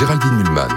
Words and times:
Géraldine 0.00 0.34
Mulman. 0.34 0.70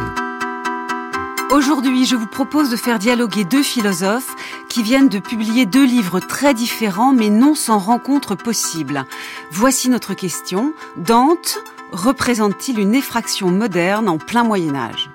Aujourd'hui, 1.49 2.05
je 2.05 2.17
vous 2.17 2.27
propose 2.27 2.69
de 2.69 2.75
faire 2.75 2.99
dialoguer 2.99 3.45
deux 3.45 3.63
philosophes 3.63 4.35
qui 4.67 4.83
viennent 4.83 5.07
de 5.07 5.19
publier 5.19 5.65
deux 5.65 5.85
livres 5.85 6.19
très 6.19 6.53
différents 6.53 7.13
mais 7.13 7.29
non 7.29 7.55
sans 7.55 7.77
rencontre 7.77 8.35
possible. 8.35 9.05
Voici 9.49 9.87
notre 9.87 10.13
question. 10.13 10.73
Dante 10.97 11.59
représente-t-il 11.93 12.79
une 12.79 12.95
effraction 12.95 13.49
moderne 13.49 14.09
en 14.09 14.17
plein 14.17 14.43
Moyen 14.43 14.75
Âge? 14.75 15.12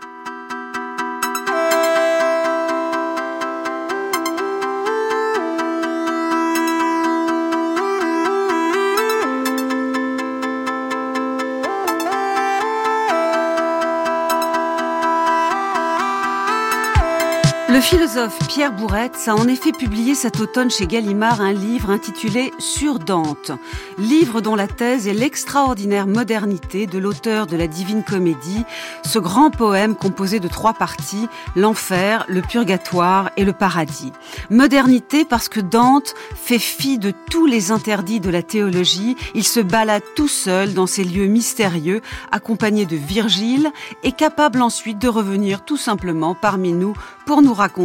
Philosophe 17.88 18.38
Pierre 18.48 18.74
Bourretz 18.74 19.28
a 19.28 19.34
en 19.34 19.48
effet 19.48 19.72
publié 19.72 20.14
cet 20.14 20.40
automne 20.40 20.70
chez 20.70 20.86
Gallimard 20.86 21.40
un 21.40 21.54
livre 21.54 21.88
intitulé 21.88 22.52
Sur 22.58 22.98
Dante, 22.98 23.52
livre 23.96 24.42
dont 24.42 24.56
la 24.56 24.66
thèse 24.66 25.08
est 25.08 25.14
l'extraordinaire 25.14 26.06
modernité 26.06 26.86
de 26.86 26.98
l'auteur 26.98 27.46
de 27.46 27.56
la 27.56 27.66
Divine 27.66 28.04
Comédie, 28.04 28.66
ce 29.06 29.18
grand 29.18 29.50
poème 29.50 29.96
composé 29.96 30.38
de 30.38 30.48
trois 30.48 30.74
parties, 30.74 31.28
l'enfer, 31.56 32.26
le 32.28 32.42
purgatoire 32.42 33.30
et 33.38 33.44
le 33.46 33.54
paradis. 33.54 34.12
Modernité 34.50 35.24
parce 35.24 35.48
que 35.48 35.60
Dante 35.60 36.14
fait 36.34 36.58
fi 36.58 36.98
de 36.98 37.14
tous 37.30 37.46
les 37.46 37.70
interdits 37.70 38.20
de 38.20 38.28
la 38.28 38.42
théologie, 38.42 39.16
il 39.34 39.44
se 39.44 39.60
balade 39.60 40.02
tout 40.14 40.28
seul 40.28 40.74
dans 40.74 40.86
ces 40.86 41.04
lieux 41.04 41.26
mystérieux, 41.26 42.02
accompagné 42.32 42.84
de 42.84 42.96
Virgile, 42.96 43.72
et 44.02 44.12
capable 44.12 44.60
ensuite 44.60 44.98
de 44.98 45.08
revenir 45.08 45.64
tout 45.64 45.78
simplement 45.78 46.34
parmi 46.34 46.74
nous 46.74 46.92
pour 47.24 47.40
nous 47.40 47.54
raconter. 47.54 47.77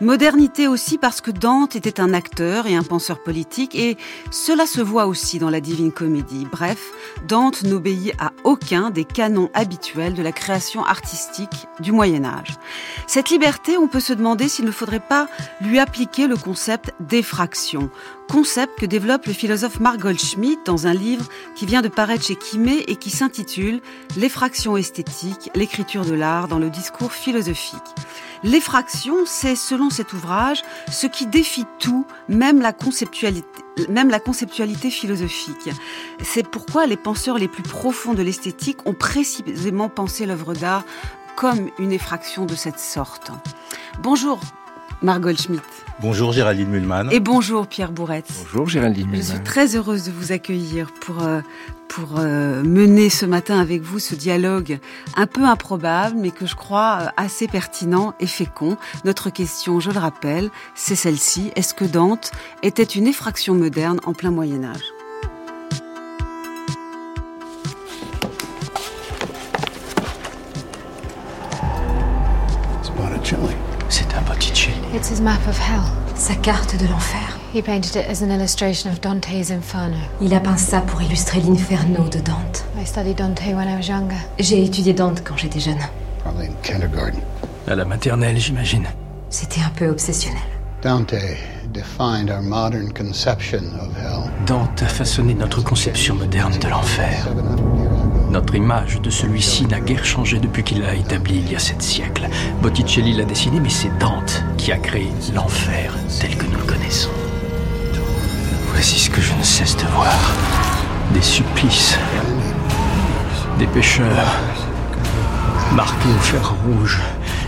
Modernité 0.00 0.68
aussi 0.68 0.96
parce 0.96 1.20
que 1.20 1.30
Dante 1.30 1.76
était 1.76 2.00
un 2.00 2.14
acteur 2.14 2.66
et 2.66 2.74
un 2.74 2.82
penseur 2.82 3.22
politique 3.22 3.74
et 3.74 3.96
cela 4.30 4.66
se 4.66 4.80
voit 4.80 5.06
aussi 5.06 5.38
dans 5.38 5.50
la 5.50 5.60
Divine 5.60 5.92
Comédie. 5.92 6.46
Bref, 6.50 6.92
Dante 7.26 7.62
n'obéit 7.62 8.14
à 8.18 8.32
aucun 8.44 8.90
des 8.90 9.04
canons 9.04 9.50
habituels 9.54 10.14
de 10.14 10.22
la 10.22 10.32
création 10.32 10.84
artistique 10.84 11.66
du 11.80 11.92
Moyen 11.92 12.24
Âge. 12.24 12.56
Cette 13.06 13.30
liberté, 13.30 13.76
on 13.76 13.88
peut 13.88 14.00
se 14.00 14.12
demander 14.12 14.48
s'il 14.48 14.64
ne 14.64 14.70
faudrait 14.70 15.00
pas 15.00 15.28
lui 15.60 15.78
appliquer 15.78 16.26
le 16.26 16.36
concept 16.36 16.94
d'effraction 17.00 17.90
concept 18.28 18.78
que 18.78 18.86
développe 18.86 19.26
le 19.26 19.32
philosophe 19.32 19.80
Mark 19.80 19.98
Goldschmidt 19.98 20.58
dans 20.64 20.86
un 20.86 20.94
livre 20.94 21.26
qui 21.56 21.66
vient 21.66 21.82
de 21.82 21.88
paraître 21.88 22.24
chez 22.24 22.36
Kimé 22.36 22.84
et 22.86 22.96
qui 22.96 23.10
s'intitule 23.10 23.80
L'effraction 24.16 24.76
esthétique, 24.76 25.50
l'écriture 25.54 26.04
de 26.04 26.14
l'art 26.14 26.46
dans 26.46 26.58
le 26.58 26.70
discours 26.70 27.12
philosophique. 27.12 27.78
L'effraction, 28.44 29.24
c'est, 29.26 29.56
selon 29.56 29.90
cet 29.90 30.12
ouvrage, 30.12 30.62
ce 30.90 31.06
qui 31.06 31.26
défie 31.26 31.66
tout, 31.78 32.06
même 32.28 32.60
la 32.60 32.72
conceptualité, 32.72 33.46
même 33.88 34.10
la 34.10 34.20
conceptualité 34.20 34.90
philosophique. 34.90 35.70
C'est 36.22 36.46
pourquoi 36.46 36.86
les 36.86 36.96
penseurs 36.96 37.38
les 37.38 37.48
plus 37.48 37.62
profonds 37.62 38.14
de 38.14 38.22
l'esthétique 38.22 38.86
ont 38.86 38.94
précisément 38.94 39.88
pensé 39.88 40.26
l'œuvre 40.26 40.54
d'art 40.54 40.84
comme 41.36 41.70
une 41.78 41.92
effraction 41.92 42.46
de 42.46 42.54
cette 42.54 42.80
sorte. 42.80 43.30
Bonjour, 44.02 44.40
Mark 45.02 45.20
Goldschmidt. 45.20 45.62
Bonjour 46.00 46.32
Géraldine 46.32 46.68
Mulman. 46.68 47.08
Et 47.10 47.20
bonjour 47.20 47.66
Pierre 47.66 47.92
Bourretz. 47.92 48.28
Bonjour 48.44 48.68
Géraldine 48.68 49.06
Mulman. 49.06 49.22
Je 49.22 49.32
suis 49.32 49.42
très 49.42 49.76
heureuse 49.76 50.04
de 50.04 50.12
vous 50.12 50.32
accueillir 50.32 50.92
pour, 51.00 51.22
euh, 51.22 51.40
pour 51.88 52.18
euh, 52.18 52.62
mener 52.62 53.10
ce 53.10 53.26
matin 53.26 53.58
avec 53.58 53.82
vous 53.82 53.98
ce 53.98 54.14
dialogue 54.14 54.78
un 55.16 55.26
peu 55.26 55.44
improbable, 55.44 56.16
mais 56.18 56.30
que 56.30 56.46
je 56.46 56.54
crois 56.54 56.98
euh, 57.00 57.06
assez 57.16 57.48
pertinent 57.48 58.14
et 58.20 58.26
fécond. 58.26 58.76
Notre 59.04 59.30
question, 59.30 59.80
je 59.80 59.90
le 59.90 59.98
rappelle, 59.98 60.50
c'est 60.74 60.96
celle-ci. 60.96 61.50
Est-ce 61.56 61.74
que 61.74 61.84
Dante 61.84 62.32
était 62.62 62.82
une 62.82 63.06
effraction 63.06 63.54
moderne 63.54 64.00
en 64.04 64.12
plein 64.12 64.30
Moyen 64.30 64.64
Âge? 64.64 64.97
It's 74.98 75.10
his 75.12 75.20
map 75.20 75.46
of 75.46 75.56
hell. 75.56 75.84
Sa 76.16 76.34
carte 76.34 76.76
de 76.76 76.88
l'enfer. 76.88 77.22
He 77.54 77.62
painted 77.62 77.94
it 77.94 78.08
as 78.10 78.20
an 78.20 78.32
illustration 78.32 78.90
of 78.90 79.00
Dante's 79.00 79.52
Inferno. 79.52 79.96
Il 80.20 80.34
a 80.34 80.40
peint 80.40 80.58
ça 80.58 80.80
pour 80.80 81.00
illustrer 81.00 81.40
l'Inferno 81.40 82.08
de 82.08 82.18
Dante. 82.18 82.64
I 82.76 82.84
studied 82.84 83.16
Dante 83.16 83.54
when 83.54 83.68
I 83.68 83.76
was 83.76 83.86
younger. 83.86 84.16
J'ai 84.40 84.64
étudié 84.64 84.94
Dante 84.94 85.22
quand 85.22 85.36
j'étais 85.36 85.60
jeune. 85.60 85.78
Probably 86.24 86.48
in 86.48 86.54
kindergarten. 86.64 87.20
À 87.68 87.76
la 87.76 87.84
maternelle, 87.84 88.38
j'imagine. 88.38 88.88
C'était 89.30 89.60
un 89.60 89.70
peu 89.70 89.88
obsessionnel. 89.88 90.42
Dante 90.82 91.14
defined 91.72 92.28
our 92.28 92.42
modern 92.42 92.92
conception 92.92 93.62
of 93.80 93.96
hell. 93.96 94.28
Dante 94.46 94.82
a 94.82 94.88
façonné 94.88 95.32
notre 95.32 95.62
conception 95.62 96.16
moderne 96.16 96.58
de 96.58 96.66
l'enfer. 96.66 97.28
700 98.28 98.32
years 98.32 98.32
ago. 98.32 98.32
Notre 98.32 98.54
image 98.54 99.00
de 99.00 99.10
celui-ci 99.10 99.66
n'a 99.66 99.80
guère 99.80 100.04
changé 100.04 100.38
depuis 100.38 100.62
qu'il 100.62 100.80
l'a 100.80 100.94
établi 100.94 101.38
il 101.38 101.52
y 101.52 101.56
a 101.56 101.58
sept 101.58 101.82
siècles. 101.82 102.28
Botticelli 102.62 103.14
l'a 103.14 103.24
dessiné, 103.24 103.60
mais 103.60 103.70
c'est 103.70 103.96
Dante 103.98 104.42
qui 104.56 104.72
a 104.72 104.78
créé 104.78 105.10
l'enfer 105.34 105.94
tel 106.20 106.36
que 106.36 106.46
nous 106.46 106.58
le 106.58 106.64
connaissons. 106.64 107.10
Voici 108.72 108.98
ce 108.98 109.10
que 109.10 109.20
je 109.20 109.34
ne 109.34 109.42
cesse 109.42 109.76
de 109.76 109.86
voir. 109.94 110.16
Des 111.12 111.22
supplices. 111.22 111.98
Des 113.58 113.66
pêcheurs. 113.66 114.36
Marqués 115.74 116.08
au 116.08 116.20
fer 116.20 116.54
rouge. 116.66 117.00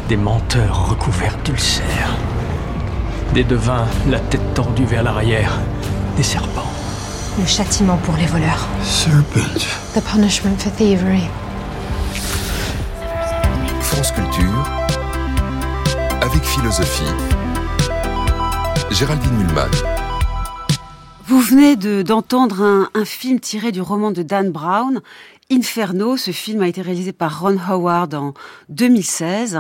Des 0.09 0.17
menteurs 0.17 0.89
recouverts 0.91 1.39
d'ulcères. 1.45 2.17
Des 3.33 3.45
devins, 3.45 3.87
la 4.09 4.19
tête 4.19 4.55
tendue 4.55 4.85
vers 4.85 5.05
l'arrière. 5.05 5.53
Des 6.17 6.25
serpents. 6.25 6.70
Le 7.41 7.47
châtiment 7.47 7.97
pour 7.99 8.17
les 8.17 8.27
voleurs. 8.27 8.69
Serpent. 8.83 9.41
The 9.95 10.01
punishment 10.03 10.57
for 10.59 10.71
thievery. 10.73 11.23
France 13.81 14.13
Culture 14.13 14.65
avec 16.21 16.43
philosophie 16.45 17.03
Géraldine 18.91 19.33
Mulman. 19.39 19.69
Vous 21.27 21.41
venez 21.41 21.77
de- 21.77 22.03
d'entendre 22.03 22.63
un, 22.63 22.89
un 22.95 23.05
film 23.05 23.41
tiré 23.41 23.73
du 23.73 23.81
roman 23.81 24.11
de 24.11 24.23
Dan 24.23 24.51
Brown, 24.51 25.01
Inferno. 25.53 26.17
Ce 26.17 26.31
film 26.31 26.63
a 26.63 26.69
été 26.69 26.81
réalisé 26.81 27.13
par 27.13 27.41
Ron 27.41 27.59
Howard 27.69 28.15
en 28.15 28.35
2016. 28.69 29.59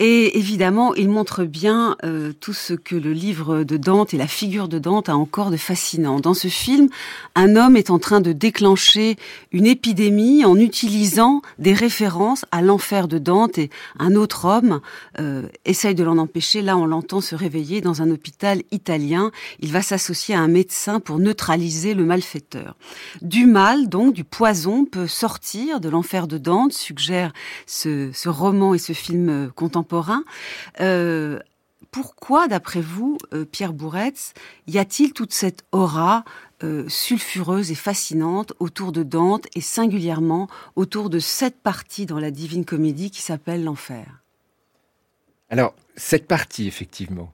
Et 0.00 0.36
évidemment, 0.36 0.94
il 0.94 1.08
montre 1.08 1.44
bien 1.44 1.96
euh, 2.04 2.32
tout 2.32 2.52
ce 2.52 2.74
que 2.74 2.96
le 2.96 3.12
livre 3.12 3.62
de 3.62 3.76
Dante 3.76 4.12
et 4.12 4.16
la 4.16 4.26
figure 4.26 4.68
de 4.68 4.80
Dante 4.80 5.08
a 5.08 5.16
encore 5.16 5.50
de 5.50 5.56
fascinant. 5.56 6.18
Dans 6.18 6.34
ce 6.34 6.48
film, 6.48 6.88
un 7.36 7.54
homme 7.54 7.76
est 7.76 7.90
en 7.90 8.00
train 8.00 8.20
de 8.20 8.32
déclencher 8.32 9.16
une 9.52 9.66
épidémie 9.66 10.44
en 10.44 10.56
utilisant 10.56 11.40
des 11.58 11.72
références 11.72 12.44
à 12.50 12.60
l'enfer 12.60 13.06
de 13.06 13.18
Dante 13.18 13.58
et 13.58 13.70
un 14.00 14.16
autre 14.16 14.44
homme 14.44 14.80
euh, 15.20 15.42
essaye 15.64 15.94
de 15.94 16.02
l'en 16.02 16.18
empêcher. 16.18 16.62
Là, 16.62 16.76
on 16.76 16.86
l'entend 16.86 17.20
se 17.20 17.36
réveiller 17.36 17.80
dans 17.80 18.02
un 18.02 18.10
hôpital 18.10 18.62
italien. 18.72 19.30
Il 19.60 19.70
va 19.70 19.82
s'associer 19.82 20.34
à 20.34 20.40
un 20.40 20.48
médecin 20.48 20.98
pour 20.98 21.20
neutraliser 21.20 21.94
le 21.94 22.04
malfaiteur. 22.04 22.74
Du 23.22 23.46
mal, 23.46 23.88
donc, 23.88 24.14
du 24.14 24.24
poison 24.24 24.84
peut 24.84 25.06
sortir 25.06 25.27
de 25.80 25.88
l'enfer 25.88 26.26
de 26.26 26.38
Dante, 26.38 26.72
suggère 26.72 27.32
ce, 27.66 28.28
roman 28.28 28.74
et 28.74 28.78
ce 28.78 28.92
film 28.92 29.28
euh, 29.28 29.48
contemporain. 29.50 30.24
Euh, 30.80 31.38
pourquoi, 31.90 32.48
d'après 32.48 32.80
vous, 32.80 33.18
euh, 33.32 33.44
Pierre 33.44 33.72
Bourretz, 33.72 34.32
y 34.66 34.78
a-t-il 34.78 35.12
toute 35.12 35.32
cette 35.32 35.64
aura 35.72 36.24
sulfureuse 36.88 37.70
et 37.70 37.76
fascinante 37.76 38.52
autour 38.58 38.90
de 38.90 39.04
Dante 39.04 39.46
et 39.54 39.60
singulièrement 39.60 40.48
autour 40.74 41.08
de 41.08 41.20
cette 41.20 41.60
partie 41.60 42.04
dans 42.04 42.18
la 42.18 42.32
Divine 42.32 42.64
Comédie 42.64 43.12
qui 43.12 43.22
s'appelle 43.22 43.62
l'enfer? 43.62 44.24
Alors, 45.50 45.72
cette 45.94 46.26
partie, 46.26 46.66
effectivement, 46.66 47.32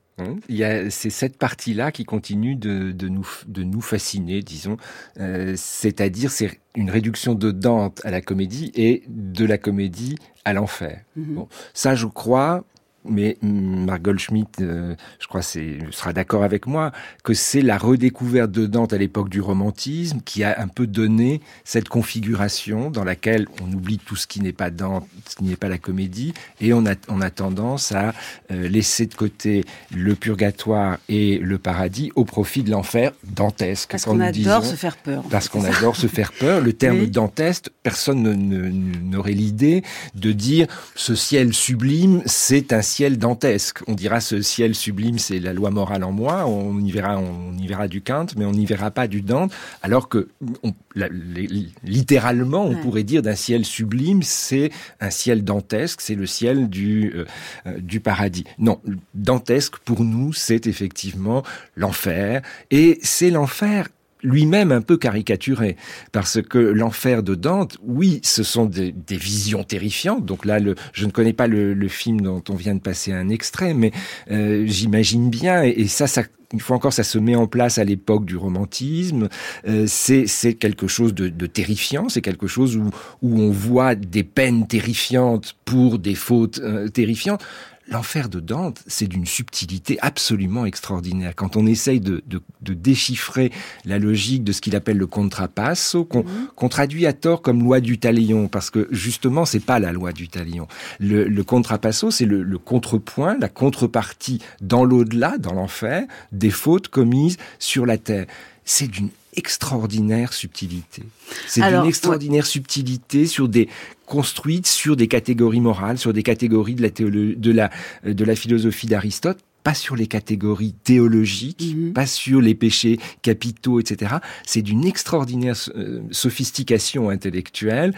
Il 0.48 0.56
y 0.56 0.64
a 0.64 0.90
c'est 0.90 1.10
cette 1.10 1.36
partie-là 1.36 1.90
qui 1.90 2.04
continue 2.04 2.54
de, 2.54 2.92
de, 2.92 3.08
nous 3.08 3.26
de 3.46 3.64
nous 3.64 3.80
fasciner, 3.80 4.42
disons. 4.42 4.76
Euh, 5.18 5.54
C'est-à-dire 5.56 6.30
c'est 6.30 6.60
une 6.76 6.90
réduction 6.90 7.34
de 7.34 7.50
Dante 7.50 8.00
à 8.04 8.10
la 8.10 8.20
comédie 8.20 8.70
et 8.74 9.02
de 9.08 9.44
la 9.44 9.58
comédie 9.58 10.16
à 10.44 10.52
l'enfer. 10.52 11.02
Mhm. 11.16 11.34
Bon, 11.34 11.48
ça, 11.72 11.94
je 11.94 12.06
crois. 12.06 12.64
Mais 13.08 13.36
Marc 13.42 14.02
Goldschmidt, 14.02 14.48
euh, 14.60 14.94
je 15.20 15.26
crois, 15.26 15.42
sera 15.42 16.12
d'accord 16.12 16.42
avec 16.42 16.66
moi, 16.66 16.90
que 17.22 17.34
c'est 17.34 17.60
la 17.62 17.76
redécouverte 17.78 18.50
de 18.50 18.66
Dante 18.66 18.92
à 18.92 18.98
l'époque 18.98 19.28
du 19.28 19.40
romantisme 19.40 20.20
qui 20.24 20.42
a 20.42 20.58
un 20.60 20.68
peu 20.68 20.86
donné 20.86 21.40
cette 21.64 21.88
configuration 21.88 22.90
dans 22.90 23.04
laquelle 23.04 23.46
on 23.62 23.72
oublie 23.72 23.98
tout 23.98 24.16
ce 24.16 24.26
qui 24.26 24.40
n'est 24.40 24.52
pas 24.52 24.70
Dante, 24.70 25.06
ce 25.28 25.36
qui 25.36 25.44
n'est 25.44 25.56
pas 25.56 25.68
la 25.68 25.78
comédie, 25.78 26.32
et 26.60 26.72
on 26.72 26.86
a, 26.86 26.94
on 27.08 27.20
a 27.20 27.30
tendance 27.30 27.92
à 27.92 28.14
euh, 28.50 28.68
laisser 28.68 29.06
de 29.06 29.14
côté 29.14 29.64
le 29.94 30.14
purgatoire 30.14 30.98
et 31.08 31.38
le 31.38 31.58
paradis 31.58 32.10
au 32.14 32.24
profit 32.24 32.62
de 32.62 32.70
l'enfer 32.70 33.12
dantesque. 33.24 33.90
Parce 33.90 34.04
qu'on 34.06 34.20
adore 34.20 34.32
disons- 34.32 34.62
se 34.62 34.76
faire 34.76 34.96
peur. 34.96 35.22
parce 35.30 35.48
qu'on 35.48 35.64
adore 35.64 35.96
se 35.96 36.06
faire 36.06 36.32
peur. 36.32 36.60
Le 36.62 36.72
terme 36.72 37.00
Oui. 37.00 37.10
dantesque, 37.10 37.68
personne 37.82 38.22
ne- 38.22 38.32
ne- 38.34 38.70
n'aurait 39.10 39.32
l'idée 39.32 39.82
de 40.14 40.32
dire 40.32 40.66
ce 40.94 41.14
ciel 41.14 41.52
sublime, 41.52 42.22
c'est 42.26 42.72
un 42.72 42.82
ciel 42.94 43.18
dantesque. 43.18 43.78
On 43.88 43.94
dira 43.94 44.20
ce 44.20 44.40
ciel 44.40 44.74
sublime, 44.74 45.18
c'est 45.18 45.40
la 45.40 45.52
loi 45.52 45.70
morale 45.70 46.04
en 46.04 46.12
moi. 46.12 46.46
On 46.46 46.78
y 46.78 46.92
verra, 46.92 47.18
on 47.18 47.56
y 47.58 47.66
verra 47.66 47.88
du 47.88 48.00
Kant, 48.02 48.26
mais 48.36 48.44
on 48.44 48.52
n'y 48.52 48.66
verra 48.66 48.90
pas 48.92 49.08
du 49.08 49.20
Dante. 49.20 49.52
Alors 49.82 50.08
que 50.08 50.28
on- 50.62 50.74
la- 50.94 51.08
les- 51.08 51.48
littéralement, 51.82 52.64
on 52.64 52.74
Ouais. 52.74 52.80
pourrait 52.82 53.02
dire 53.02 53.22
d'un 53.22 53.34
ciel 53.34 53.64
sublime, 53.64 54.22
c'est 54.22 54.70
un 55.00 55.10
ciel 55.10 55.42
dantesque, 55.42 56.00
c'est 56.02 56.14
le 56.14 56.26
ciel 56.26 56.68
du 56.68 57.12
euh, 57.16 57.24
euh, 57.66 57.78
du 57.80 57.98
paradis. 58.00 58.44
Non, 58.58 58.80
dantesque 59.14 59.78
pour 59.78 60.04
nous, 60.04 60.32
c'est 60.32 60.66
effectivement 60.68 61.42
l'enfer, 61.76 62.42
et 62.70 62.98
c'est 63.02 63.30
l'enfer 63.30 63.88
lui-même 64.24 64.72
un 64.72 64.80
peu 64.80 64.96
caricaturé, 64.96 65.76
parce 66.10 66.42
que 66.42 66.58
l'enfer 66.58 67.22
de 67.22 67.36
Dante, 67.36 67.76
oui, 67.84 68.20
ce 68.24 68.42
sont 68.42 68.64
des, 68.64 68.90
des 68.90 69.16
visions 69.16 69.62
terrifiantes. 69.62 70.24
Donc 70.24 70.44
là, 70.44 70.58
le, 70.58 70.74
je 70.92 71.06
ne 71.06 71.12
connais 71.12 71.34
pas 71.34 71.46
le, 71.46 71.74
le 71.74 71.88
film 71.88 72.20
dont 72.22 72.42
on 72.48 72.54
vient 72.54 72.74
de 72.74 72.80
passer 72.80 73.12
un 73.12 73.28
extrait, 73.28 73.74
mais 73.74 73.92
euh, 74.30 74.64
j'imagine 74.66 75.30
bien, 75.30 75.62
et, 75.62 75.86
ça, 75.86 76.06
ça, 76.06 76.22
une 76.52 76.60
fois 76.60 76.76
encore, 76.76 76.92
ça 76.92 77.04
se 77.04 77.18
met 77.18 77.36
en 77.36 77.46
place 77.46 77.78
à 77.78 77.84
l'époque 77.84 78.24
du 78.24 78.36
romantisme. 78.36 79.28
Euh, 79.68 79.84
c'est 79.86 80.26
c'est 80.26 80.54
quelque 80.54 80.86
chose 80.86 81.12
de, 81.12 81.28
de 81.28 81.46
terrifiant, 81.46 82.08
c'est 82.08 82.22
quelque 82.22 82.46
chose 82.46 82.76
où, 82.76 82.90
où 83.22 83.40
on 83.40 83.50
voit 83.50 83.94
des 83.94 84.22
peines 84.24 84.66
terrifiantes 84.66 85.56
pour 85.64 85.98
des 85.98 86.14
fautes 86.14 86.60
euh, 86.60 86.88
terrifiantes. 86.88 87.44
L'enfer 87.90 88.30
de 88.30 88.40
Dante, 88.40 88.82
c'est 88.86 89.06
d'une 89.06 89.26
subtilité 89.26 89.98
absolument 90.00 90.64
extraordinaire. 90.64 91.34
Quand 91.36 91.56
on 91.56 91.66
essaye 91.66 92.00
de, 92.00 92.22
de, 92.26 92.40
de 92.62 92.72
déchiffrer 92.72 93.52
la 93.84 93.98
logique 93.98 94.42
de 94.42 94.52
ce 94.52 94.62
qu'il 94.62 94.74
appelle 94.74 94.96
le 94.96 95.06
contrapasso, 95.06 96.04
qu'on 96.06 96.24
qu'on 96.56 96.68
traduit 96.70 97.04
à 97.06 97.12
tort 97.12 97.42
comme 97.42 97.62
loi 97.62 97.80
du 97.80 97.98
talion, 97.98 98.48
parce 98.48 98.70
que 98.70 98.88
justement, 98.90 99.44
c'est 99.44 99.60
pas 99.60 99.78
la 99.78 99.92
loi 99.92 100.12
du 100.12 100.28
talion. 100.28 100.66
Le, 100.98 101.24
le 101.24 101.44
contrapasso, 101.44 102.10
c'est 102.10 102.24
le, 102.24 102.42
le 102.42 102.58
contrepoint, 102.58 103.36
la 103.38 103.50
contrepartie 103.50 104.40
dans 104.62 104.84
l'au-delà, 104.84 105.36
dans 105.36 105.52
l'enfer, 105.52 106.04
des 106.32 106.50
fautes 106.50 106.88
commises 106.88 107.36
sur 107.58 107.84
la 107.84 107.98
terre. 107.98 108.26
C'est 108.64 108.88
d'une 108.88 109.10
extraordinaire 109.36 110.32
subtilité. 110.32 111.02
C'est 111.46 111.60
d'une 111.62 111.86
extraordinaire 111.86 112.46
subtilité 112.46 113.26
sur 113.26 113.48
des 113.48 113.68
construites 114.06 114.66
sur 114.66 114.96
des 114.96 115.08
catégories 115.08 115.60
morales, 115.60 115.98
sur 115.98 116.12
des 116.12 116.22
catégories 116.22 116.74
de 116.74 116.82
la 116.82 116.90
de 116.90 117.50
la 117.50 117.70
euh, 118.06 118.14
de 118.14 118.24
la 118.24 118.36
philosophie 118.36 118.86
d'Aristote, 118.86 119.38
pas 119.62 119.74
sur 119.74 119.96
les 119.96 120.06
catégories 120.06 120.74
théologiques, 120.84 121.74
Mhm. 121.74 121.92
pas 121.94 122.06
sur 122.06 122.40
les 122.40 122.54
péchés 122.54 122.98
capitaux, 123.22 123.80
etc. 123.80 124.16
C'est 124.46 124.62
d'une 124.62 124.84
extraordinaire 124.84 125.56
euh, 125.74 126.00
sophistication 126.10 127.08
intellectuelle 127.08 127.94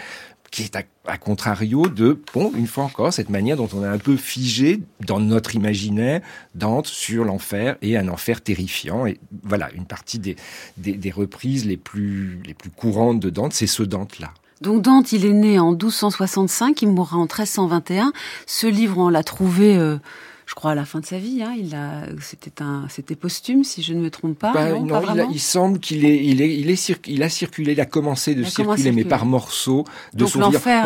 qui 0.51 0.63
est 0.63 0.77
à, 0.77 0.83
à 1.07 1.19
contrario 1.19 1.89
de, 1.89 2.21
bon, 2.35 2.53
une 2.55 2.67
fois 2.67 2.85
encore, 2.85 3.13
cette 3.13 3.31
manière 3.31 3.57
dont 3.57 3.69
on 3.75 3.83
a 3.83 3.89
un 3.89 3.99
peu 3.99 4.17
figé 4.17 4.81
dans 5.05 5.21
notre 5.21 5.55
imaginaire 5.55 6.21
Dante 6.55 6.87
sur 6.87 7.25
l'enfer 7.25 7.77
et 7.83 7.97
un 7.97 8.09
enfer 8.09 8.41
terrifiant. 8.41 9.07
Et 9.07 9.19
voilà, 9.43 9.71
une 9.75 9.87
partie 9.87 10.19
des, 10.19 10.37
des, 10.77 10.93
des 10.93 11.11
reprises 11.11 11.67
les 11.67 11.77
plus, 11.77 12.41
les 12.45 12.55
plus 12.55 12.71
courantes 12.71 13.21
de 13.21 13.31
Dante, 13.31 13.53
c'est 13.53 13.67
ce 13.67 13.83
Dante-là. 13.83 14.33
Donc 14.61 14.83
Dante, 14.83 15.13
il 15.13 15.27
est 15.27 15.33
né 15.33 15.59
en 15.59 15.73
1265, 15.73 16.81
il 16.83 16.89
mourra 16.89 17.17
en 17.17 17.23
1321. 17.23 18.13
Ce 18.47 18.67
livre, 18.67 18.99
on 18.99 19.09
l'a 19.09 19.23
trouvé, 19.23 19.77
euh, 19.77 19.99
je 20.47 20.55
crois, 20.55 20.71
à 20.71 20.75
la 20.75 20.85
fin 20.85 21.01
de 21.01 21.07
sa 21.07 21.19
vie. 21.19 21.43
Hein. 21.43 21.55
Il 21.59 21.75
a, 21.75 22.03
c'était 22.21 22.63
un, 22.63 22.85
c'était 22.89 23.17
posthume, 23.17 23.65
si 23.65 23.83
je 23.83 23.93
ne 23.95 24.01
me 24.01 24.11
trompe 24.11 24.39
pas. 24.39 24.53
Bah, 24.53 24.71
non, 24.71 24.85
non, 24.87 25.01
pas 25.03 25.13
il, 25.15 25.21
a- 25.21 25.27
il 25.33 25.41
semble 25.41 25.81
qu'il 25.81 26.05
est, 26.05 26.25
il 26.25 26.41
est, 26.41 26.57
il 26.57 26.71
est 26.71 26.93
il 27.09 27.23
a 27.23 27.29
circulé, 27.29 27.73
il 27.73 27.81
a 27.81 27.85
commencé 27.87 28.35
de 28.35 28.43
commencé 28.43 28.83
circuler, 28.83 28.93
mais 28.93 29.05
par 29.05 29.27
morceaux 29.27 29.85
de 30.15 30.19
Donc 30.21 30.29
est 30.29 30.33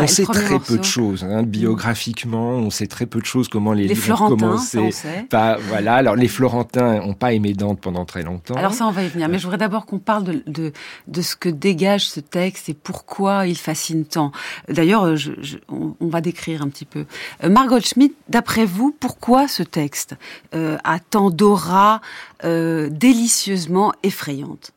On 0.01 0.07
sait 0.07 0.25
très 0.25 0.59
peu 0.59 0.79
de 0.79 0.85
choses, 0.85 1.25
hein, 1.25 1.43
biographiquement, 1.43 2.51
on 2.53 2.71
sait 2.71 2.87
très 2.87 3.07
peu 3.07 3.21
de 3.21 3.27
choses 3.27 3.49
comment 3.49 3.73
les, 3.73 3.87
Les 3.89 3.95
livres 3.95 4.23
ont 4.23 4.29
commencé. 4.29 4.91
Pas, 5.29 5.57
voilà. 5.69 5.95
Alors 5.95 6.17
les 6.17 6.29
Florentins 6.29 7.01
ont 7.03 7.15
pas 7.15 7.33
aimé 7.33 7.53
Dante 7.53 7.81
pendant 7.81 8.05
très 8.05 8.23
longtemps. 8.23 8.55
Alors 8.55 8.75
ça, 8.75 8.87
on 8.87 8.91
va 8.91 9.03
y 9.05 9.09
venir. 9.09 9.29
Mais 9.29 9.39
je 9.39 9.45
voudrais 9.45 9.59
d'abord 9.59 9.87
qu'on 9.87 9.99
parle 9.99 10.25
de, 10.25 10.43
de, 10.47 10.73
de 11.09 11.23
ce 11.23 11.37
que 11.37 11.49
dégage 11.49 12.09
ce 12.09 12.21
texte 12.21 12.69
et 12.69 12.75
pourquoi 12.75 13.47
il 13.47 13.57
fascine 13.57 14.05
tant. 14.05 14.33
D'ailleurs, 14.69 15.17
je, 15.17 15.33
je- 15.41 15.59
on, 15.69 15.95
on 16.01 16.09
va 16.09 16.21
décrire 16.21 16.63
un 16.63 16.69
petit 16.69 16.85
peu. 16.85 17.05
Euh, 17.45 17.49
Margot 17.49 17.81
Schmidt, 17.81 18.15
d'après 18.29 18.65
vous, 18.65 18.95
pourquoi 18.99 19.49
ce 19.51 19.63
texte 19.63 20.15
euh, 20.55 20.79
a 20.85 20.99
tant 20.99 21.31
d'aura 21.31 22.01
euh, 22.45 22.89
délicieusement 22.91 23.93
effrayante 24.03 24.73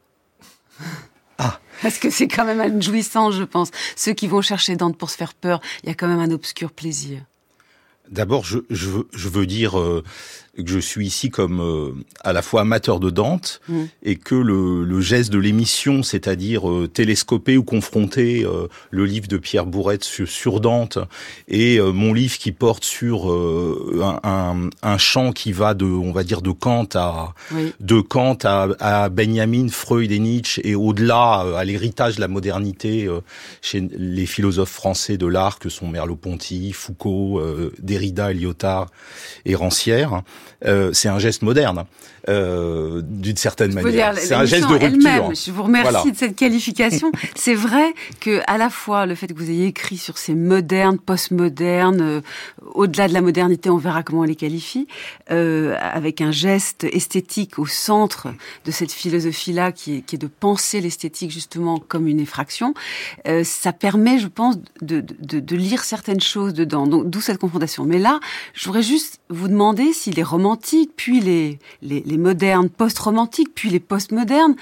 Ah. 1.37 1.59
Parce 1.81 1.97
que 1.97 2.09
c'est 2.09 2.27
quand 2.27 2.45
même 2.45 2.61
une 2.61 2.81
jouissance, 2.81 3.35
je 3.35 3.43
pense. 3.43 3.71
Ceux 3.95 4.13
qui 4.13 4.27
vont 4.27 4.41
chercher 4.41 4.75
Dante 4.75 4.97
pour 4.97 5.09
se 5.09 5.17
faire 5.17 5.33
peur, 5.33 5.59
il 5.83 5.89
y 5.89 5.91
a 5.91 5.95
quand 5.95 6.07
même 6.07 6.19
un 6.19 6.31
obscur 6.31 6.71
plaisir. 6.71 7.21
D'abord, 8.09 8.45
je, 8.45 8.59
je, 8.69 8.89
veux, 8.89 9.07
je 9.13 9.29
veux 9.29 9.45
dire 9.45 9.79
euh, 9.79 10.03
que 10.57 10.67
je 10.69 10.77
suis 10.77 11.07
ici 11.07 11.29
comme 11.31 11.59
euh, 11.61 11.91
à 12.23 12.31
la 12.31 12.43
fois 12.43 12.61
amateur 12.61 12.99
de 12.99 13.09
Dante 13.09 13.59
Mm. 13.67 13.83
et 14.03 14.15
que 14.17 14.35
le, 14.35 14.83
le 14.83 15.01
geste 15.01 15.31
de 15.31 15.39
l'émission, 15.39 16.03
c'est-à-dire 16.03 16.69
euh, 16.69 16.87
télescoper 16.87 17.57
ou 17.57 17.63
confronter 17.63 18.43
euh, 18.45 18.67
le 18.91 19.05
livre 19.05 19.27
de 19.27 19.37
Pierre 19.37 19.65
Bourrette 19.65 20.03
sur, 20.03 20.27
sur 20.27 20.59
Dante 20.59 20.99
et 21.47 21.79
euh, 21.79 21.91
mon 21.91 22.13
livre 22.13 22.37
qui 22.37 22.51
porte 22.51 22.83
sur 22.83 23.31
euh, 23.31 24.01
un, 24.03 24.19
un, 24.29 24.69
un 24.83 24.97
champ 24.97 25.31
qui 25.31 25.51
va 25.53 25.73
de, 25.73 25.85
on 25.85 26.11
va 26.11 26.23
dire, 26.23 26.41
de 26.41 26.51
Kant 26.51 26.87
à 26.93 27.33
Oui. 27.51 27.73
de 27.79 28.01
Kant 28.01 28.37
à, 28.43 28.67
à 28.79 29.09
Benjamin, 29.09 29.67
Freud 29.69 30.11
et 30.11 30.19
Nietzsche 30.19 30.61
et 30.67 30.75
au-delà 30.75 31.45
euh, 31.45 31.55
à 31.55 31.63
l'héritage 31.65 32.15
de 32.17 32.21
la 32.21 32.27
modernité 32.27 33.05
euh, 33.07 33.21
chez 33.61 33.81
les 33.97 34.25
philosophes 34.27 34.71
français 34.71 35.17
de 35.17 35.25
l'art 35.25 35.57
que 35.57 35.69
sont 35.69 35.87
Merleau-Ponty, 35.87 36.73
Foucault, 36.73 37.39
euh, 37.39 37.71
Derrida, 37.79 38.33
Lyotard 38.33 38.87
et 39.45 39.55
Rancière. 39.55 40.21
Euh, 40.65 40.91
c'est 40.93 41.09
un 41.09 41.19
geste 41.19 41.41
moderne, 41.41 41.85
euh, 42.29 43.01
d'une 43.03 43.37
certaine 43.37 43.71
Je 43.71 43.75
manière. 43.75 44.17
C'est 44.17 44.33
un 44.33 44.45
geste 44.45 44.69
de 44.69 44.73
rupture. 44.75 45.33
Je 45.33 45.51
vous 45.51 45.63
remercie 45.63 45.91
Voilà. 45.91 46.11
de 46.11 46.15
cette 46.15 46.35
qualification. 46.35 47.11
C'est 47.35 47.55
vrai 47.55 47.93
que 48.21 48.41
à 48.47 48.57
la 48.57 48.69
fois 48.69 49.05
le 49.05 49.15
fait 49.15 49.27
que 49.27 49.33
vous 49.33 49.49
ayez 49.49 49.67
écrit 49.67 49.97
sur 49.97 50.17
ces 50.17 50.33
modernes, 50.35 50.97
postmodernes, 50.99 52.01
euh, 52.01 52.21
au-delà 52.73 53.07
de 53.07 53.13
la 53.13 53.21
modernité, 53.21 53.69
on 53.69 53.77
verra 53.77 54.03
comment 54.03 54.21
on 54.21 54.25
les 54.25 54.35
qualifie, 54.35 54.87
avec 55.27 56.21
un 56.21 56.31
geste 56.31 56.85
esthétique 56.85 57.59
au 57.59 57.65
centre 57.65 58.27
de 58.65 58.71
cette 58.71 58.91
philosophie-là, 58.91 59.71
qui 59.71 59.97
est, 59.97 60.01
qui 60.01 60.15
est 60.15 60.19
de 60.19 60.27
penser 60.27 60.79
l'esthétique 60.81 61.31
justement 61.31 61.79
comme 61.79 62.07
une 62.07 62.19
effraction. 62.19 62.73
ça 63.43 63.73
permet, 63.73 64.19
je 64.19 64.27
pense, 64.27 64.55
de, 64.81 65.03
de, 65.19 65.39
de 65.39 65.55
lire 65.55 65.83
certaines 65.83 66.21
choses 66.21 66.53
dedans. 66.53 66.87
Donc, 66.87 67.09
d'où 67.09 67.21
cette 67.21 67.37
confrontation. 67.39 67.85
Mais 67.85 67.99
là, 67.99 68.19
je 68.53 68.65
voudrais 68.65 68.83
juste 68.83 69.19
vous 69.33 69.47
demander 69.47 69.93
si 69.93 70.11
les 70.11 70.23
romantiques, 70.23 70.91
puis 70.95 71.19
les, 71.19 72.17
modernes, 72.17 72.69
post-romantiques, 72.69 73.53
puis 73.53 73.69
les 73.69 73.79
post-modernes, 73.79 74.55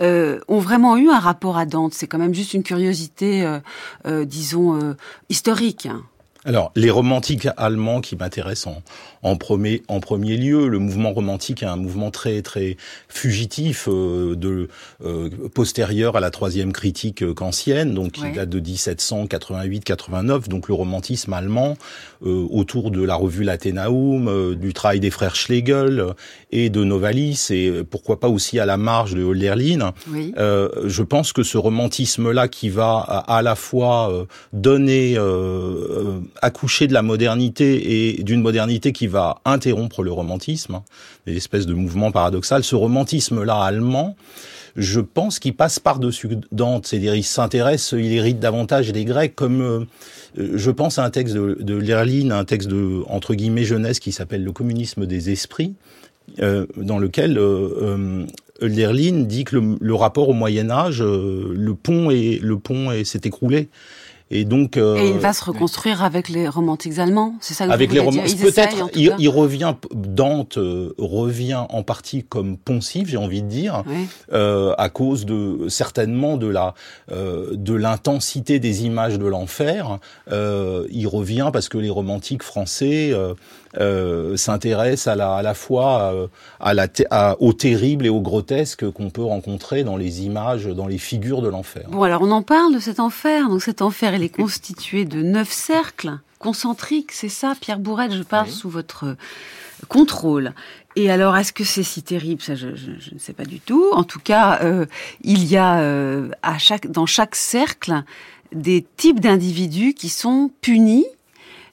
euh, 0.00 0.40
ont 0.48 0.58
vraiment 0.58 0.96
eu 0.96 1.08
un 1.08 1.18
rapport 1.18 1.56
à 1.56 1.66
Dante. 1.66 1.94
C'est 1.94 2.06
quand 2.06 2.18
même 2.18 2.34
juste 2.34 2.54
une 2.54 2.62
curiosité, 2.62 3.44
euh, 3.44 3.58
euh, 4.06 4.24
disons, 4.24 4.94
historique. 5.28 5.86
hein. 5.86 6.02
Alors, 6.46 6.70
les 6.76 6.90
romantiques 6.90 7.48
allemands 7.56 8.00
qui 8.00 8.14
m'intéressent 8.16 8.68
en, 8.68 8.82
en, 9.30 9.36
premier, 9.36 9.82
en 9.88 9.98
premier 10.00 10.36
lieu, 10.36 10.68
le 10.68 10.78
mouvement 10.78 11.12
romantique 11.12 11.62
est 11.64 11.66
un 11.66 11.74
mouvement 11.76 12.10
très 12.12 12.40
très 12.40 12.76
fugitif 13.08 13.88
euh, 13.88 14.36
de 14.36 14.68
euh, 15.04 15.28
postérieur 15.52 16.16
à 16.16 16.20
la 16.20 16.30
troisième 16.30 16.72
critique 16.72 17.22
euh, 17.24 17.34
kantienne, 17.34 17.92
donc 17.94 18.12
qui 18.12 18.22
Ouais. 18.22 18.32
date 18.32 18.48
de 18.48 18.60
1788-89. 18.60 20.48
Donc 20.48 20.68
le 20.68 20.74
romantisme 20.74 21.32
allemand 21.32 21.76
euh, 22.24 22.46
autour 22.50 22.90
de 22.90 23.02
la 23.02 23.14
revue 23.16 23.44
L'Athénaum, 23.44 24.28
euh, 24.28 24.54
du 24.54 24.72
travail 24.72 25.00
des 25.00 25.10
frères 25.10 25.34
Schlegel 25.36 26.00
euh, 26.00 26.12
et 26.50 26.70
de 26.70 26.84
Novalis, 26.84 27.48
et 27.50 27.68
euh, 27.68 27.84
pourquoi 27.84 28.20
pas 28.20 28.28
aussi 28.28 28.58
à 28.58 28.66
la 28.66 28.76
marge 28.76 29.14
de 29.14 29.22
Hölderlin. 29.22 29.92
Oui. 30.10 30.32
Euh, 30.38 30.68
je 30.86 31.02
pense 31.02 31.32
que 31.32 31.42
ce 31.42 31.58
romantisme-là 31.58 32.48
qui 32.48 32.68
va 32.68 32.98
à, 32.98 33.36
à 33.36 33.42
la 33.42 33.54
fois 33.56 34.12
euh, 34.12 34.24
donner 34.52 35.16
euh, 35.18 35.22
euh, 35.22 36.20
accoucher 36.42 36.86
de 36.86 36.92
la 36.92 37.02
modernité 37.02 38.16
et 38.18 38.22
d'une 38.22 38.40
modernité 38.40 38.92
qui 38.92 39.06
va 39.06 39.40
interrompre 39.44 40.02
le 40.02 40.12
romantisme, 40.12 40.80
une 41.26 41.36
espèce 41.36 41.66
de 41.66 41.74
mouvement 41.74 42.10
paradoxal. 42.12 42.64
Ce 42.64 42.74
romantisme-là 42.74 43.60
allemand, 43.60 44.16
je 44.76 45.00
pense 45.00 45.38
qu'il 45.38 45.54
passe 45.54 45.78
par-dessus 45.78 46.28
Dante, 46.52 46.86
c'est-à-dire 46.86 47.14
il 47.14 47.24
s'intéresse, 47.24 47.94
il 47.96 48.12
hérite 48.12 48.38
davantage 48.38 48.92
des 48.92 49.04
Grecs, 49.04 49.34
comme 49.34 49.62
euh, 49.62 49.84
je 50.36 50.70
pense 50.70 50.98
à 50.98 51.04
un 51.04 51.10
texte 51.10 51.34
de, 51.34 51.56
de 51.60 52.30
un 52.32 52.44
texte 52.44 52.68
de 52.68 53.02
entre 53.08 53.34
guillemets 53.34 53.64
jeunesse 53.64 54.00
qui 54.00 54.12
s'appelle 54.12 54.44
Le 54.44 54.52
communisme 54.52 55.06
des 55.06 55.30
esprits, 55.30 55.74
euh, 56.40 56.66
dans 56.76 56.98
lequel 56.98 57.38
euh, 57.38 58.26
dit 58.60 59.44
que 59.44 59.56
le, 59.80 59.94
rapport 59.94 60.28
au 60.28 60.34
Moyen 60.34 60.70
Âge, 60.70 61.02
le 61.02 61.72
pont 61.74 62.10
et 62.10 62.38
le 62.42 62.58
pont 62.58 62.90
s'est 63.04 63.20
écroulé. 63.24 63.68
Et 64.30 64.44
donc, 64.44 64.76
euh, 64.76 64.96
et 64.96 65.10
il 65.10 65.18
va 65.18 65.32
se 65.32 65.44
reconstruire 65.44 66.02
avec 66.02 66.28
les 66.28 66.48
romantiques 66.48 66.98
allemands, 66.98 67.36
c'est 67.40 67.54
ça 67.54 67.66
que 67.66 67.70
Avec 67.70 67.92
les 67.92 68.00
romantiques, 68.00 68.40
peut-être. 68.40 68.90
Il, 68.94 69.14
il, 69.18 69.28
revient, 69.28 69.74
Dante 69.94 70.58
euh, 70.58 70.92
revient 70.98 71.62
en 71.68 71.84
partie 71.84 72.24
comme 72.24 72.56
poncif, 72.56 73.08
j'ai 73.08 73.18
envie 73.18 73.42
de 73.42 73.48
dire, 73.48 73.84
oui. 73.86 74.08
euh, 74.32 74.74
à 74.78 74.88
cause 74.88 75.26
de 75.26 75.68
certainement 75.68 76.36
de 76.38 76.48
la 76.48 76.74
euh, 77.12 77.52
de 77.54 77.74
l'intensité 77.74 78.58
des 78.58 78.84
images 78.84 79.16
de 79.16 79.26
l'enfer. 79.26 80.00
Euh, 80.32 80.88
il 80.90 81.06
revient 81.06 81.50
parce 81.52 81.68
que 81.68 81.78
les 81.78 81.90
romantiques 81.90 82.42
français 82.42 83.12
euh, 83.78 84.36
s'intéresse 84.36 85.06
à 85.06 85.14
la, 85.14 85.34
à 85.34 85.42
la 85.42 85.54
fois 85.54 86.12
euh, 86.12 86.26
à 86.60 86.74
la, 86.74 86.86
à, 87.10 87.36
au 87.40 87.52
terrible 87.52 88.06
et 88.06 88.08
au 88.08 88.20
grotesque 88.20 88.90
qu'on 88.90 89.10
peut 89.10 89.24
rencontrer 89.24 89.84
dans 89.84 89.96
les 89.96 90.22
images, 90.22 90.66
dans 90.66 90.86
les 90.86 90.98
figures 90.98 91.42
de 91.42 91.48
l'enfer. 91.48 91.84
Bon, 91.88 92.02
alors 92.02 92.22
on 92.22 92.30
en 92.30 92.42
parle 92.42 92.74
de 92.74 92.78
cet 92.80 93.00
enfer. 93.00 93.48
Donc 93.48 93.62
cet 93.62 93.82
enfer, 93.82 94.14
il 94.14 94.22
est 94.22 94.34
constitué 94.34 95.04
de 95.04 95.22
neuf 95.22 95.50
cercles 95.50 96.18
concentriques, 96.38 97.12
c'est 97.12 97.28
ça, 97.30 97.54
Pierre 97.60 97.78
Bourrette, 97.78 98.12
je 98.12 98.22
parle 98.22 98.46
oui. 98.48 98.52
sous 98.52 98.68
votre 98.68 99.16
contrôle. 99.88 100.52
Et 100.96 101.10
alors, 101.10 101.36
est-ce 101.36 101.52
que 101.52 101.64
c'est 101.64 101.82
si 101.82 102.02
terrible? 102.02 102.40
Ça, 102.40 102.54
je, 102.54 102.74
je, 102.74 102.92
je, 102.98 103.14
ne 103.14 103.18
sais 103.18 103.34
pas 103.34 103.44
du 103.44 103.60
tout. 103.60 103.90
En 103.92 104.02
tout 104.02 104.18
cas, 104.18 104.60
euh, 104.62 104.86
il 105.22 105.44
y 105.44 105.58
a 105.58 105.80
euh, 105.80 106.30
à 106.42 106.56
chaque, 106.56 106.90
dans 106.90 107.04
chaque 107.04 107.34
cercle 107.34 108.02
des 108.52 108.84
types 108.96 109.20
d'individus 109.20 109.92
qui 109.92 110.08
sont 110.08 110.50
punis. 110.62 111.04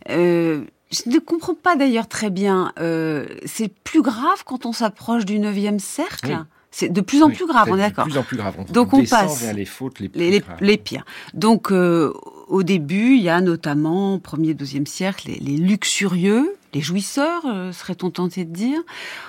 Euh, 0.10 0.66
je 0.94 1.10
ne 1.10 1.20
comprends 1.20 1.56
pas 1.56 1.76
d'ailleurs 1.76 2.08
très 2.08 2.30
bien. 2.30 2.72
Euh, 2.80 3.26
c'est 3.46 3.74
plus 3.74 4.02
grave 4.02 4.44
quand 4.46 4.66
on 4.66 4.74
s'approche 4.74 5.26
du 5.26 5.40
neuvième 5.40 5.80
cercle. 5.80 6.30
Oui. 6.30 6.46
C'est 6.76 6.90
de 6.90 7.02
plus 7.02 7.22
en 7.22 7.28
oui, 7.28 7.36
plus 7.36 7.46
grave, 7.46 7.68
on 7.70 7.76
est 7.76 7.82
d'accord. 7.82 8.06
De 8.06 8.10
plus 8.10 8.20
en 8.20 8.24
plus 8.24 8.38
grave. 8.38 8.56
On 8.58 8.64
Donc 8.72 8.94
on 8.94 9.06
passe 9.06 9.42
vers 9.42 9.54
les 9.54 9.66
fautes 9.66 10.00
les, 10.00 10.10
les, 10.16 10.32
les, 10.32 10.44
les 10.60 10.78
pires. 10.78 11.06
Donc 11.36 11.72
euh, 11.72 12.12
au 12.48 12.64
début, 12.64 13.16
il 13.16 13.22
y 13.22 13.30
a 13.30 13.42
notamment 13.42 14.18
premier, 14.18 14.56
deuxième 14.56 14.88
siècle 14.88 15.28
les, 15.28 15.36
les 15.36 15.58
luxurieux, 15.58 16.56
les 16.74 16.82
jouisseurs, 16.82 17.44
euh, 17.46 17.72
serait-on 17.72 18.10
tenté 18.10 18.44
de 18.44 18.52
dire. 18.52 18.80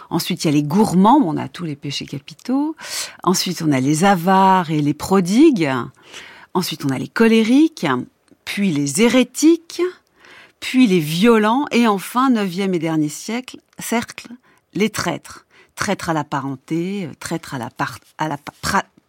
Ensuite, 0.08 0.44
il 0.44 0.46
y 0.46 0.50
a 0.50 0.54
les 0.54 0.62
gourmands, 0.62 1.20
on 1.22 1.36
a 1.36 1.48
tous 1.48 1.64
les 1.64 1.76
péchés 1.76 2.06
capitaux. 2.06 2.76
Ensuite, 3.22 3.60
on 3.60 3.72
a 3.72 3.80
les 3.80 4.04
avares 4.04 4.70
et 4.70 4.80
les 4.80 4.94
prodigues. 4.94 5.70
Ensuite, 6.54 6.86
on 6.86 6.88
a 6.88 6.98
les 6.98 7.08
colériques, 7.08 7.86
puis 8.46 8.70
les 8.70 9.02
hérétiques 9.02 9.82
puis 10.64 10.86
les 10.86 10.98
violents, 10.98 11.66
et 11.72 11.86
enfin, 11.86 12.30
neuvième 12.30 12.72
et 12.72 12.78
dernier 12.78 13.10
siècle, 13.10 13.58
cercle, 13.78 14.28
les 14.72 14.88
traîtres. 14.88 15.44
Traîtres 15.74 16.08
à 16.08 16.14
la 16.14 16.24
parenté, 16.24 17.10
traîtres 17.20 17.54
à 17.54 17.58
la, 17.58 18.38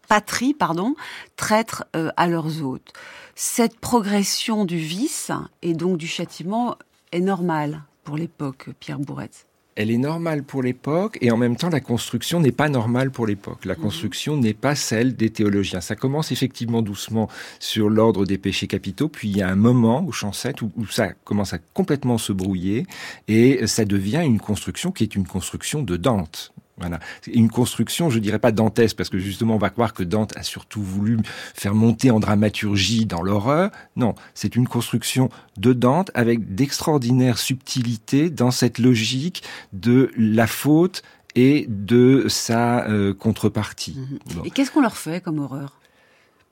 patrie, 0.09 0.53
pardon, 0.53 0.95
traîtres 1.38 1.85
euh, 1.95 2.12
à 2.17 2.27
leurs 2.27 2.62
hôtes. 2.62 2.91
Cette 3.35 3.79
progression 3.79 4.65
du 4.65 4.77
vice 4.77 5.31
et 5.62 5.74
donc 5.74 5.97
du 5.97 6.07
châtiment 6.07 6.75
est 7.13 7.21
normale 7.21 7.83
pour 8.03 8.17
l'époque, 8.17 8.67
Pierre 8.81 9.00
Bourrette 9.00 9.47
elle 9.75 9.91
est 9.91 9.98
normale 9.98 10.44
pour 10.44 10.63
l'époque 10.63 11.17
et 11.22 11.32
en 11.32 11.38
même 11.38 11.55
temps 11.55 11.70
la 11.70 11.82
construction 11.82 12.39
n'est 12.39 12.51
pas 12.51 12.70
normale 12.70 13.12
pour 13.12 13.27
l'époque. 13.27 13.65
La 13.65 13.75
construction 13.75 14.38
mmh. 14.38 14.39
n'est 14.39 14.53
pas 14.53 14.75
celle 14.75 15.15
des 15.15 15.29
théologiens. 15.29 15.82
Ça 15.82 15.96
commence 15.96 16.32
effectivement 16.32 16.82
doucement 16.82 17.29
sur 17.60 17.89
l'ordre 17.89 18.25
des 18.25 18.38
péchés 18.38 18.67
capitaux, 18.67 19.10
puis 19.10 19.29
il 19.29 19.38
y 19.38 19.41
a 19.41 19.50
un 19.50 19.55
moment 19.55 20.05
au 20.05 20.12
champ 20.12 20.32
7 20.32 20.62
où, 20.62 20.72
où, 20.77 20.88
ça 20.88 21.10
commence 21.24 21.53
à 21.53 21.58
complètement 21.58 22.17
se 22.17 22.32
brouiller 22.32 22.86
et 23.27 23.67
ça 23.67 23.86
devient 23.86 24.24
une 24.25 24.39
construction 24.39 24.91
qui 24.91 25.03
est 25.03 25.15
une 25.15 25.27
construction 25.27 25.84
de 25.84 25.98
Dante. 25.98 26.53
Voilà. 26.77 27.00
Une 27.27 27.50
construction, 27.50 28.10
je 28.10 28.20
dirais 28.20 28.39
pas 28.39 28.51
dantesque, 28.51 28.98
parce 28.98 29.10
que 29.10 29.17
justement, 29.17 29.55
on 29.55 29.60
va 29.60 29.70
croire 29.70 29.94
que 29.94 30.03
Dante 30.03 30.36
a 30.36 30.44
surtout 30.44 30.82
voulu 30.82 31.20
faire 31.53 31.74
monter 31.74 32.12
en 32.12 32.20
dramaturgie 32.20 33.05
dans 33.05 33.22
l'horreur. 33.22 33.72
Non, 33.96 34.13
c'est 34.34 34.55
une 34.55 34.67
construction 34.67 35.29
de 35.58 35.72
Dante 35.72 36.12
avec 36.13 36.53
d'extraordinaires 36.53 37.38
subtilités 37.38 38.29
dans 38.29 38.51
cette 38.51 38.77
logique 38.77 39.44
de 39.72 40.12
la 40.17 40.48
faute 40.48 41.01
et 41.36 41.65
de 41.70 42.25
sa 42.27 42.88
euh, 42.88 43.13
contrepartie. 43.13 43.98
Mmh. 43.98 44.36
Bon. 44.36 44.44
Et 44.44 44.51
qu'est-ce 44.51 44.72
qu'on 44.72 44.82
leur 44.82 44.98
fait 44.98 45.22
comme 45.22 45.39
horreur? 45.39 45.79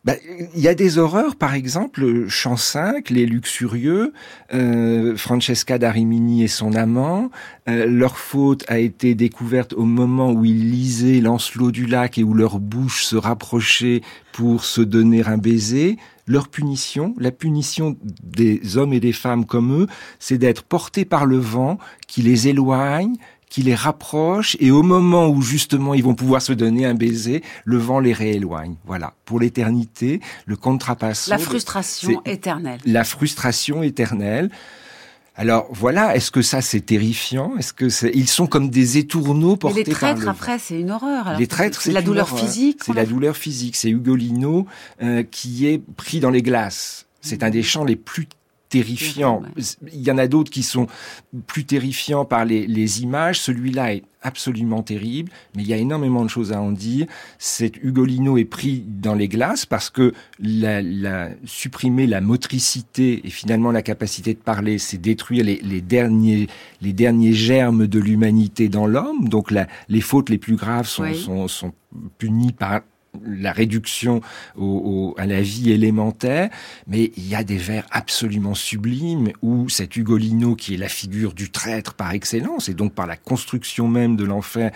Il 0.06 0.12
ben, 0.12 0.18
y 0.54 0.68
a 0.68 0.76
des 0.76 0.98
horreurs, 0.98 1.38
par 1.38 1.54
exemple, 1.54 2.28
Chant 2.28 2.58
5, 2.58 3.10
Les 3.10 3.26
Luxurieux, 3.26 4.12
euh, 4.54 5.16
Francesca 5.16 5.78
d'Arimini 5.78 6.44
et 6.44 6.50
son 6.50 6.74
amant. 6.74 7.32
Euh, 7.70 7.86
leur 7.86 8.18
faute 8.18 8.66
a 8.68 8.80
été 8.80 9.16
découverte 9.16 9.72
au 9.72 9.86
moment 9.86 10.34
où 10.34 10.44
ils 10.44 10.70
lisaient 10.70 11.22
Lancelot 11.22 11.72
du 11.72 11.86
lac 11.86 12.18
et 12.18 12.24
où 12.26 12.34
leur 12.34 12.60
bouche 12.60 13.06
se 13.06 13.16
rapprochait 13.16 14.02
pour 14.34 14.66
se 14.66 14.82
donner 14.82 15.24
un 15.26 15.38
baiser. 15.38 15.98
Leur 16.28 16.50
punition, 16.50 17.16
la 17.18 17.32
punition 17.32 17.96
des 18.24 18.76
hommes 18.76 18.92
et 18.92 19.00
des 19.00 19.14
femmes 19.14 19.46
comme 19.46 19.84
eux, 19.84 19.88
c'est 20.20 20.38
d'être 20.38 20.64
portés 20.64 21.06
par 21.06 21.26
le 21.26 21.38
vent 21.38 21.78
qui 22.08 22.22
les 22.22 22.50
éloigne, 22.50 23.16
qui 23.54 23.62
les 23.62 23.76
rapproche 23.76 24.58
et 24.60 24.72
au 24.72 24.82
moment 24.82 25.28
où 25.30 25.44
justement 25.44 25.94
ils 25.94 26.04
vont 26.04 26.16
pouvoir 26.16 26.42
se 26.42 26.54
donner 26.54 26.88
un 26.88 26.96
baiser, 26.96 27.44
le 27.66 27.78
vent 27.78 28.00
les 28.00 28.12
rééloigne. 28.12 28.78
Voilà, 28.84 29.14
pour 29.26 29.40
l'éternité, 29.40 30.22
le 30.48 30.56
contrapasso. 30.56 31.30
La 31.30 31.38
frustration 31.38 32.24
éternelle. 32.26 32.80
La 32.84 33.04
frustration 33.04 33.84
éternelle. 33.84 34.50
Alors 35.36 35.68
voilà, 35.70 36.16
est-ce 36.16 36.32
que 36.32 36.42
ça 36.42 36.62
c'est 36.62 36.82
terrifiant? 36.82 37.56
Est-ce 37.60 37.74
que 37.74 37.90
c'est... 37.90 38.10
ils 38.16 38.28
sont 38.28 38.48
comme 38.48 38.72
des 38.72 38.98
étourneaux 38.98 39.56
portés 39.56 39.84
par 39.84 39.86
le 39.86 39.90
Les 39.92 39.94
traîtres 39.94 40.28
après 40.28 40.58
c'est 40.58 40.80
une 40.80 40.90
horreur. 40.90 41.28
Alors 41.28 41.40
les 41.40 41.46
traîtres 41.46 41.80
c'est 41.80 41.92
la 41.92 42.02
douleur 42.02 42.34
horreur. 42.34 42.44
physique. 42.44 42.80
C'est 42.84 42.96
la 42.96 43.06
douleur 43.06 43.38
physique. 43.38 43.76
C'est 43.76 43.92
Ugolino 43.92 44.66
euh, 45.04 45.22
qui 45.22 45.68
est 45.68 45.78
pris 45.78 46.20
dans 46.20 46.32
les 46.32 46.42
glaces. 46.42 47.06
C'est 47.22 47.44
un 47.44 47.52
des 47.52 47.62
chants 47.62 47.84
les 47.84 47.98
plus 47.98 48.28
terrifiant. 48.74 49.44
Il 49.92 50.02
y 50.02 50.10
en 50.10 50.18
a 50.18 50.28
d'autres 50.28 50.50
qui 50.50 50.64
sont 50.64 50.88
plus 51.46 51.64
terrifiants 51.64 52.26
par 52.26 52.44
les, 52.44 52.66
les 52.66 53.04
images. 53.04 53.40
Celui-là 53.40 53.94
est 53.94 54.04
absolument 54.24 54.82
terrible, 54.82 55.32
mais 55.56 55.62
il 55.62 55.68
y 55.68 55.74
a 55.74 55.78
énormément 55.78 56.24
de 56.24 56.30
choses 56.30 56.52
à 56.52 56.60
en 56.60 56.72
dire. 56.72 57.06
Cet 57.38 57.78
Ugolino 57.84 58.38
est 58.40 58.46
pris 58.46 58.84
dans 58.88 59.14
les 59.14 59.28
glaces 59.28 59.68
parce 59.68 59.92
que 59.92 60.14
la, 60.40 60.82
la, 60.82 61.30
supprimer 61.46 62.08
la 62.08 62.20
motricité 62.20 63.22
et 63.28 63.30
finalement 63.30 63.72
la 63.72 63.84
capacité 63.84 64.34
de 64.34 64.40
parler, 64.40 64.80
c'est 64.80 64.98
détruire 64.98 65.44
les, 65.44 65.58
les, 65.62 65.82
derniers, 65.82 66.48
les 66.82 66.94
derniers 66.94 67.34
germes 67.34 67.86
de 67.86 68.00
l'humanité 68.00 68.70
dans 68.70 68.88
l'homme. 68.88 69.30
Donc 69.30 69.52
la, 69.52 69.68
les 69.88 70.02
fautes 70.02 70.30
les 70.30 70.40
plus 70.40 70.56
graves 70.56 70.88
sont, 70.88 71.04
oui. 71.04 71.16
sont, 71.16 71.48
sont 71.48 71.74
punies 72.18 72.54
par 72.54 72.82
la 73.26 73.52
réduction 73.52 74.22
au, 74.56 75.14
au, 75.16 75.22
à 75.22 75.26
la 75.26 75.42
vie 75.42 75.72
élémentaire, 75.72 76.50
mais 76.88 77.12
il 77.16 77.28
y 77.28 77.36
a 77.36 77.44
des 77.44 77.58
vers 77.58 77.86
absolument 77.92 78.56
sublimes 78.56 79.32
où 79.42 79.70
cet 79.70 79.96
Ugolino, 79.96 80.56
qui 80.56 80.74
est 80.74 80.78
la 80.78 80.90
figure 80.90 81.34
du 81.34 81.52
traître 81.52 81.94
par 81.94 82.12
excellence, 82.12 82.70
et 82.70 82.74
donc 82.74 82.94
par 82.94 83.08
la 83.08 83.16
construction 83.16 83.88
même 83.88 84.16
de 84.16 84.24
l'enfer, 84.24 84.72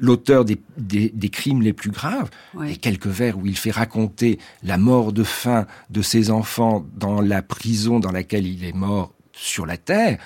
l'auteur 0.00 0.44
des, 0.44 0.60
des, 0.78 1.10
des, 1.10 1.28
crimes 1.28 1.62
les 1.62 1.72
plus 1.72 1.90
graves, 1.90 2.30
et 2.66 2.76
quelques 2.76 3.06
vers 3.06 3.38
où 3.38 3.46
il 3.46 3.56
fait 3.56 3.70
raconter 3.70 4.38
la 4.62 4.78
mort 4.78 5.12
de 5.12 5.24
faim 5.24 5.66
de 5.90 6.02
ses 6.02 6.30
enfants 6.30 6.84
dans 6.96 7.20
la 7.20 7.42
prison 7.42 7.98
dans 8.00 8.12
laquelle 8.12 8.46
il 8.46 8.64
est 8.64 8.74
mort 8.74 9.12
sur 9.32 9.66
la 9.66 9.76
terre, 9.76 10.18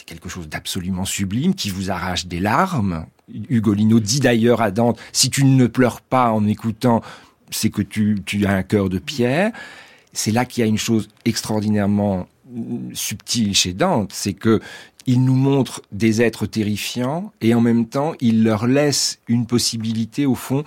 c'est 0.00 0.06
quelque 0.06 0.30
chose 0.30 0.48
d'absolument 0.48 1.04
sublime 1.04 1.54
qui 1.54 1.68
vous 1.68 1.90
arrache 1.90 2.24
des 2.24 2.40
larmes. 2.40 3.04
Ugolino 3.50 4.00
dit 4.00 4.20
d'ailleurs 4.20 4.62
à 4.62 4.70
Dante, 4.70 4.98
si 5.12 5.28
tu 5.28 5.44
ne 5.44 5.66
pleures 5.66 6.00
pas 6.00 6.30
en 6.30 6.46
écoutant, 6.46 7.02
c'est 7.50 7.68
que 7.68 7.82
tu, 7.82 8.16
tu, 8.24 8.46
as 8.46 8.52
un 8.52 8.62
cœur 8.62 8.88
de 8.88 8.98
pierre. 8.98 9.52
C'est 10.14 10.30
là 10.30 10.46
qu'il 10.46 10.62
y 10.62 10.64
a 10.64 10.66
une 10.66 10.78
chose 10.78 11.08
extraordinairement 11.26 12.28
subtile 12.94 13.54
chez 13.54 13.74
Dante, 13.74 14.10
c'est 14.14 14.32
que 14.32 14.60
il 15.06 15.22
nous 15.22 15.34
montre 15.34 15.82
des 15.92 16.22
êtres 16.22 16.46
terrifiants 16.46 17.30
et 17.42 17.54
en 17.54 17.60
même 17.60 17.86
temps 17.86 18.14
il 18.20 18.42
leur 18.42 18.66
laisse 18.66 19.18
une 19.28 19.46
possibilité 19.46 20.24
au 20.24 20.34
fond 20.34 20.64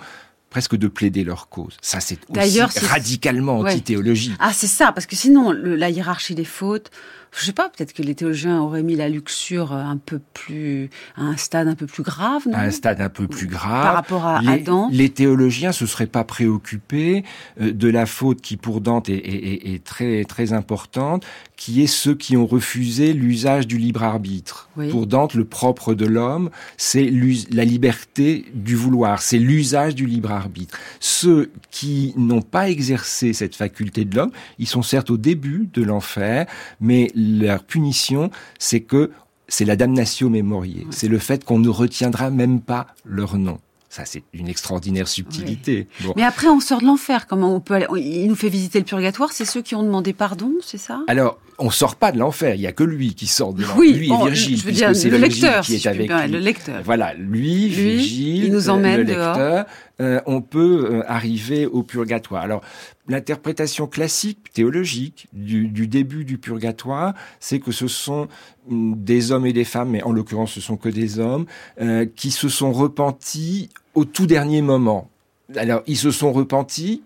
presque 0.48 0.76
de 0.76 0.86
plaider 0.86 1.24
leur 1.24 1.48
cause. 1.48 1.76
Ça, 1.82 1.98
c'est 1.98 2.20
aussi 2.30 2.60
radicalement 2.86 3.58
ouais. 3.58 3.72
antithéologique. 3.72 4.36
Ah, 4.38 4.52
c'est 4.52 4.68
ça, 4.68 4.92
parce 4.92 5.04
que 5.04 5.16
sinon, 5.16 5.50
le, 5.50 5.74
la 5.74 5.90
hiérarchie 5.90 6.36
des 6.36 6.44
fautes, 6.44 6.92
je 7.36 7.46
sais 7.46 7.52
pas, 7.52 7.68
peut-être 7.68 7.92
que 7.92 8.02
les 8.02 8.14
théologiens 8.14 8.60
auraient 8.60 8.82
mis 8.82 8.94
la 8.94 9.08
luxure 9.08 9.72
un 9.72 9.96
peu 9.96 10.20
plus, 10.34 10.90
à 11.16 11.22
un 11.22 11.36
stade 11.36 11.66
un 11.66 11.74
peu 11.74 11.86
plus 11.86 12.02
grave, 12.02 12.46
non? 12.46 12.54
À 12.54 12.62
un 12.62 12.70
stade 12.70 13.00
un 13.00 13.08
peu 13.08 13.26
plus 13.26 13.46
grave. 13.46 13.82
Par 13.82 13.94
rapport 13.94 14.26
à, 14.26 14.40
les, 14.40 14.60
Dante. 14.60 14.92
Les 14.92 15.10
théologiens 15.10 15.72
se 15.72 15.86
seraient 15.86 16.06
pas 16.06 16.24
préoccupés 16.24 17.24
euh, 17.60 17.72
de 17.72 17.88
la 17.88 18.06
faute 18.06 18.40
qui 18.40 18.56
pour 18.56 18.80
Dante 18.80 19.08
est, 19.08 19.14
est, 19.14 19.74
est, 19.74 19.84
très 19.84 20.24
très 20.24 20.52
importante, 20.52 21.24
qui 21.56 21.82
est 21.82 21.88
ceux 21.88 22.14
qui 22.14 22.36
ont 22.36 22.46
refusé 22.46 23.12
l'usage 23.12 23.66
du 23.66 23.78
libre 23.78 24.02
arbitre. 24.02 24.68
Oui. 24.76 24.88
Pour 24.90 25.06
Dante, 25.06 25.34
le 25.34 25.44
propre 25.44 25.94
de 25.94 26.06
l'homme, 26.06 26.50
c'est 26.76 27.10
la 27.50 27.64
liberté 27.64 28.44
du 28.54 28.76
vouloir, 28.76 29.22
c'est 29.22 29.38
l'usage 29.38 29.94
du 29.94 30.06
libre 30.06 30.30
arbitre. 30.30 30.78
Ceux 31.00 31.50
qui 31.70 32.12
n'ont 32.16 32.42
pas 32.42 32.68
exercé 32.68 33.32
cette 33.32 33.56
faculté 33.56 34.04
de 34.04 34.16
l'homme, 34.16 34.32
ils 34.58 34.68
sont 34.68 34.82
certes 34.82 35.10
au 35.10 35.16
début 35.16 35.68
de 35.72 35.82
l'enfer, 35.82 36.46
mais 36.80 37.10
leur 37.40 37.64
punition, 37.64 38.30
c'est 38.58 38.80
que 38.80 39.10
c'est 39.48 39.64
la 39.64 39.76
damnatio 39.76 40.28
memoriae. 40.28 40.86
C'est 40.90 41.08
le 41.08 41.18
fait 41.18 41.44
qu'on 41.44 41.58
ne 41.58 41.68
retiendra 41.68 42.30
même 42.30 42.60
pas 42.60 42.86
leur 43.04 43.36
nom. 43.36 43.58
Ça, 43.88 44.04
c'est 44.04 44.24
une 44.32 44.48
extraordinaire 44.48 45.06
subtilité. 45.06 45.86
Oui. 46.00 46.06
Bon. 46.06 46.14
Mais 46.16 46.24
après, 46.24 46.48
on 46.48 46.58
sort 46.58 46.80
de 46.80 46.86
l'enfer. 46.86 47.28
Comment 47.28 47.54
on 47.54 47.60
peut 47.60 47.74
aller 47.74 47.86
Il 47.94 48.26
nous 48.26 48.34
fait 48.34 48.48
visiter 48.48 48.80
le 48.80 48.84
purgatoire. 48.84 49.32
C'est 49.32 49.44
ceux 49.44 49.62
qui 49.62 49.76
ont 49.76 49.84
demandé 49.84 50.12
pardon, 50.12 50.52
c'est 50.62 50.78
ça? 50.78 51.02
Alors, 51.06 51.38
on 51.58 51.70
sort 51.70 51.96
pas 51.96 52.12
de 52.12 52.18
l'enfer. 52.18 52.54
Il 52.54 52.60
y 52.60 52.66
a 52.66 52.72
que 52.72 52.84
lui 52.84 53.14
qui 53.14 53.26
sort 53.26 53.52
de 53.54 53.62
l'enfer. 53.62 53.76
Oui, 53.78 53.92
lui 53.92 54.08
bon, 54.08 54.26
et 54.26 54.30
Virgile. 54.30 54.58
Je 54.58 54.64
veux 54.64 54.72
dire, 54.72 54.96
c'est 54.96 55.10
le 55.10 55.18
lecteur, 55.18 55.64
qui 55.64 55.74
est 55.74 55.78
si 55.78 55.88
avec 55.88 56.08
bien, 56.08 56.26
lui. 56.26 56.32
le 56.32 56.38
lecteur. 56.38 56.82
Voilà, 56.84 57.14
lui, 57.14 57.68
lui 57.68 57.68
Virgile, 57.68 58.44
il 58.44 58.52
nous 58.52 58.68
emmène 58.70 58.98
le 58.98 59.04
dehors. 59.04 59.36
lecteur. 59.36 59.66
Euh, 60.00 60.20
on 60.26 60.40
peut 60.40 60.88
euh, 60.90 61.02
arriver 61.06 61.66
au 61.66 61.84
purgatoire. 61.84 62.42
Alors, 62.42 62.62
l'interprétation 63.08 63.86
classique 63.86 64.52
théologique 64.52 65.28
du, 65.32 65.68
du, 65.68 65.86
début 65.86 66.24
du 66.24 66.38
purgatoire, 66.38 67.14
c'est 67.38 67.60
que 67.60 67.70
ce 67.70 67.86
sont 67.86 68.26
mm, 68.68 68.94
des 68.96 69.30
hommes 69.30 69.46
et 69.46 69.52
des 69.52 69.64
femmes, 69.64 69.90
mais 69.90 70.02
en 70.02 70.10
l'occurrence, 70.12 70.52
ce 70.52 70.60
sont 70.60 70.76
que 70.76 70.88
des 70.88 71.20
hommes, 71.20 71.46
euh, 71.80 72.06
qui 72.06 72.32
se 72.32 72.48
sont 72.48 72.72
repentis 72.72 73.68
au 73.94 74.04
tout 74.04 74.26
dernier 74.26 74.62
moment. 74.62 75.08
Alors, 75.56 75.82
ils 75.86 75.98
se 75.98 76.10
sont 76.10 76.32
repentis, 76.32 77.02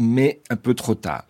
mais 0.00 0.40
un 0.50 0.56
peu 0.56 0.74
trop 0.74 0.94
tard. 0.94 1.24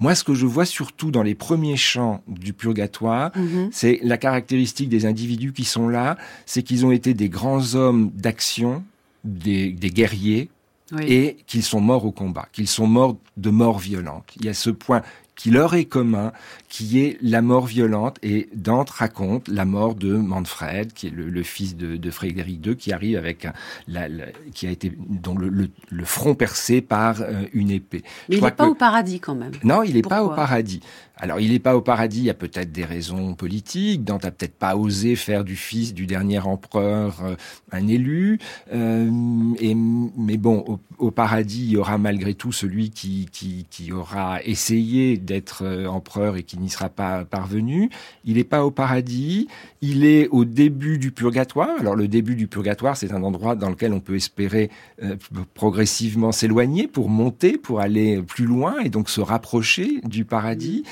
Moi, 0.00 0.14
ce 0.14 0.24
que 0.24 0.32
je 0.34 0.46
vois 0.46 0.64
surtout 0.64 1.10
dans 1.10 1.22
les 1.22 1.34
premiers 1.34 1.76
chants 1.76 2.22
du 2.28 2.52
purgatoire, 2.52 3.30
Mhm. 3.36 3.42
mmh. 3.66 3.68
c'est 3.72 3.98
la 4.02 4.16
caractéristique 4.16 4.88
des 4.88 5.04
individus 5.06 5.52
qui 5.52 5.64
sont 5.64 5.88
là, 5.88 6.16
c'est 6.46 6.62
qu'ils 6.62 6.86
ont 6.86 6.92
été 6.92 7.12
des 7.14 7.28
grands 7.28 7.74
hommes 7.74 8.10
d'action, 8.14 8.84
des, 9.24 9.70
des, 9.72 9.90
guerriers, 9.90 10.48
oui. 10.92 11.04
et 11.08 11.36
qu'ils 11.46 11.62
sont 11.62 11.80
morts 11.80 12.04
au 12.06 12.12
combat, 12.12 12.46
qu'ils 12.52 12.68
sont 12.68 12.86
morts 12.86 13.16
de 13.36 13.50
mort 13.50 13.78
violente. 13.78 14.24
Il 14.38 14.46
y 14.46 14.48
a 14.48 14.54
ce 14.54 14.70
point 14.70 15.02
qui 15.42 15.50
leur 15.50 15.74
est 15.74 15.86
commun, 15.86 16.30
qui 16.68 17.00
est 17.00 17.18
la 17.20 17.42
mort 17.42 17.66
violente. 17.66 18.16
Et 18.22 18.48
Dante 18.54 18.90
raconte 18.90 19.48
la 19.48 19.64
mort 19.64 19.96
de 19.96 20.14
Manfred, 20.14 20.92
qui 20.92 21.08
est 21.08 21.10
le, 21.10 21.28
le 21.30 21.42
fils 21.42 21.74
de, 21.76 21.96
de, 21.96 22.10
Frédéric 22.12 22.64
II, 22.64 22.76
qui 22.76 22.92
arrive 22.92 23.18
avec 23.18 23.48
la, 23.88 24.08
la, 24.08 24.26
qui 24.54 24.68
a 24.68 24.70
été 24.70 24.92
dont 25.08 25.36
le, 25.36 25.48
le, 25.48 25.68
le 25.90 26.04
front 26.04 26.36
percé 26.36 26.80
par 26.80 27.22
euh, 27.22 27.42
une 27.54 27.72
épée. 27.72 28.02
Mais 28.28 28.36
Je 28.36 28.40
il 28.40 28.44
n'est 28.44 28.50
pas 28.52 28.66
que- 28.66 28.70
au 28.70 28.74
paradis 28.76 29.18
quand 29.18 29.34
même. 29.34 29.50
non, 29.64 29.82
il 29.82 29.94
n'est 29.96 30.02
pas 30.02 30.22
au 30.22 30.28
paradis. 30.28 30.80
Alors, 31.22 31.38
il 31.38 31.52
n'est 31.52 31.60
pas 31.60 31.76
au 31.76 31.80
paradis, 31.80 32.18
il 32.18 32.24
y 32.24 32.30
a 32.30 32.34
peut-être 32.34 32.72
des 32.72 32.84
raisons 32.84 33.34
politiques. 33.34 34.02
Dante 34.02 34.24
a 34.24 34.32
peut-être 34.32 34.56
pas 34.56 34.74
osé 34.74 35.14
faire 35.14 35.44
du 35.44 35.54
fils 35.54 35.94
du 35.94 36.08
dernier 36.08 36.40
empereur 36.40 37.22
euh, 37.22 37.36
un 37.70 37.86
élu. 37.86 38.40
Euh, 38.74 39.08
mais 39.08 40.36
bon, 40.36 40.80
au, 40.98 41.10
paradis, 41.12 41.62
il 41.62 41.70
y 41.70 41.76
aura 41.76 41.96
malgré 41.96 42.34
tout 42.34 42.50
celui 42.50 42.90
qui, 42.90 43.28
qui, 43.30 43.66
qui 43.70 43.92
aura 43.92 44.42
essayé 44.42 45.16
d'être 45.16 45.62
euh, 45.64 45.86
empereur 45.86 46.36
et 46.36 46.42
qui 46.42 46.58
n'y 46.58 46.68
sera 46.68 46.88
pas 46.88 47.24
parvenu. 47.24 47.88
Il 48.24 48.34
n'est 48.34 48.42
pas 48.42 48.64
au 48.64 48.72
paradis, 48.72 49.46
il 49.80 50.04
est 50.04 50.26
au 50.32 50.44
début 50.44 50.98
du 50.98 51.12
purgatoire. 51.12 51.70
Alors, 51.78 51.94
le 51.94 52.08
début 52.08 52.34
du 52.34 52.48
purgatoire, 52.48 52.96
c'est 52.96 53.12
un 53.12 53.22
endroit 53.22 53.54
dans 53.54 53.70
lequel 53.70 53.92
on 53.92 54.00
peut 54.00 54.16
espérer 54.16 54.70
euh, 55.04 55.14
progressivement 55.54 56.32
s'éloigner 56.32 56.88
pour 56.88 57.08
monter, 57.08 57.58
pour 57.58 57.78
aller 57.78 58.20
plus 58.22 58.46
loin 58.46 58.80
et 58.80 58.88
donc 58.88 59.08
se 59.08 59.20
rapprocher 59.20 60.00
du 60.02 60.24
paradis. 60.24 60.82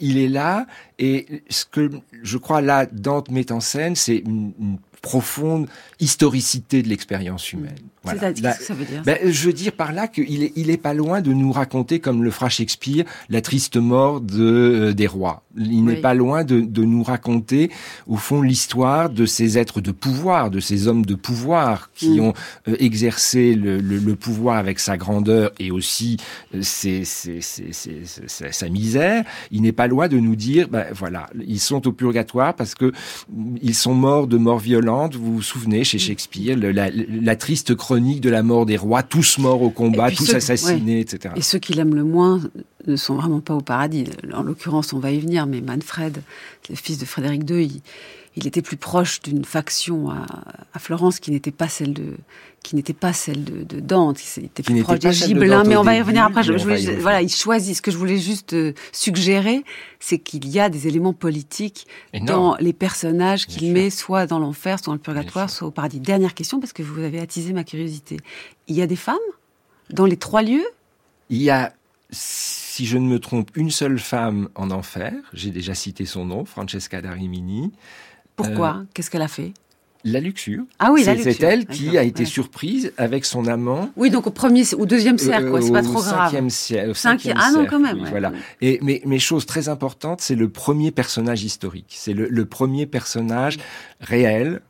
Il 0.00 0.18
est 0.18 0.28
là 0.28 0.66
et 0.98 1.42
ce 1.50 1.64
que 1.64 1.90
je 2.22 2.38
crois 2.38 2.60
là 2.60 2.86
Dante 2.86 3.30
met 3.30 3.52
en 3.52 3.60
scène, 3.60 3.96
c'est 3.96 4.16
une, 4.18 4.52
une 4.58 4.78
profonde 5.02 5.68
historicité 6.00 6.82
de 6.82 6.88
l'expérience 6.88 7.52
humaine. 7.52 7.74
Voilà. 8.02 8.20
C'est-à-dire, 8.20 8.52
ça 8.54 8.74
veut 8.74 8.84
dire 8.84 9.02
ben, 9.04 9.18
je 9.24 9.46
veux 9.46 9.52
dire 9.52 9.72
par 9.72 9.92
là 9.92 10.08
qu'il 10.08 10.42
est, 10.42 10.52
il 10.56 10.70
est 10.70 10.76
pas 10.76 10.94
loin 10.94 11.20
de 11.20 11.32
nous 11.32 11.52
raconter, 11.52 11.98
comme 12.00 12.22
le 12.24 12.30
fera 12.30 12.48
Shakespeare, 12.48 13.04
la 13.28 13.40
triste 13.40 13.76
mort 13.76 14.20
de, 14.20 14.42
euh, 14.42 14.92
des 14.94 15.06
rois. 15.06 15.42
Il 15.58 15.84
n'est 15.84 15.96
pas 16.00 16.14
loin 16.14 16.44
de, 16.44 16.60
de 16.60 16.84
nous 16.84 17.02
raconter, 17.02 17.70
au 18.06 18.16
fond, 18.16 18.42
l'histoire 18.42 19.10
de 19.10 19.26
ces 19.26 19.58
êtres 19.58 19.80
de 19.80 19.90
pouvoir, 19.90 20.50
de 20.50 20.60
ces 20.60 20.86
hommes 20.86 21.04
de 21.06 21.14
pouvoir 21.14 21.90
qui 21.94 22.20
Mm. 22.20 22.20
ont 22.20 22.32
euh, 22.68 22.76
exercé 22.78 23.54
le, 23.54 23.78
le, 23.78 23.98
le 23.98 24.14
pouvoir 24.16 24.56
avec 24.58 24.78
sa 24.78 24.96
grandeur 24.96 25.50
et 25.58 25.70
aussi 25.70 26.16
euh, 26.54 26.62
ses, 26.62 27.04
ses- 27.04 27.40
ses- 27.40 27.72
sa 28.52 28.68
misère. 28.68 29.24
Il 29.50 29.62
n'est 29.62 29.72
pas 29.72 29.86
loin 29.88 30.08
de 30.08 30.18
nous 30.18 30.36
dire, 30.36 30.68
ben 30.68 30.85
voilà, 30.94 31.28
ils 31.46 31.60
sont 31.60 31.86
au 31.86 31.92
purgatoire 31.92 32.54
parce 32.54 32.74
que 32.74 32.92
mm, 33.32 33.56
ils 33.62 33.74
sont 33.74 33.94
morts 33.94 34.26
de 34.26 34.36
mort 34.38 34.58
violente. 34.58 35.14
Vous 35.16 35.34
vous 35.36 35.42
souvenez 35.42 35.80
Mm. 35.80 35.84
chez 35.84 35.98
Shakespeare, 35.98 36.56
le- 36.56 36.72
la, 36.72 36.90
la 36.90 37.36
triste 37.36 37.74
chronique 37.74 38.20
de 38.20 38.30
la 38.30 38.42
mort 38.42 38.66
des 38.66 38.76
rois, 38.76 39.02
tous 39.02 39.38
morts 39.38 39.62
au 39.62 39.70
combat, 39.70 40.10
tous 40.10 40.26
ceux- 40.26 40.36
assassinés, 40.36 41.00
etc. 41.00 41.34
Et 41.36 41.42
ceux 41.42 41.58
qui 41.58 41.72
l'aiment 41.74 41.94
le 41.94 42.04
moins 42.04 42.40
ne 42.86 42.96
sont 42.96 43.14
vraiment 43.16 43.40
pas 43.40 43.54
au 43.54 43.60
paradis. 43.60 44.04
En 44.32 44.42
l'occurrence, 44.42 44.92
on 44.92 44.98
va 44.98 45.10
y 45.10 45.18
venir, 45.18 45.46
mais 45.46 45.60
Manfred, 45.60 46.22
le 46.70 46.74
fils 46.76 46.98
de 46.98 47.04
Frédéric 47.04 47.48
II, 47.50 47.64
il, 47.64 47.80
il 48.36 48.46
était 48.46 48.62
plus 48.62 48.76
proche 48.76 49.20
d'une 49.20 49.44
faction 49.44 50.10
à, 50.10 50.26
à 50.74 50.78
Florence 50.78 51.20
qui 51.20 51.30
n'était 51.30 51.50
pas 51.50 51.68
celle 51.68 51.92
de 51.94 52.14
qui 52.62 52.74
n'était 52.74 52.92
pas 52.94 53.12
celle 53.12 53.44
de, 53.44 53.62
de 53.62 53.78
Dante, 53.78 54.18
il 54.38 54.46
était 54.46 54.64
plus 54.64 54.82
proche 54.82 54.98
des 54.98 55.08
de 55.08 55.12
Gibelins, 55.12 55.62
mais 55.62 55.76
on 55.76 55.82
va 55.82 55.94
y 55.94 56.00
revenir 56.00 56.24
après. 56.24 56.42
Je, 56.42 56.58
je 56.58 56.62
voulais- 56.64 56.82
y 56.82 56.96
voilà, 56.96 57.22
il 57.22 57.28
choisit. 57.28 57.76
Ce 57.76 57.80
que 57.82 57.92
je 57.92 57.96
voulais 57.96 58.18
juste 58.18 58.54
euh, 58.54 58.72
suggérer, 58.90 59.62
c'est 60.00 60.18
qu'il 60.18 60.48
y 60.48 60.58
a 60.58 60.68
des 60.68 60.88
éléments 60.88 61.12
politiques 61.12 61.86
Énorme. 62.12 62.26
dans 62.28 62.56
les 62.56 62.72
personnages 62.72 63.46
qu'il 63.46 63.72
met 63.72 63.88
soit 63.88 64.26
dans 64.26 64.40
l'enfer, 64.40 64.78
soit 64.80 64.86
dans 64.86 64.94
le 64.94 64.98
purgatoire, 64.98 65.48
soit 65.48 65.68
au 65.68 65.70
paradis. 65.70 66.00
Dernière 66.00 66.34
question, 66.34 66.58
parce 66.58 66.72
que 66.72 66.82
vous 66.82 67.00
avez 67.02 67.20
attisé 67.20 67.52
ma 67.52 67.62
curiosité. 67.62 68.16
Il 68.66 68.74
y 68.74 68.82
a 68.82 68.88
des 68.88 68.96
femmes 68.96 69.16
dans 69.90 70.04
les 70.04 70.16
trois 70.16 70.42
lieux? 70.42 70.66
Il 71.30 71.40
y 71.40 71.50
a, 71.50 71.72
si 72.10 72.84
je 72.84 72.98
ne 72.98 73.06
me 73.06 73.20
trompe, 73.20 73.50
une 73.54 73.70
seule 73.70 74.00
femme 74.00 74.48
en 74.56 74.72
enfer. 74.72 75.12
J'ai 75.32 75.50
déjà 75.50 75.74
cité 75.74 76.04
son 76.04 76.24
nom, 76.24 76.44
Francesca 76.44 77.00
d'Arimini. 77.00 77.70
Pourquoi 78.36 78.84
Qu'est-ce 78.94 79.10
qu'elle 79.10 79.22
a 79.22 79.28
fait 79.28 79.52
La 80.04 80.20
luxure. 80.20 80.62
Ah 80.78 80.92
oui, 80.92 81.02
la 81.04 81.16
C'est- 81.16 81.42
elle 81.42 81.66
qui 81.66 81.98
a 81.98 82.02
été 82.04 82.20
ouais. 82.20 82.26
surprise 82.28 82.92
avec 82.96 83.24
son 83.24 83.46
amant. 83.46 83.90
Oui, 83.96 84.10
donc 84.10 84.26
au 84.28 84.30
premier, 84.30 84.62
au 84.74 84.86
deuxième 84.86 85.18
cercle, 85.18 85.50
quoi. 85.50 85.60
C'est 85.60 85.72
pas 85.72 85.80
Euh, 85.80 85.82
trop 85.82 86.00
grave. 86.00 86.24
cinquième 86.26 86.50
siècle- 86.50 86.90
au 86.90 86.94
Cinquième- 86.94 87.36
ah 87.40 87.48
non, 87.50 87.54
cercle, 87.60 87.70
quand 87.70 87.80
même, 87.80 87.96
oui, 87.96 88.02
ouais. 88.04 88.10
Voilà. 88.10 88.32
Et 88.60 88.78
mais, 88.82 89.02
mais 89.04 89.18
chose 89.18 89.46
très 89.46 89.68
importante, 89.68 90.20
c'est 90.20 90.36
le 90.36 90.48
premier 90.48 90.92
personnage 90.92 91.42
historique. 91.42 91.94
C'est 91.98 92.12
le, 92.12 92.28
le 92.28 92.44
premier 92.46 92.86
personnage 92.86 93.58
réel 94.00 94.60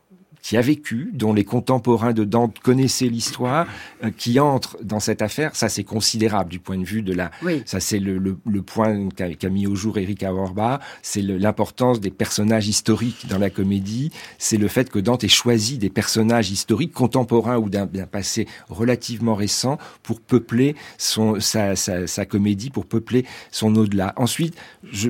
qui 0.47 0.55
a 0.55 0.61
vécu, 0.61 1.09
dont 1.13 1.33
les 1.33 1.43
contemporains 1.43 2.13
de 2.13 2.23
Dante 2.23 2.59
connaissaient 2.59 3.09
l'histoire, 3.09 3.67
euh, 4.05 4.11
qui 4.15 4.39
entre 4.39 4.77
dans 4.81 5.01
cette 5.01 5.21
affaire. 5.21 5.53
Ça, 5.57 5.67
c'est 5.67 5.83
considérable 5.83 6.49
du 6.49 6.59
point 6.59 6.77
de 6.77 6.85
vue 6.85 7.01
de 7.01 7.11
la. 7.13 7.31
Oui. 7.43 7.63
Ça, 7.65 7.81
c'est 7.81 7.99
le, 7.99 8.17
le, 8.17 8.37
le 8.45 8.61
point 8.61 9.09
qu'a 9.09 9.33
qu'a 9.33 9.49
mis 9.49 9.67
au 9.67 9.75
jour 9.75 9.97
Eric 9.97 10.23
Auerbach. 10.23 10.79
C'est 11.01 11.21
le- 11.21 11.37
l'importance 11.37 11.99
des 11.99 12.11
personnages 12.11 12.69
historiques 12.69 13.27
dans 13.27 13.39
la 13.39 13.49
comédie. 13.49 14.09
C'est 14.37 14.55
le 14.55 14.69
fait 14.69 14.89
que 14.89 14.99
Dante 14.99 15.25
ait 15.25 15.27
choisi 15.27 15.77
des 15.79 15.89
personnages 15.89 16.49
historiques 16.49 16.93
contemporains 16.93 17.57
ou 17.57 17.69
d'un 17.69 17.85
d'un 17.85 18.07
passé 18.07 18.47
relativement 18.69 19.35
récent 19.35 19.77
pour 20.01 20.21
peupler 20.21 20.75
son, 20.97 21.41
sa, 21.41 21.75
sa, 21.75 22.07
sa 22.07 22.25
comédie, 22.25 22.69
pour 22.69 22.85
peupler 22.85 23.25
son 23.51 23.75
au-delà. 23.75 24.13
Ensuite, 24.15 24.55
je, 24.89 25.09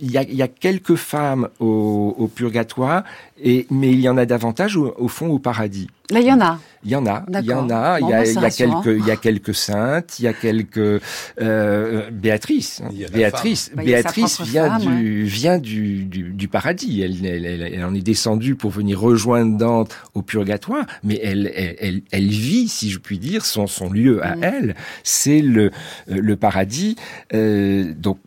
il 0.00 0.12
y, 0.12 0.16
a, 0.16 0.22
il 0.22 0.36
y 0.36 0.42
a 0.42 0.48
quelques 0.48 0.94
femmes 0.94 1.48
au, 1.58 2.14
au 2.16 2.28
purgatoire, 2.28 3.02
et, 3.42 3.66
mais 3.70 3.90
il 3.90 4.00
y 4.00 4.08
en 4.08 4.16
a 4.16 4.26
davantage 4.26 4.76
au, 4.76 4.94
au 4.98 5.08
fond 5.08 5.28
au 5.28 5.38
paradis. 5.38 5.88
Là, 6.10 6.20
il 6.20 6.26
y 6.26 6.32
en 6.32 6.40
a. 6.40 6.58
Il 6.84 6.90
y 6.92 6.96
en 6.96 7.04
a, 7.06 7.24
il 7.28 7.44
y 7.44 7.52
en 7.52 7.68
a, 7.70 7.98
Bon, 8.00 8.06
il 8.06 8.10
y 8.10 8.14
a, 8.14 8.18
bah, 8.20 8.24
c'est 8.50 8.64
il 8.64 8.70
y 8.70 8.72
a 8.72 8.82
quelques, 8.82 9.00
il 9.00 9.06
y 9.06 9.10
a 9.10 9.16
quelques 9.16 9.54
saintes, 9.54 10.18
il 10.20 10.24
y 10.24 10.28
a 10.28 10.32
quelques 10.32 11.02
euh, 11.40 12.10
Béatrice. 12.10 12.80
hein. 12.82 12.88
Il 12.92 12.98
y 12.98 13.04
a 13.04 13.08
la 13.08 13.16
Béatrice, 13.16 13.70
Bah, 13.74 13.82
a 13.82 13.84
Béatrice 13.84 14.40
vient 14.42 14.78
femme, 14.78 14.96
du 14.96 15.24
vient 15.24 15.58
du, 15.58 16.04
du, 16.04 16.22
du 16.30 16.48
paradis. 16.48 17.02
Elle, 17.02 17.26
elle, 17.26 17.44
elle, 17.44 17.62
elle 17.74 17.84
en 17.84 17.94
est 17.94 18.00
descendue 18.00 18.54
pour 18.54 18.70
venir 18.70 18.98
rejoindre 19.00 19.58
Dante 19.58 19.94
au 20.14 20.22
purgatoire, 20.22 20.86
mais 21.02 21.20
elle, 21.22 21.50
elle, 21.54 21.76
elle, 21.80 22.02
elle 22.12 22.28
vit, 22.28 22.68
si 22.68 22.90
je 22.90 22.98
puis 22.98 23.18
dire, 23.18 23.44
son 23.44 23.66
son 23.66 23.90
lieu 23.90 24.24
à 24.24 24.36
Mm. 24.36 24.44
elle, 24.44 24.76
c'est 25.02 25.40
le 25.40 25.64
euh, 25.64 25.70
le 26.08 26.36
paradis. 26.36 26.94
Euh, 27.34 27.92
donc 27.94 28.18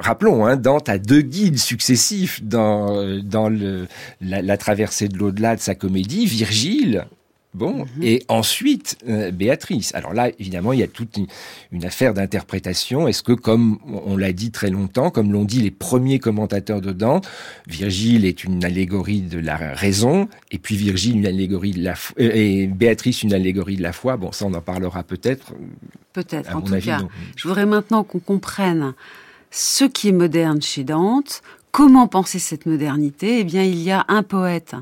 rappelons, 0.00 0.46
hein, 0.46 0.56
Dante 0.56 0.88
a 0.88 0.98
deux 0.98 1.20
guides 1.20 1.58
successifs 1.58 2.42
dans 2.42 3.20
dans 3.22 3.48
le 3.50 3.86
la, 4.22 4.33
la 4.42 4.56
traversée 4.56 5.08
de 5.08 5.18
l'au-delà 5.18 5.56
de 5.56 5.60
sa 5.60 5.74
comédie, 5.74 6.26
Virgile 6.26 7.06
Bon, 7.54 7.84
mhm. 7.84 8.02
et 8.02 8.24
ensuite 8.26 8.98
euh, 9.08 9.30
Béatrice. 9.30 9.94
Alors 9.94 10.12
là, 10.12 10.28
évidemment, 10.40 10.72
il 10.72 10.80
y 10.80 10.82
a 10.82 10.88
toute 10.88 11.16
une, 11.72 11.84
affaire 11.84 12.12
d'interprétation. 12.12 13.06
Est-ce 13.06 13.22
que, 13.22 13.32
comme 13.32 13.78
on 13.86 14.16
l'a 14.16 14.32
dit 14.32 14.50
très 14.50 14.70
longtemps, 14.70 15.10
comme 15.10 15.32
l'ont 15.32 15.44
dit 15.44 15.60
les 15.60 15.70
premiers 15.70 16.18
commentateurs 16.18 16.80
de 16.80 16.90
Dante, 16.90 17.28
Virgile 17.68 18.24
est 18.24 18.42
une 18.42 18.64
allégorie 18.64 19.20
de 19.20 19.38
la 19.38 19.56
raison, 19.56 20.28
et 20.50 20.58
puis 20.58 20.76
Virgile 20.76 21.16
une 21.16 21.26
allégorie 21.26 21.70
de 21.70 21.84
la 21.84 21.94
foi, 21.94 22.16
euh, 22.20 22.30
et 22.34 22.66
Béatrice 22.66 23.22
une 23.22 23.32
allégorie 23.32 23.76
de 23.76 23.82
la 23.82 23.92
foi. 23.92 24.16
Bon, 24.16 24.32
ça, 24.32 24.46
on 24.46 24.54
en 24.54 24.60
parlera 24.60 25.04
peut-être. 25.04 25.52
Peut-être. 26.12 26.56
En 26.56 26.60
tout 26.60 26.74
cas, 26.80 27.02
je 27.36 27.46
voudrais 27.46 27.66
maintenant 27.66 28.02
qu'on 28.02 28.18
comprenne 28.18 28.94
ce 29.52 29.84
qui 29.84 30.08
est 30.08 30.12
moderne 30.12 30.60
chez 30.60 30.82
Dante. 30.82 31.42
Comment 31.74 32.06
penser 32.06 32.38
cette 32.38 32.66
modernité 32.66 33.40
Eh 33.40 33.44
bien, 33.44 33.64
il 33.64 33.80
y 33.80 33.90
a 33.90 34.04
un 34.06 34.22
poète 34.22 34.76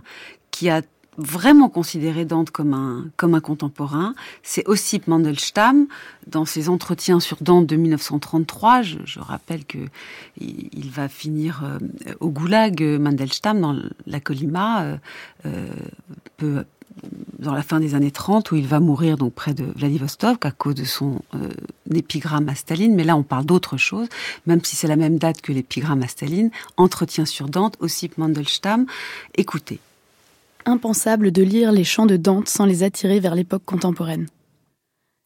qui 0.50 0.68
a 0.68 0.83
vraiment 1.16 1.70
considéré 1.70 2.26
Dante 2.26 2.50
comme 2.50 2.74
un, 2.74 3.07
comme 3.16 3.35
un 3.35 3.40
contemporain. 3.40 4.14
C'est 4.42 4.68
Ossip 4.68 5.07
Mandelstam, 5.07 5.87
dans 6.26 6.44
ses 6.44 6.68
entretiens 6.68 7.18
sur 7.18 7.38
Dante 7.40 7.66
de 7.66 7.76
1933. 7.76 8.83
Je, 8.83 9.20
rappelle 9.20 9.64
que 9.64 9.78
il, 10.38 10.90
va 10.90 11.09
finir 11.09 11.62
euh, 11.64 11.78
au 12.20 12.28
goulag, 12.28 12.83
Mandelstam, 12.83 13.59
dans 13.59 13.74
la 14.07 14.20
Colima, 14.20 14.83
euh, 14.83 14.96
euh, 15.46 15.68
peu, 16.37 16.66
dans 17.38 17.55
la 17.55 17.62
fin 17.62 17.81
des 17.81 17.94
années 17.94 18.11
30, 18.11 18.50
où 18.52 18.57
il 18.57 18.66
va 18.66 18.81
mourir 18.81 19.16
donc 19.16 19.35
près 19.35 19.55
de 19.55 19.64
Vladivostok 19.64 20.44
à 20.46 20.50
cause 20.50 20.74
de 20.74 20.85
son 20.85 21.20
épigramme 21.92 22.48
à 22.48 22.55
Staline. 22.55 22.94
Mais 22.94 23.05
là, 23.05 23.16
on 23.16 23.22
parle 23.22 23.44
d'autre 23.44 23.76
chose, 23.76 24.09
même 24.46 24.64
si 24.64 24.76
c'est 24.76 24.88
la 24.88 24.96
même 24.96 25.18
date 25.18 25.40
que 25.40 25.52
l'épigramme 25.52 26.02
à 26.02 26.09
Staline. 26.09 26.50
Entretien 26.76 27.24
sur 27.24 27.48
Dante, 27.48 27.76
Ossip 27.81 28.18
Mandelstam. 28.18 28.87
Écoutez 29.35 29.81
impensable 30.64 31.33
de 31.33 31.42
lire 31.42 31.72
les 31.72 31.85
chants 31.85 32.07
de 32.07 32.16
Dante 32.16 32.48
sans 32.48 32.66
les 32.66 32.83
attirer 32.83 33.20
vers 33.20 33.35
l'époque 33.35 33.64
contemporaine. 33.64 34.28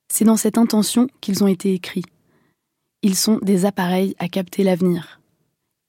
C'est 0.08 0.24
dans 0.24 0.36
cette 0.36 0.58
intention 0.58 1.08
qu'ils 1.20 1.42
ont 1.42 1.48
été 1.48 1.74
écrits. 1.74 2.04
Ils 3.02 3.16
sont 3.16 3.38
des 3.42 3.64
appareils 3.64 4.14
à 4.18 4.28
capter 4.28 4.62
l'avenir. 4.62 5.20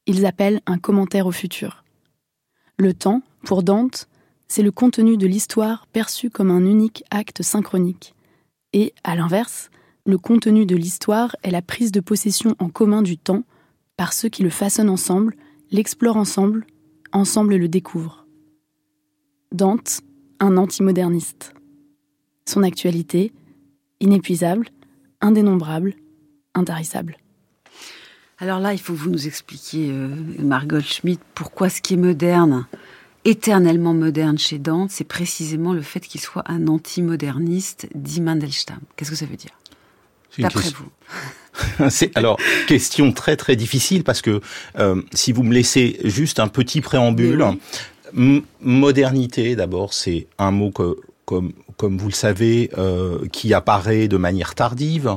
Ils 0.06 0.26
appellent 0.26 0.62
un 0.66 0.78
commentaire 0.78 1.28
au 1.28 1.32
futur. 1.32 1.84
Le 2.78 2.94
temps, 2.94 3.22
pour 3.44 3.64
Dante, 3.64 4.08
c'est 4.48 4.64
le 4.64 4.72
contenu 4.72 5.18
de 5.18 5.28
l'histoire 5.28 5.88
perçu 5.88 6.30
comme 6.30 6.52
un 6.52 6.66
unique 6.66 7.04
acte 7.12 7.42
synchronique. 7.44 8.16
Et, 8.74 8.94
à 9.04 9.16
l'inverse, 9.16 9.70
le 10.06 10.18
contenu 10.18 10.66
de 10.66 10.76
l'histoire 10.76 11.36
est 11.44 11.52
la 11.52 11.62
prise 11.62 11.92
de 11.92 12.00
possession 12.00 12.56
en 12.60 12.70
commun 12.70 13.02
du 13.02 13.18
temps 13.18 13.44
par 13.98 14.14
ceux 14.14 14.30
qui 14.30 14.44
le 14.44 14.50
façonnent 14.50 14.90
ensemble, 14.90 15.36
l'explorent 15.72 16.18
ensemble, 16.18 16.66
ensemble 17.12 17.56
le 17.56 17.68
découvrent. 17.68 18.26
Dante, 19.52 20.02
un 20.40 20.58
antimoderniste. 20.58 21.54
Son 22.46 22.64
actualité, 22.64 23.34
inépuisable, 24.00 24.70
indénombrable, 25.20 25.96
intarissable. 26.54 27.18
Alors 28.40 28.60
là, 28.60 28.74
il 28.74 28.80
faut 28.80 28.94
que 28.94 29.00
vous 29.00 29.10
nous 29.10 29.28
expliquiez, 29.28 29.90
euh, 29.92 30.10
Margot 30.40 30.80
Schmidt, 30.80 31.22
pourquoi 31.34 31.70
ce 31.70 31.82
qui 31.82 31.96
est 31.96 31.98
moderne, 31.98 32.68
éternellement 33.28 33.94
moderne 33.94 34.40
chez 34.40 34.58
Dante, 34.58 34.90
c'est 34.90 35.04
précisément 35.04 35.74
le 35.74 35.82
fait 35.82 36.00
qu'il 36.00 36.22
soit 36.22 36.44
un 36.50 36.68
antimoderniste, 36.68 37.88
dit 37.94 38.22
Mandelstam. 38.22 38.80
Qu'est-ce 38.96 39.12
que 39.12 39.18
ça 39.18 39.26
veut 39.26 39.36
dire? 39.36 39.52
D'après 40.40 40.70
vous 40.70 41.90
C'est 41.90 42.16
alors 42.16 42.40
question 42.68 43.12
très 43.12 43.36
très 43.36 43.56
difficile 43.56 44.04
parce 44.04 44.22
que 44.22 44.42
euh, 44.80 45.02
si 45.14 45.32
vous 45.32 45.44
me 45.44 45.54
laissez 45.54 46.00
juste 46.04 46.40
un 46.40 46.48
petit 46.48 46.82
préambule, 46.82 47.44
modernité, 48.62 49.56
d'abord, 49.56 49.94
c'est 49.94 50.28
un 50.38 50.52
mot 50.52 50.72
que, 50.72 50.96
comme, 51.26 51.52
comme 51.76 51.98
vous 51.98 52.08
le 52.08 52.14
savez, 52.14 52.70
euh, 52.78 53.28
qui 53.34 53.54
apparaît 53.54 54.08
de 54.08 54.18
manière 54.18 54.56
tardive. 54.56 55.14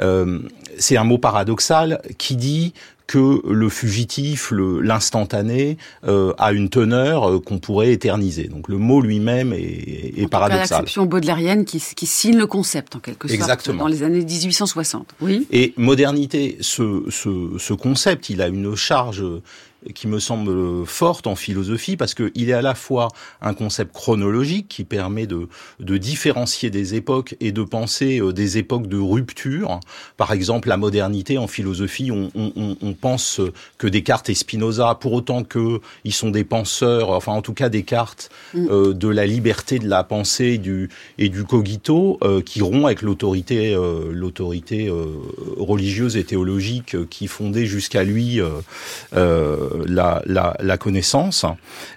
Euh, 0.00 0.40
c'est 0.78 0.98
un 0.98 1.04
mot 1.04 1.18
paradoxal 1.18 2.02
qui 2.18 2.36
dit 2.36 2.74
que 3.06 3.40
le 3.48 3.68
fugitif, 3.68 4.52
l'instantané, 4.52 5.76
euh, 6.06 6.32
a 6.38 6.52
une 6.52 6.68
teneur 6.68 7.30
euh, 7.30 7.40
qu'on 7.40 7.58
pourrait 7.58 7.92
éterniser. 7.92 8.48
Donc 8.48 8.68
le 8.68 8.78
mot 8.78 9.00
lui-même 9.00 9.52
est, 9.52 10.14
est 10.16 10.28
paradoxal. 10.28 10.78
L'acception 10.78 11.06
baudelairienne 11.06 11.64
qui, 11.64 11.82
qui, 11.94 12.06
signe 12.06 12.36
le 12.36 12.46
concept 12.46 12.96
en 12.96 12.98
quelque 12.98 13.28
sorte 13.28 13.40
Exactement. 13.40 13.84
dans 13.84 13.88
les 13.88 14.02
années 14.02 14.24
1860. 14.24 15.14
Oui. 15.20 15.46
Et 15.52 15.72
modernité, 15.76 16.58
ce, 16.60 17.04
ce, 17.10 17.56
ce 17.58 17.74
concept, 17.74 18.30
il 18.30 18.42
a 18.42 18.48
une 18.48 18.74
charge 18.74 19.22
qui 19.94 20.08
me 20.08 20.18
semble 20.18 20.86
forte 20.86 21.26
en 21.26 21.34
philosophie 21.34 21.96
parce 21.96 22.14
qu'il 22.14 22.48
est 22.48 22.52
à 22.52 22.62
la 22.62 22.74
fois 22.74 23.08
un 23.40 23.54
concept 23.54 23.92
chronologique 23.92 24.68
qui 24.68 24.84
permet 24.84 25.26
de, 25.26 25.48
de 25.80 25.96
différencier 25.96 26.70
des 26.70 26.94
époques 26.94 27.36
et 27.40 27.52
de 27.52 27.62
penser 27.62 28.20
euh, 28.20 28.32
des 28.32 28.58
époques 28.58 28.86
de 28.86 28.98
rupture. 28.98 29.80
Par 30.16 30.32
exemple, 30.32 30.68
la 30.68 30.76
modernité 30.76 31.38
en 31.38 31.46
philosophie, 31.46 32.10
on, 32.10 32.30
on, 32.34 32.76
on 32.80 32.92
pense 32.94 33.40
que 33.78 33.86
Descartes 33.86 34.28
et 34.30 34.34
Spinoza, 34.34 34.94
pour 34.94 35.12
autant 35.12 35.44
que 35.44 35.80
ils 36.04 36.12
sont 36.14 36.30
des 36.30 36.44
penseurs, 36.44 37.10
enfin 37.10 37.32
en 37.32 37.42
tout 37.42 37.54
cas 37.54 37.68
Descartes, 37.68 38.30
mm. 38.54 38.66
euh, 38.70 38.92
de 38.94 39.08
la 39.08 39.26
liberté 39.26 39.78
de 39.78 39.88
la 39.88 40.04
pensée 40.04 40.44
et 40.44 40.58
du, 40.58 40.88
et 41.18 41.28
du 41.28 41.44
cogito, 41.44 42.18
euh, 42.22 42.40
qui 42.42 42.62
rompt 42.62 42.84
avec 42.84 43.02
l'autorité 43.02 43.74
euh, 43.74 44.10
l'autorité 44.12 44.88
euh, 44.88 45.06
religieuse 45.56 46.16
et 46.16 46.24
théologique 46.24 47.08
qui 47.08 47.26
fondait 47.26 47.66
jusqu'à 47.66 48.04
lui 48.04 48.40
la, 49.86 50.22
la, 50.26 50.56
la, 50.60 50.78
connaissance. 50.78 51.44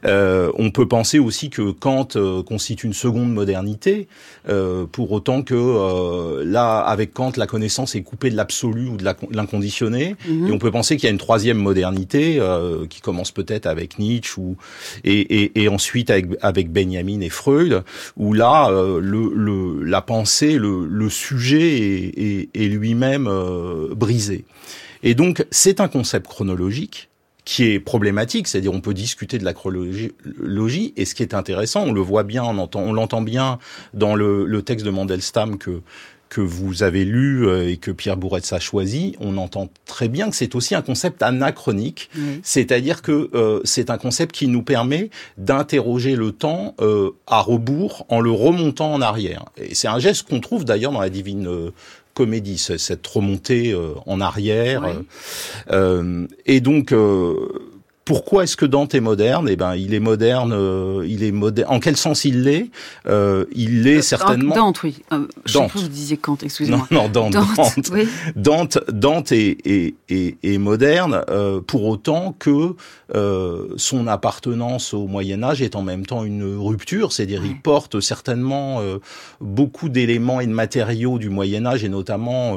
Euh, 0.06 0.52
on 0.58 0.72
peut 0.72 0.88
penser 0.88 1.20
aussi 1.20 1.50
que 1.50 1.72
Kant 1.72 2.08
euh, 2.16 2.44
constitue 2.44 2.88
une 2.88 2.94
seconde 2.94 3.34
modernité, 3.34 4.08
euh, 4.48 4.86
pour 4.86 5.12
autant 5.12 5.42
que 5.42 5.56
euh, 5.56 6.44
là, 6.46 6.80
avec 6.80 7.14
Kant, 7.14 7.32
la 7.38 7.48
connaissance 7.48 7.96
est 7.96 8.02
coupée 8.02 8.30
de 8.30 8.36
l'absolu 8.36 8.88
ou 8.88 8.98
de 8.98 9.06
l'inconditionné. 9.32 10.16
Mhm. 10.28 10.48
Et 10.48 10.52
on 10.52 10.58
peut 10.60 10.72
penser 10.72 10.98
qu'il 10.98 11.06
y 11.06 11.08
a 11.08 11.12
une 11.12 11.18
troisième 11.20 11.58
modernité 11.58 12.38
euh, 12.40 12.86
qui 12.88 13.02
commence 13.02 13.32
peut-être 13.32 13.66
avec 13.66 14.00
Nietzsche 14.00 14.40
ou 14.40 14.58
et, 15.04 15.20
et, 15.20 15.64
et 15.64 15.68
ensuite 15.68 16.10
avec, 16.10 16.28
avec, 16.42 16.72
Benjamin 16.72 17.22
et 17.22 17.30
Freud, 17.30 17.84
où 18.18 18.34
là, 18.34 18.70
le, 18.70 19.32
le, 19.34 19.84
la 19.84 20.02
pensée, 20.02 20.58
le, 20.58 20.86
le 20.86 21.10
sujet 21.10 21.78
est, 21.78 22.14
est, 22.18 22.50
est 22.54 22.68
lui-même 22.68 23.30
brisé. 23.96 24.46
Et 25.04 25.16
donc, 25.16 25.46
c'est 25.52 25.80
un 25.80 25.88
concept 25.88 26.28
chronologique 26.28 27.09
qui 27.50 27.64
est 27.64 27.80
problématique, 27.80 28.48
c'est-à-dire 28.48 28.72
on 28.72 28.80
peut 28.80 28.94
discuter 28.94 29.40
de 29.40 29.44
la 29.44 29.54
chronologie, 29.54 30.94
et 30.96 31.06
ce 31.06 31.16
qui 31.16 31.24
est 31.24 31.34
intéressant, 31.34 31.82
on 31.82 31.92
le 31.92 32.00
voit 32.00 32.22
bien, 32.22 32.44
on 32.44 32.60
entend, 32.60 32.82
on 32.82 32.94
l'entend 32.94 33.24
bien 33.24 33.58
dans 33.96 34.14
le, 34.14 34.46
le, 34.46 34.62
texte 34.62 34.86
de 34.86 34.92
Mandelstam 34.92 35.58
que 35.58 35.82
que 36.30 36.42
vous 36.42 36.84
avez 36.84 37.06
lu 37.06 37.48
euh, 37.48 37.70
et 37.70 37.78
que 37.78 37.92
Pierre 37.92 38.16
Bourretz 38.16 38.54
a 38.54 38.60
choisi, 38.60 39.16
on 39.20 39.38
entend 39.38 39.70
très 39.86 40.08
bien 40.08 40.30
que 40.30 40.36
c'est 40.36 40.56
aussi 40.56 40.76
un 40.76 40.82
concept 40.82 41.24
anachronique, 41.24 42.10
c'est-à-dire 42.44 43.02
que 43.02 43.30
euh, 43.34 43.60
c'est 43.64 43.90
un 43.90 43.98
concept 43.98 44.36
qui 44.36 44.48
nous 44.48 44.62
permet 44.62 45.10
d'interroger 45.38 46.16
le 46.16 46.32
temps 46.32 46.76
euh, 46.80 47.12
à 47.26 47.42
rebours 47.42 48.06
en 48.10 48.22
le 48.22 48.32
remontant 48.32 48.94
en 48.94 49.02
arrière. 49.02 49.46
Et 49.58 49.76
c'est 49.76 49.88
un 49.88 50.00
geste 50.00 50.30
qu'on 50.30 50.40
trouve 50.40 50.66
d'ailleurs 50.66 50.92
dans 50.92 51.02
la 51.02 51.10
Divine 51.10 51.48
euh, 51.48 51.72
comédie, 52.14 52.58
cette 52.58 53.06
remontée 53.08 53.72
euh, 53.72 53.94
en 54.06 54.22
arrière. 54.22 54.84
Euh, 55.72 56.28
et 56.46 56.60
donc, 56.60 56.92
euh, 56.92 57.69
pourquoi 58.10 58.46
est-ce 58.46 58.58
que 58.58 58.66
Dante 58.66 58.96
est 58.96 59.02
moderne? 59.02 59.48
Eh 59.52 59.56
ben, 59.56 59.76
il 59.76 59.94
est 59.94 60.00
moderne. 60.00 60.52
Euh, 60.52 61.06
il 61.08 61.24
est 61.24 61.32
moderne. 61.32 61.72
En 61.72 61.80
quel 61.80 61.96
sens 61.96 62.26
il 62.26 62.42
l'est? 62.42 62.72
Euh, 63.06 63.46
Il 63.52 63.84
l'est 63.84 64.02
certainement. 64.02 64.56
Dante, 64.56 64.82
oui. 64.82 65.04
Euh, 65.14 65.28
Dante. 65.54 65.74
Je 65.76 65.82
vous 65.82 65.88
disiez 65.90 66.18
Kant, 66.18 66.36
excusez-moi. 66.42 66.88
Non, 66.90 67.04
non, 67.04 67.10
Dante. 67.10 67.34
Dante, 67.34 67.92
oui. 67.92 68.08
Dante, 68.36 68.80
Dante 68.92 69.32
est, 69.32 69.58
est, 69.64 69.94
est, 70.10 70.38
est 70.42 70.58
moderne 70.58 71.22
euh, 71.30 71.62
pour 71.62 71.86
autant 71.86 72.36
que 72.40 72.74
euh, 73.14 73.68
son 73.78 74.08
appartenance 74.08 74.96
au 74.96 75.06
Moyen 75.06 75.44
Âge 75.44 75.62
est 75.62 75.76
en 75.76 75.84
même 75.84 76.08
temps 76.08 76.24
une 76.24 76.58
rupture. 76.58 77.14
C'est-à-dire, 77.14 77.46
il 77.46 77.62
porte 77.62 78.00
certainement 78.00 78.82
beaucoup 79.40 79.88
d'éléments 79.88 80.40
et 80.40 80.48
de 80.48 80.52
matériaux 80.52 81.20
du 81.20 81.30
Moyen 81.30 81.68
Âge 81.68 81.84
et 81.84 81.90
notamment 81.90 82.56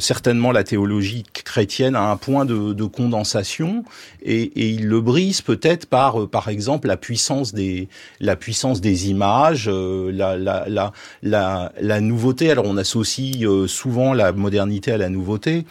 certainement 0.00 0.50
la 0.50 0.64
théologie 0.64 1.22
chrétienne 1.44 1.94
à 1.94 2.10
un 2.10 2.16
point 2.16 2.44
de, 2.44 2.72
de 2.72 2.84
condensation. 2.86 3.84
Et 4.24 4.31
et, 4.32 4.42
et 4.42 4.68
il 4.68 4.86
le 4.86 5.00
brise 5.00 5.42
peut-être 5.42 5.86
par, 5.86 6.22
euh, 6.22 6.26
par 6.26 6.48
exemple, 6.48 6.88
la 6.88 6.96
puissance 6.96 7.52
des, 7.52 7.88
la 8.20 8.36
puissance 8.36 8.80
des 8.80 9.10
images, 9.10 9.68
euh, 9.68 10.10
la, 10.12 10.36
la, 10.36 10.68
la, 10.68 10.92
la, 11.22 11.72
la 11.80 12.00
nouveauté. 12.00 12.50
Alors 12.50 12.64
on 12.66 12.76
associe 12.76 13.44
euh, 13.44 13.66
souvent 13.66 14.14
la 14.14 14.32
modernité 14.32 14.92
à 14.92 14.98
la 14.98 15.08
nouveauté, 15.08 15.64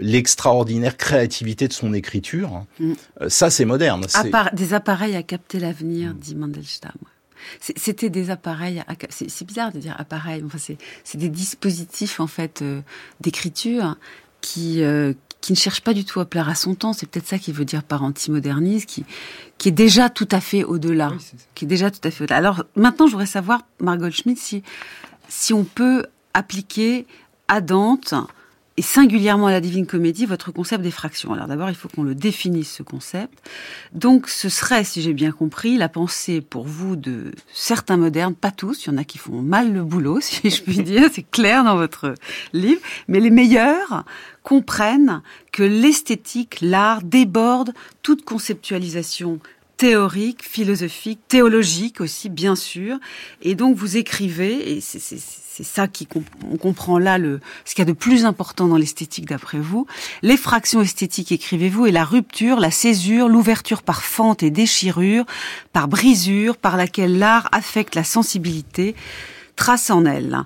l'extraordinaire 0.00 0.96
créativité 0.96 1.68
de 1.68 1.72
son 1.72 1.92
écriture. 1.94 2.64
Mm. 2.80 2.92
ça, 3.28 3.50
c'est 3.50 3.64
moderne. 3.64 4.06
des 4.52 4.74
appareils 4.74 5.16
à 5.16 5.22
capter 5.22 5.58
l'avenir, 5.58 6.14
dit 6.14 6.34
Mandelstam. 6.34 6.92
C'était 7.60 8.10
des 8.10 8.30
appareils, 8.30 8.82
c'est 9.10 9.44
bizarre 9.46 9.72
de 9.72 9.78
dire 9.78 9.94
appareils, 9.96 10.42
enfin 10.44 10.58
c'est 10.58 11.18
des 11.18 11.28
dispositifs 11.28 12.18
en 12.18 12.26
fait 12.26 12.64
d'écriture 13.20 13.96
qui, 14.40 14.82
qui, 15.40 15.52
ne 15.52 15.56
cherche 15.56 15.80
pas 15.80 15.94
du 15.94 16.04
tout 16.04 16.20
à 16.20 16.24
plaire 16.24 16.48
à 16.48 16.54
son 16.54 16.74
temps. 16.74 16.92
C'est 16.92 17.06
peut-être 17.06 17.26
ça 17.26 17.38
qu'il 17.38 17.54
veut 17.54 17.64
dire 17.64 17.82
par 17.82 18.02
antimoderniste, 18.02 18.88
qui, 18.88 19.04
qui 19.56 19.68
est 19.68 19.72
déjà 19.72 20.10
tout 20.10 20.28
à 20.30 20.40
fait 20.40 20.64
au-delà. 20.64 21.12
qui 21.54 21.64
est 21.64 21.68
déjà 21.68 21.90
tout 21.90 22.00
à 22.04 22.10
fait 22.10 22.24
au-delà. 22.24 22.36
Alors 22.36 22.64
maintenant, 22.76 23.06
je 23.06 23.12
voudrais 23.12 23.26
savoir, 23.26 23.62
Margot 23.80 24.10
Schmidt, 24.10 24.40
si, 24.40 24.62
si 25.28 25.52
on 25.52 25.64
peut 25.64 26.06
appliquer 26.34 27.06
à 27.48 27.60
Dante 27.60 28.14
et 28.78 28.82
singulièrement 28.82 29.48
à 29.48 29.50
la 29.50 29.60
Divine 29.60 29.86
Comédie, 29.86 30.24
votre 30.24 30.52
concept 30.52 30.84
d'effraction. 30.84 31.32
Alors 31.32 31.48
d'abord, 31.48 31.68
il 31.68 31.74
faut 31.74 31.88
qu'on 31.88 32.04
le 32.04 32.14
définisse, 32.14 32.72
ce 32.72 32.84
concept. 32.84 33.42
Donc 33.92 34.28
ce 34.28 34.48
serait, 34.48 34.84
si 34.84 35.02
j'ai 35.02 35.14
bien 35.14 35.32
compris, 35.32 35.76
la 35.76 35.88
pensée 35.88 36.40
pour 36.40 36.64
vous 36.64 36.94
de 36.94 37.32
certains 37.52 37.96
modernes, 37.96 38.36
pas 38.36 38.52
tous, 38.52 38.86
il 38.86 38.90
y 38.90 38.94
en 38.94 38.96
a 38.96 39.02
qui 39.02 39.18
font 39.18 39.42
mal 39.42 39.72
le 39.72 39.82
boulot, 39.82 40.20
si 40.22 40.48
je 40.48 40.62
puis 40.62 40.78
dire, 40.78 41.10
c'est 41.12 41.28
clair 41.28 41.64
dans 41.64 41.74
votre 41.74 42.14
livre, 42.52 42.80
mais 43.08 43.18
les 43.18 43.30
meilleurs 43.30 44.04
comprennent 44.44 45.22
que 45.50 45.64
l'esthétique, 45.64 46.58
l'art 46.62 47.02
déborde 47.02 47.72
toute 48.02 48.24
conceptualisation 48.24 49.40
théorique, 49.76 50.44
philosophique, 50.44 51.18
théologique 51.26 52.00
aussi, 52.00 52.28
bien 52.28 52.54
sûr. 52.54 52.98
Et 53.42 53.56
donc 53.56 53.76
vous 53.76 53.96
écrivez, 53.96 54.76
et 54.76 54.80
c'est 54.80 55.18
ça 55.64 55.88
qui 55.88 56.08
on 56.50 56.56
comprend 56.56 56.98
là 56.98 57.18
le 57.18 57.40
ce 57.64 57.74
qu'il 57.74 57.82
y 57.82 57.88
a 57.88 57.92
de 57.92 57.96
plus 57.96 58.24
important 58.24 58.68
dans 58.68 58.76
l'esthétique 58.76 59.26
d'après 59.26 59.58
vous. 59.58 59.86
L'effraction 60.22 60.80
esthétique, 60.80 61.32
écrivez-vous, 61.32 61.86
est 61.86 61.92
la 61.92 62.04
rupture, 62.04 62.60
la 62.60 62.70
césure, 62.70 63.28
l'ouverture 63.28 63.82
par 63.82 64.02
fente 64.02 64.42
et 64.42 64.50
déchirure, 64.50 65.24
par 65.72 65.88
brisure, 65.88 66.56
par 66.56 66.76
laquelle 66.76 67.18
l'art 67.18 67.48
affecte 67.52 67.94
la 67.94 68.04
sensibilité, 68.04 68.94
trace 69.56 69.90
en 69.90 70.04
elle. 70.04 70.44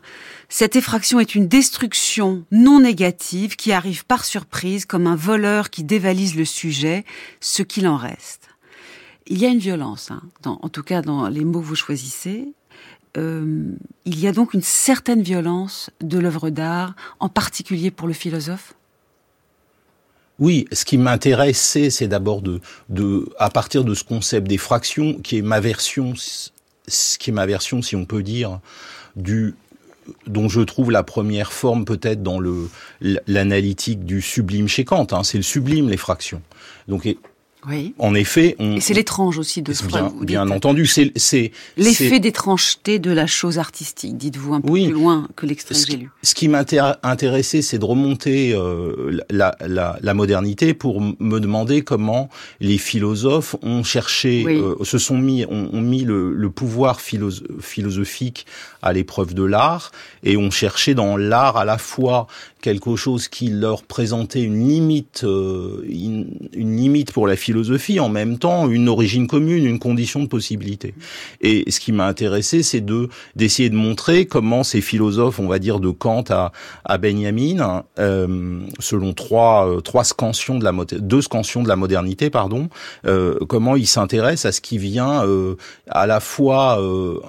Cette 0.48 0.76
effraction 0.76 1.18
est 1.18 1.34
une 1.34 1.48
destruction 1.48 2.44
non 2.50 2.80
négative 2.80 3.56
qui 3.56 3.72
arrive 3.72 4.04
par 4.04 4.24
surprise 4.24 4.84
comme 4.84 5.06
un 5.06 5.16
voleur 5.16 5.70
qui 5.70 5.82
dévalise 5.82 6.36
le 6.36 6.44
sujet, 6.44 7.04
ce 7.40 7.62
qu'il 7.62 7.88
en 7.88 7.96
reste. 7.96 8.48
Il 9.26 9.38
y 9.38 9.46
a 9.46 9.48
une 9.48 9.58
violence, 9.58 10.10
hein, 10.10 10.22
en 10.44 10.68
tout 10.68 10.82
cas 10.82 11.00
dans 11.00 11.28
les 11.28 11.44
mots 11.44 11.60
que 11.60 11.66
vous 11.66 11.74
choisissez. 11.74 12.52
Euh, 13.16 13.72
il 14.04 14.18
y 14.18 14.26
a 14.26 14.32
donc 14.32 14.54
une 14.54 14.62
certaine 14.62 15.22
violence 15.22 15.90
de 16.00 16.18
l'œuvre 16.18 16.50
d'art, 16.50 16.94
en 17.20 17.28
particulier 17.28 17.90
pour 17.90 18.08
le 18.08 18.14
philosophe? 18.14 18.74
Oui, 20.38 20.66
ce 20.72 20.84
qui 20.84 20.98
m'intéressait, 20.98 21.90
c'est 21.90 22.08
d'abord 22.08 22.42
de, 22.42 22.60
de, 22.88 23.28
à 23.38 23.50
partir 23.50 23.84
de 23.84 23.94
ce 23.94 24.02
concept 24.02 24.48
d'effraction, 24.48 25.14
qui 25.14 25.38
est 25.38 25.42
ma 25.42 25.60
version, 25.60 26.14
ce 26.16 27.18
qui 27.18 27.30
est 27.30 27.32
ma 27.34 27.46
version, 27.46 27.82
si 27.82 27.96
on 27.96 28.06
peut 28.06 28.22
dire, 28.22 28.60
du 29.14 29.54
dont 30.26 30.48
je 30.48 30.60
trouve 30.60 30.90
la 30.90 31.04
première 31.04 31.52
forme 31.52 31.84
peut-être 31.84 32.24
dans 32.24 32.40
le 32.40 32.68
l'analytique 33.28 34.04
du 34.04 34.20
sublime 34.20 34.66
chez 34.66 34.84
Kant. 34.84 35.06
Hein, 35.12 35.22
c'est 35.22 35.38
le 35.38 35.44
sublime, 35.44 35.88
l'effraction. 35.88 36.42
Donc 36.88 37.06
oui. 37.68 37.94
En 37.98 38.14
effet, 38.14 38.56
on, 38.58 38.76
et 38.76 38.80
c'est 38.80 38.94
l'étrange 38.94 39.38
aussi 39.38 39.62
de 39.62 39.72
Freud. 39.72 40.12
Bien, 40.20 40.44
bien 40.44 40.50
entendu, 40.50 40.86
c'est 40.86 41.12
c'est 41.16 41.52
l'effet 41.76 42.18
d'étrangeté 42.18 42.98
de 42.98 43.12
la 43.12 43.26
chose 43.26 43.58
artistique. 43.58 44.16
Dites-vous 44.16 44.54
un 44.54 44.60
peu 44.60 44.72
plus 44.72 44.90
loin 44.90 45.28
que 45.36 45.46
l'extrait 45.46 45.74
que 45.74 45.90
j'ai 45.90 45.96
lu. 45.96 46.10
Ce 46.22 46.34
qui 46.34 46.48
m'intéressait, 46.48 47.62
c'est 47.62 47.78
de 47.78 47.84
remonter 47.84 48.52
euh, 48.52 49.20
la, 49.30 49.56
la, 49.60 49.96
la, 50.00 50.14
modernité 50.14 50.74
pour 50.74 51.00
me 51.00 51.38
demander 51.38 51.82
comment 51.82 52.28
les 52.60 52.78
philosophes 52.78 53.54
ont 53.62 53.84
cherché, 53.84 54.44
euh, 54.46 54.74
se 54.82 54.98
sont 54.98 55.18
mis, 55.18 55.44
ont, 55.46 55.70
ont 55.72 55.80
mis 55.80 56.02
le, 56.02 56.32
le 56.32 56.50
pouvoir 56.50 57.00
philosophique 57.00 58.46
à 58.82 58.92
l'épreuve 58.92 59.34
de 59.34 59.44
l'art 59.44 59.92
et 60.24 60.36
ont 60.36 60.50
cherché 60.50 60.94
dans 60.94 61.16
l'art 61.16 61.56
à 61.56 61.64
la 61.64 61.78
fois 61.78 62.26
quelque 62.62 62.96
chose 62.96 63.28
qui 63.28 63.48
leur 63.48 63.82
présentait 63.82 64.40
une 64.40 64.66
limite, 64.66 65.24
euh, 65.24 65.84
une, 65.86 66.38
limite 66.54 67.12
pour 67.12 67.26
la 67.26 67.36
philosophie, 67.36 68.00
en 68.00 68.08
même 68.08 68.38
temps 68.38 68.68
une 68.70 68.88
origine 68.88 69.26
commune, 69.26 69.66
une 69.66 69.78
condition 69.78 70.20
de 70.20 70.26
possibilité. 70.26 70.94
Et 71.42 71.70
ce 71.70 71.80
qui 71.80 71.92
m'a 71.92 72.06
intéressé, 72.06 72.62
c'est 72.62 72.80
de 72.80 73.08
d'essayer 73.36 73.68
de 73.68 73.74
montrer 73.74 74.26
comment 74.26 74.62
ces 74.62 74.80
philosophes, 74.80 75.40
on 75.40 75.48
va 75.48 75.58
dire 75.58 75.80
de 75.80 75.90
Kant 75.90 76.24
à, 76.30 76.52
à 76.84 76.98
Benjamin, 76.98 77.82
euh, 77.98 78.60
selon 78.78 79.12
trois 79.12 79.68
euh, 79.68 79.80
trois 79.80 80.04
scansions 80.04 80.58
de 80.58 80.64
la 80.64 80.72
deux 80.98 81.20
scansions 81.20 81.62
de 81.62 81.68
la 81.68 81.76
modernité, 81.76 82.30
pardon, 82.30 82.68
euh, 83.06 83.38
comment 83.48 83.76
ils 83.76 83.86
s'intéressent 83.86 84.46
à 84.46 84.52
ce 84.52 84.60
qui 84.60 84.78
vient 84.78 85.26
euh, 85.26 85.56
à 85.88 86.06
la 86.06 86.20
fois 86.20 86.80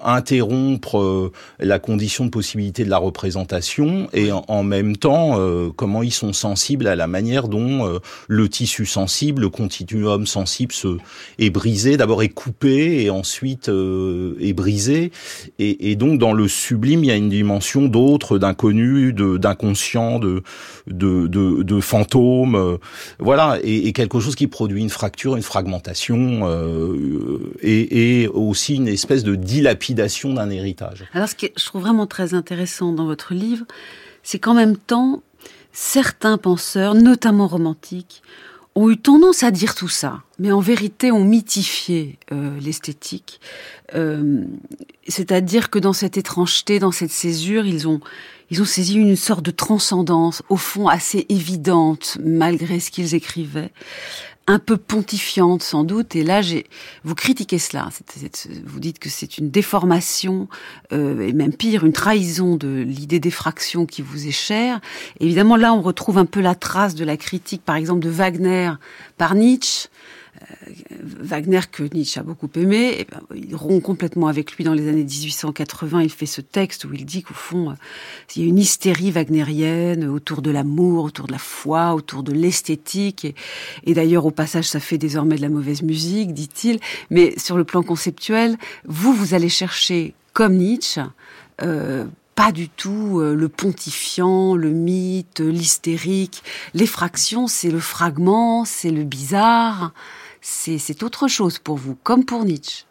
interrompre 0.05 1.31
la 1.59 1.79
condition 1.79 2.25
de 2.25 2.29
possibilité 2.29 2.85
de 2.85 2.89
la 2.89 2.97
représentation 2.97 4.07
et 4.13 4.31
en, 4.31 4.45
en 4.47 4.63
même 4.63 4.95
temps 4.95 5.22
euh, 5.37 5.71
comment 5.75 6.03
ils 6.03 6.11
sont 6.11 6.33
sensibles 6.33 6.87
à 6.87 6.95
la 6.95 7.07
manière 7.07 7.47
dont 7.47 7.87
euh, 7.87 7.99
le 8.27 8.49
tissu 8.49 8.85
sensible, 8.85 9.41
le 9.41 9.49
continuum 9.49 10.25
sensible 10.25 10.73
se, 10.73 10.97
est 11.39 11.49
brisé, 11.49 11.97
d'abord 11.97 12.23
est 12.23 12.29
coupé 12.29 13.03
et 13.03 13.09
ensuite 13.09 13.69
euh, 13.69 14.35
est 14.39 14.53
brisé. 14.53 15.11
Et, 15.59 15.95
donc 15.95 16.19
dans 16.19 16.33
le 16.33 16.47
sublime, 16.47 17.03
il 17.03 17.07
y 17.07 17.11
a 17.11 17.15
une 17.15 17.29
dimension 17.29 17.83
d'autre, 17.83 18.37
d'inconnu, 18.37 19.13
d'inconscient, 19.13 20.19
de, 20.19 20.41
fantôme, 21.81 22.79
voilà, 23.19 23.59
et, 23.63 23.87
et, 23.87 23.93
quelque 23.93 24.19
chose 24.19 24.35
qui 24.35 24.47
produit 24.47 24.81
une 24.81 24.89
fracture, 24.89 25.35
une 25.35 25.43
fragmentation, 25.43 26.49
et, 27.61 28.23
et 28.23 28.27
aussi 28.27 28.75
une 28.75 28.87
espèce 28.87 29.23
de 29.23 29.35
dilapidation 29.35 30.33
d'un 30.33 30.49
héritage. 30.49 31.05
Alors 31.13 31.29
ce 31.29 31.35
que 31.35 31.47
je 31.55 31.65
trouve 31.65 31.83
vraiment 31.83 32.07
très 32.07 32.33
intéressant 32.33 32.91
dans 32.91 33.05
votre 33.05 33.33
livre, 33.33 33.65
c'est 34.23 34.39
qu'en 34.39 34.53
même 34.53 34.77
temps, 34.77 35.21
certains 35.73 36.37
penseurs, 36.37 36.95
notamment 36.95 37.47
romantiques, 37.47 38.23
ont 38.75 38.89
eu 38.89 38.97
tendance 38.97 39.43
à 39.43 39.51
dire 39.51 39.75
tout 39.75 39.89
ça, 39.89 40.23
mais 40.39 40.51
en 40.51 40.59
vérité 40.59 41.11
ont 41.11 41.23
mythifié 41.23 42.17
euh, 42.31 42.59
l'esthétique. 42.59 43.39
Euh, 43.93 44.45
c'est-à-dire 45.07 45.69
que 45.69 45.77
dans 45.77 45.93
cette 45.93 46.17
étrangeté, 46.17 46.79
dans 46.79 46.91
cette 46.91 47.11
césure, 47.11 47.67
ils 47.67 47.87
ont, 47.87 47.99
ils 48.49 48.61
ont 48.61 48.65
saisi 48.65 48.95
une 48.95 49.15
sorte 49.15 49.45
de 49.45 49.51
transcendance, 49.51 50.41
au 50.49 50.57
fond 50.57 50.87
assez 50.87 51.27
évidente, 51.29 52.17
malgré 52.23 52.79
ce 52.79 52.89
qu'ils 52.89 53.13
écrivaient 53.13 53.71
un 54.47 54.59
peu 54.59 54.77
pontifiante 54.77 55.63
sans 55.63 55.83
doute. 55.83 56.15
Et 56.15 56.23
là, 56.23 56.41
vous 57.03 57.15
critiquez 57.15 57.59
cela. 57.59 57.89
vous 58.65 58.79
dites 58.79 58.99
que 58.99 59.09
c'est 59.09 59.37
une 59.37 59.49
déformation 59.49 60.47
euh, 60.91 61.27
et 61.27 61.33
même 61.33 61.53
pire, 61.53 61.85
une 61.85 61.93
trahison 61.93 62.55
de 62.55 62.83
l'idée 62.85 63.19
d'effraction 63.19 63.85
qui 63.85 64.01
vous 64.01 64.27
est 64.27 64.31
chère. 64.31 64.81
évidemment, 65.19 65.55
là, 65.55 65.73
on 65.73 65.81
retrouve 65.81 66.17
un 66.17 66.25
peu 66.25 66.41
la 66.41 66.55
trace 66.55 66.95
de 66.95 67.05
la 67.05 67.17
critique, 67.17 67.63
par 67.63 67.75
exemple, 67.75 68.01
de 68.01 68.09
Wagner 68.09 68.71
par 69.17 69.35
Nietzsche. 69.35 69.89
Euh, 70.41 70.55
Wagner 71.19 71.61
que 71.71 71.83
Nietzsche 71.83 72.19
a 72.19 72.23
beaucoup 72.23 72.49
aimé, 72.55 72.95
et 72.99 73.05
ben, 73.09 73.21
il 73.35 73.55
rompt 73.55 73.83
complètement 73.83 74.27
avec 74.27 74.53
lui 74.53 74.63
dans 74.63 74.73
les 74.73 74.87
années 74.87 75.03
1880. 75.03 76.01
Il 76.01 76.09
fait 76.09 76.25
ce 76.25 76.41
texte 76.41 76.85
où 76.85 76.93
il 76.93 77.05
dit 77.05 77.21
qu'au 77.21 77.33
fond, 77.33 77.69
euh, 77.69 77.73
il 78.35 78.41
y 78.41 78.45
a 78.45 78.47
une 78.47 78.57
hystérie 78.57 79.11
wagnérienne 79.11 80.07
autour 80.07 80.41
de 80.41 80.49
l'amour, 80.49 81.03
autour 81.05 81.27
de 81.27 81.31
la 81.31 81.37
foi, 81.37 81.93
autour 81.93 82.23
de 82.23 82.31
l'esthétique. 82.31 83.25
Et, 83.25 83.35
et 83.85 83.93
d'ailleurs, 83.93 84.25
au 84.25 84.31
passage, 84.31 84.67
ça 84.67 84.79
fait 84.79 84.97
désormais 84.97 85.35
de 85.35 85.41
la 85.41 85.49
mauvaise 85.49 85.83
musique, 85.83 86.33
dit-il. 86.33 86.79
Mais 87.09 87.37
sur 87.37 87.57
le 87.57 87.63
plan 87.63 87.83
conceptuel, 87.83 88.57
vous, 88.85 89.13
vous 89.13 89.33
allez 89.35 89.49
chercher, 89.49 90.13
comme 90.33 90.55
Nietzsche, 90.55 91.01
euh, 91.61 92.05
pas 92.35 92.51
du 92.51 92.69
tout 92.69 93.19
euh, 93.19 93.35
le 93.35 93.49
pontifiant, 93.49 94.55
le 94.55 94.69
mythe, 94.69 95.39
l'hystérique. 95.39 96.43
L'effraction, 96.73 97.47
c'est 97.47 97.71
le 97.71 97.79
fragment, 97.79 98.65
c'est 98.65 98.91
le 98.91 99.03
bizarre 99.03 99.93
c'est 100.43 101.03
autre 101.03 101.27
chose 101.27 101.57
pour 101.57 101.77
vous, 101.77 101.95
comme 102.03 102.25
pour 102.25 102.43
Nietzsche. 102.45 102.85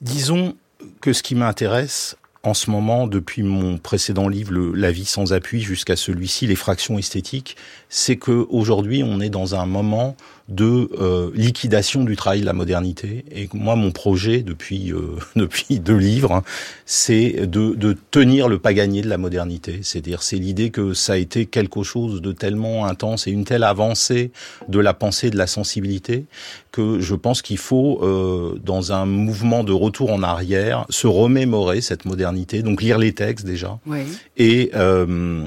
Disons 0.00 0.56
que 1.00 1.12
ce 1.12 1.22
qui 1.22 1.34
m'intéresse 1.34 2.16
en 2.44 2.54
ce 2.54 2.70
moment, 2.70 3.08
depuis 3.08 3.42
mon 3.42 3.78
précédent 3.78 4.28
livre, 4.28 4.52
La 4.74 4.92
vie 4.92 5.04
sans 5.04 5.32
appui, 5.32 5.60
jusqu'à 5.60 5.96
celui-ci, 5.96 6.46
Les 6.46 6.54
fractions 6.54 6.96
esthétiques, 6.96 7.56
c'est 7.88 8.16
que 8.16 8.46
aujourd'hui 8.48 9.02
on 9.02 9.20
est 9.20 9.28
dans 9.28 9.56
un 9.56 9.66
moment 9.66 10.16
de 10.48 10.90
euh, 10.98 11.30
liquidation 11.34 12.04
du 12.04 12.16
travail 12.16 12.40
de 12.40 12.46
la 12.46 12.52
modernité. 12.52 13.24
Et 13.34 13.48
moi, 13.52 13.76
mon 13.76 13.90
projet 13.90 14.42
depuis 14.42 14.92
euh, 14.92 15.16
depuis 15.36 15.78
deux 15.78 15.96
livres, 15.96 16.32
hein, 16.32 16.42
c'est 16.86 17.46
de, 17.46 17.74
de 17.74 17.96
tenir 18.10 18.48
le 18.48 18.58
pas 18.58 18.72
gagné 18.72 19.02
de 19.02 19.08
la 19.08 19.18
modernité. 19.18 19.80
C'est-à-dire, 19.82 20.22
c'est 20.22 20.36
l'idée 20.36 20.70
que 20.70 20.94
ça 20.94 21.14
a 21.14 21.16
été 21.16 21.46
quelque 21.46 21.82
chose 21.82 22.22
de 22.22 22.32
tellement 22.32 22.86
intense 22.86 23.26
et 23.26 23.30
une 23.30 23.44
telle 23.44 23.64
avancée 23.64 24.30
de 24.68 24.78
la 24.78 24.94
pensée, 24.94 25.30
de 25.30 25.36
la 25.36 25.46
sensibilité, 25.46 26.24
que 26.72 27.00
je 27.00 27.14
pense 27.14 27.42
qu'il 27.42 27.58
faut, 27.58 28.00
euh, 28.02 28.58
dans 28.64 28.92
un 28.92 29.04
mouvement 29.06 29.64
de 29.64 29.72
retour 29.72 30.12
en 30.12 30.22
arrière, 30.22 30.86
se 30.90 31.06
remémorer 31.06 31.80
cette 31.80 32.04
modernité. 32.04 32.62
Donc 32.62 32.82
lire 32.82 32.98
les 32.98 33.12
textes 33.12 33.44
déjà 33.44 33.78
oui. 33.86 34.00
et 34.36 34.70
euh, 34.74 35.46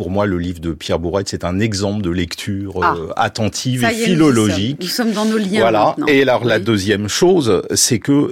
pour 0.00 0.08
moi, 0.08 0.24
le 0.24 0.38
livre 0.38 0.60
de 0.60 0.72
Pierre 0.72 0.98
Bourrette, 0.98 1.28
c'est 1.28 1.44
un 1.44 1.60
exemple 1.60 2.00
de 2.00 2.08
lecture 2.08 2.80
ah. 2.82 2.94
euh, 2.96 3.08
attentive 3.16 3.84
et 3.84 3.92
philologique. 3.92 4.78
Nous 4.80 4.86
sommes, 4.86 5.12
dans 5.12 5.26
nos 5.26 5.36
liens. 5.36 5.60
Voilà. 5.60 5.84
Maintenant. 5.88 6.06
Et 6.06 6.22
alors, 6.22 6.46
la 6.46 6.58
deuxième 6.58 7.06
chose, 7.06 7.60
c'est 7.74 7.98
que 7.98 8.30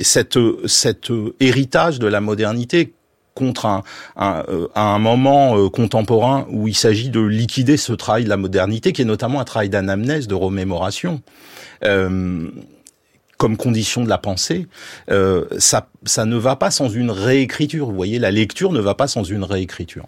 cette, 0.00 0.38
cet 0.64 1.12
héritage 1.38 1.98
de 1.98 2.06
la 2.06 2.22
modernité 2.22 2.94
contre 3.34 3.66
un, 3.66 3.82
un, 4.16 4.44
euh, 4.48 4.68
un 4.74 4.98
moment 4.98 5.58
euh, 5.58 5.68
contemporain 5.68 6.46
où 6.48 6.68
il 6.68 6.74
s'agit 6.74 7.10
de 7.10 7.20
liquider 7.20 7.76
ce 7.76 7.92
travail 7.92 8.24
de 8.24 8.30
la 8.30 8.38
modernité, 8.38 8.94
qui 8.94 9.02
est 9.02 9.04
notamment 9.04 9.40
un 9.40 9.44
travail 9.44 9.68
d'anamnèse, 9.68 10.26
de 10.26 10.34
remémoration. 10.34 11.20
Euh, 11.84 12.48
comme 13.36 13.58
condition 13.58 14.04
de 14.04 14.08
la 14.08 14.16
pensée, 14.16 14.68
euh, 15.10 15.44
ça, 15.58 15.88
ça 16.04 16.24
ne 16.24 16.36
va 16.36 16.56
pas 16.56 16.70
sans 16.70 16.88
une 16.88 17.10
réécriture. 17.10 17.84
Vous 17.84 17.94
voyez, 17.94 18.18
la 18.18 18.30
lecture 18.30 18.72
ne 18.72 18.80
va 18.80 18.94
pas 18.94 19.06
sans 19.06 19.22
une 19.22 19.44
réécriture. 19.44 20.06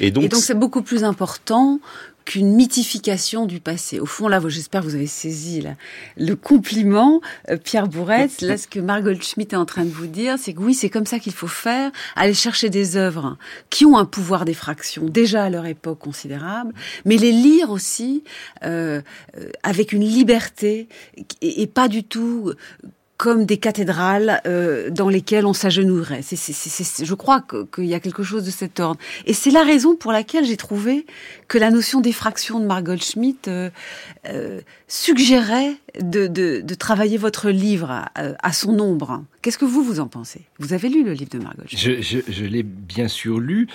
Et 0.00 0.10
donc, 0.10 0.34
c'est 0.34 0.54
beaucoup 0.54 0.82
plus 0.82 1.04
important 1.04 1.80
qu'une 2.26 2.54
mythification 2.54 3.46
du 3.46 3.60
passé. 3.60 4.00
Au 4.00 4.04
fond, 4.04 4.28
là, 4.28 4.40
j'espère 4.48 4.82
que 4.82 4.86
vous 4.86 4.96
avez 4.96 5.06
saisi 5.06 5.62
là, 5.62 5.76
le 6.16 6.34
compliment, 6.34 7.20
euh, 7.48 7.56
Pierre 7.56 7.86
Bourretz. 7.86 8.40
Là, 8.42 8.58
ce 8.58 8.66
que 8.66 8.80
Margot 8.80 9.14
Schmitt 9.14 9.52
est 9.52 9.56
en 9.56 9.64
train 9.64 9.84
de 9.84 9.90
vous 9.90 10.08
dire, 10.08 10.34
c'est 10.36 10.52
que 10.52 10.60
oui, 10.60 10.74
c'est 10.74 10.90
comme 10.90 11.06
ça 11.06 11.20
qu'il 11.20 11.32
faut 11.32 11.46
faire, 11.46 11.92
aller 12.16 12.34
chercher 12.34 12.68
des 12.68 12.96
œuvres 12.96 13.38
qui 13.70 13.86
ont 13.86 13.96
un 13.96 14.04
pouvoir 14.04 14.44
d'effraction, 14.44 15.04
déjà 15.04 15.44
à 15.44 15.50
leur 15.50 15.66
époque 15.66 16.00
considérable, 16.00 16.74
mais 17.04 17.16
les 17.16 17.30
lire 17.30 17.70
aussi 17.70 18.24
euh, 18.64 19.00
euh 19.38 19.48
avec 19.62 19.92
une 19.92 20.02
liberté 20.02 20.88
et, 21.40 21.62
et 21.62 21.66
pas 21.66 21.86
du 21.86 22.02
tout 22.02 22.52
comme 23.16 23.46
des 23.46 23.56
cathédrales 23.56 24.40
euh, 24.46 24.90
dans 24.90 25.08
lesquelles 25.08 25.46
on 25.46 25.52
s'agenouillerait. 25.52 26.20
Je 26.22 27.14
crois 27.14 27.42
qu'il 27.74 27.86
y 27.86 27.94
a 27.94 28.00
quelque 28.00 28.22
chose 28.22 28.44
de 28.44 28.50
cet 28.50 28.80
ordre. 28.80 29.00
Et 29.24 29.32
c'est 29.32 29.50
la 29.50 29.62
raison 29.62 29.96
pour 29.96 30.12
laquelle 30.12 30.44
j'ai 30.44 30.56
trouvé 30.56 31.06
que 31.48 31.58
la 31.58 31.70
notion 31.70 32.00
d'effraction 32.00 32.60
de 32.60 32.66
Margot 32.66 32.96
Schmitt 32.96 33.48
euh, 33.48 33.70
euh, 34.28 34.60
suggérait 34.88 35.76
de, 36.00 36.26
de, 36.26 36.60
de, 36.60 36.74
travailler 36.74 37.16
votre 37.16 37.50
livre 37.50 37.90
à, 37.90 38.10
à, 38.14 38.52
son 38.52 38.78
ombre. 38.78 39.24
Qu'est-ce 39.40 39.58
que 39.58 39.64
vous, 39.64 39.82
vous 39.82 40.00
en 40.00 40.08
pensez? 40.08 40.42
Vous 40.58 40.72
avez 40.72 40.88
lu 40.88 41.02
le 41.04 41.12
livre 41.12 41.30
de 41.30 41.38
Margot 41.38 41.62
Schmitt? 41.66 42.02
Je, 42.02 42.02
je, 42.02 42.18
je 42.28 42.44
l'ai 42.44 42.62
bien 42.62 43.08
sûr 43.08 43.40
lu. 43.40 43.66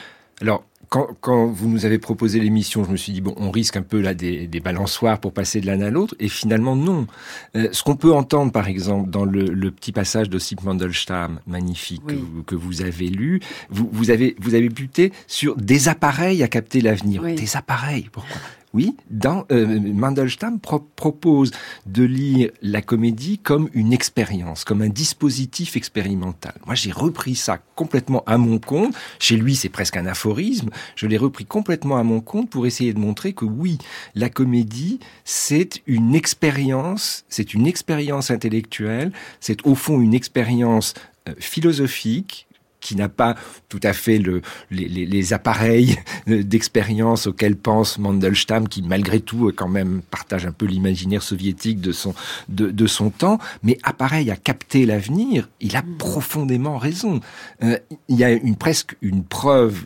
Alors, 0.41 0.63
quand, 0.91 1.07
quand, 1.21 1.47
vous 1.47 1.69
nous 1.69 1.85
avez 1.85 1.99
proposé 1.99 2.41
l'émission, 2.41 2.83
je 2.83 2.91
me 2.91 2.97
suis 2.97 3.13
dit 3.13 3.21
bon, 3.21 3.33
on 3.37 3.49
risque 3.49 3.77
un 3.77 3.81
peu 3.81 4.01
là 4.01 4.13
des, 4.13 4.45
des 4.45 4.59
balançoires 4.59 5.21
pour 5.21 5.31
passer 5.31 5.61
de 5.61 5.65
l'un 5.65 5.79
à 5.79 5.89
l'autre, 5.89 6.15
et 6.19 6.27
finalement 6.27 6.75
non. 6.75 7.07
Euh, 7.55 7.69
ce 7.71 7.81
qu'on 7.81 7.95
peut 7.95 8.11
entendre, 8.11 8.51
par 8.51 8.67
exemple, 8.67 9.09
dans 9.09 9.23
le, 9.23 9.45
le 9.45 9.71
petit 9.71 9.93
passage 9.93 10.29
de 10.29 10.37
Sip 10.37 10.61
Mandelstam, 10.63 11.39
magnifique 11.47 12.03
oui. 12.07 12.21
que, 12.45 12.51
que, 12.51 12.55
vous 12.55 12.81
avez 12.81 13.07
lu, 13.07 13.39
vous, 13.69 13.89
vous 13.93 14.11
avez 14.11 14.35
vous 14.41 14.53
avez 14.53 14.67
buté 14.67 15.13
sur 15.27 15.55
des 15.55 15.87
appareils 15.87 16.43
à 16.43 16.49
capter 16.49 16.81
l'avenir. 16.81 17.21
Oui. 17.23 17.35
Des 17.35 17.55
appareils, 17.55 18.09
pourquoi? 18.11 18.41
Oui, 18.73 18.95
dans, 19.09 19.45
euh, 19.51 19.79
Mandelstam 19.79 20.59
pro 20.59 20.79
propose 20.95 21.51
de 21.85 22.03
lire 22.03 22.51
la 22.61 22.81
comédie 22.81 23.37
comme 23.37 23.69
une 23.73 23.91
expérience, 23.91 24.63
comme 24.63 24.81
un 24.81 24.89
dispositif 24.89 25.75
expérimental. 25.75 26.53
Moi, 26.65 26.75
j'ai 26.75 26.91
repris 26.91 27.35
ça 27.35 27.59
complètement 27.75 28.23
à 28.25 28.37
mon 28.37 28.59
compte. 28.59 28.95
Chez 29.19 29.35
lui, 29.35 29.55
c'est 29.55 29.69
presque 29.69 29.97
un 29.97 30.05
aphorisme. 30.05 30.69
Je 30.95 31.07
l'ai 31.07 31.17
repris 31.17 31.45
complètement 31.45 31.97
à 31.97 32.03
mon 32.03 32.21
compte 32.21 32.49
pour 32.49 32.65
essayer 32.65 32.93
de 32.93 32.99
montrer 32.99 33.33
que 33.33 33.45
oui, 33.45 33.77
la 34.15 34.29
comédie, 34.29 34.99
c'est 35.25 35.81
une 35.85 36.15
expérience, 36.15 37.25
c'est 37.27 37.53
une 37.53 37.67
expérience 37.67 38.31
intellectuelle, 38.31 39.11
c'est 39.39 39.65
au 39.65 39.75
fond 39.75 39.99
une 39.99 40.13
expérience 40.13 40.93
euh, 41.27 41.33
philosophique, 41.39 42.47
qui 42.81 42.95
n'a 42.95 43.07
pas 43.07 43.35
tout 43.69 43.79
à 43.83 43.93
fait 43.93 44.17
le, 44.17 44.41
les, 44.69 44.89
les, 44.89 45.05
les 45.05 45.33
appareils 45.33 45.97
d'expérience 46.27 47.27
auxquels 47.27 47.55
pense 47.55 47.97
Mandelstam, 47.97 48.67
qui 48.67 48.81
malgré 48.81 49.21
tout 49.21 49.51
quand 49.55 49.69
même 49.69 50.01
partage 50.09 50.45
un 50.45 50.51
peu 50.51 50.65
l'imaginaire 50.65 51.23
soviétique 51.23 51.79
de 51.79 51.91
son, 51.91 52.13
de, 52.49 52.69
de, 52.69 52.87
son 52.87 53.09
temps, 53.09 53.37
mais 53.63 53.77
appareil 53.83 54.31
à 54.31 54.35
capter 54.35 54.85
l'avenir, 54.85 55.47
il 55.61 55.77
a 55.77 55.83
profondément 55.97 56.77
raison. 56.77 57.21
Euh, 57.63 57.77
il 58.09 58.17
y 58.17 58.23
a 58.23 58.31
une 58.31 58.55
presque 58.55 58.95
une 59.01 59.23
preuve 59.23 59.85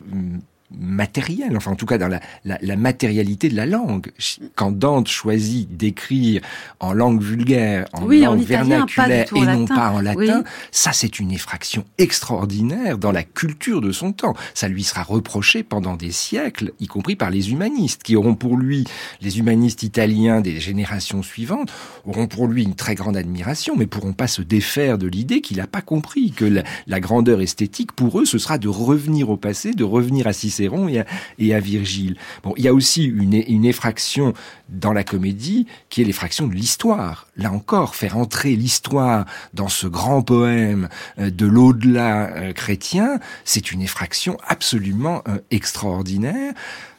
matériel, 0.70 1.56
enfin 1.56 1.72
en 1.72 1.76
tout 1.76 1.86
cas 1.86 1.98
dans 1.98 2.08
la, 2.08 2.20
la, 2.44 2.58
la, 2.60 2.76
matérialité 2.76 3.48
de 3.48 3.56
la 3.56 3.66
langue. 3.66 4.10
Quand 4.54 4.72
Dante 4.72 5.08
choisit 5.08 5.76
d'écrire 5.76 6.42
en 6.80 6.92
langue 6.92 7.22
vulgaire, 7.22 7.86
en 7.92 8.04
oui, 8.04 8.20
langue 8.20 8.40
en 8.40 8.42
vernaculaire 8.42 9.26
et 9.34 9.40
non 9.40 9.60
latin. 9.60 9.74
pas 9.74 9.90
en 9.90 10.00
latin, 10.00 10.42
oui. 10.44 10.50
ça 10.70 10.92
c'est 10.92 11.18
une 11.18 11.30
effraction 11.30 11.84
extraordinaire 11.98 12.98
dans 12.98 13.12
la 13.12 13.22
culture 13.22 13.80
de 13.80 13.92
son 13.92 14.12
temps. 14.12 14.34
Ça 14.54 14.68
lui 14.68 14.82
sera 14.82 15.02
reproché 15.02 15.62
pendant 15.62 15.96
des 15.96 16.12
siècles, 16.12 16.72
y 16.80 16.86
compris 16.86 17.16
par 17.16 17.30
les 17.30 17.52
humanistes, 17.52 18.02
qui 18.02 18.16
auront 18.16 18.34
pour 18.34 18.56
lui, 18.56 18.84
les 19.20 19.38
humanistes 19.38 19.82
italiens 19.82 20.40
des 20.40 20.60
générations 20.60 21.22
suivantes, 21.22 21.72
auront 22.04 22.26
pour 22.26 22.48
lui 22.48 22.64
une 22.64 22.74
très 22.74 22.94
grande 22.94 23.16
admiration, 23.16 23.76
mais 23.76 23.86
pourront 23.86 24.12
pas 24.12 24.26
se 24.26 24.42
défaire 24.42 24.98
de 24.98 25.06
l'idée 25.06 25.40
qu'il 25.40 25.58
n'a 25.58 25.66
pas 25.66 25.82
compris 25.82 26.32
que 26.32 26.44
la, 26.44 26.62
la 26.86 27.00
grandeur 27.00 27.40
esthétique, 27.40 27.92
pour 27.92 28.20
eux, 28.20 28.24
ce 28.24 28.38
sera 28.38 28.58
de 28.58 28.68
revenir 28.68 29.30
au 29.30 29.36
passé, 29.36 29.72
de 29.72 29.84
revenir 29.84 30.26
à 30.26 30.32
Cicéron 30.56 30.88
et 30.88 31.00
à, 31.00 31.06
et 31.38 31.54
à 31.54 31.60
Virgile. 31.60 32.16
Bon, 32.42 32.54
il 32.56 32.64
y 32.64 32.68
a 32.68 32.74
aussi 32.74 33.04
une, 33.04 33.34
une 33.34 33.64
effraction 33.64 34.32
dans 34.68 34.92
la 34.92 35.04
comédie 35.04 35.66
qui 35.90 36.02
est 36.02 36.04
l'effraction 36.04 36.46
de 36.46 36.54
l'histoire. 36.54 37.28
Là 37.36 37.52
encore, 37.52 37.94
faire 37.94 38.16
entrer 38.16 38.56
l'histoire 38.56 39.26
dans 39.54 39.68
ce 39.68 39.86
grand 39.86 40.22
poème 40.22 40.88
euh, 41.18 41.30
de 41.30 41.46
l'au-delà 41.46 42.30
euh, 42.36 42.52
chrétien, 42.52 43.20
c'est 43.44 43.70
une 43.70 43.82
effraction 43.82 44.38
absolument 44.46 45.22
euh, 45.28 45.38
extraordinaire. 45.50 46.54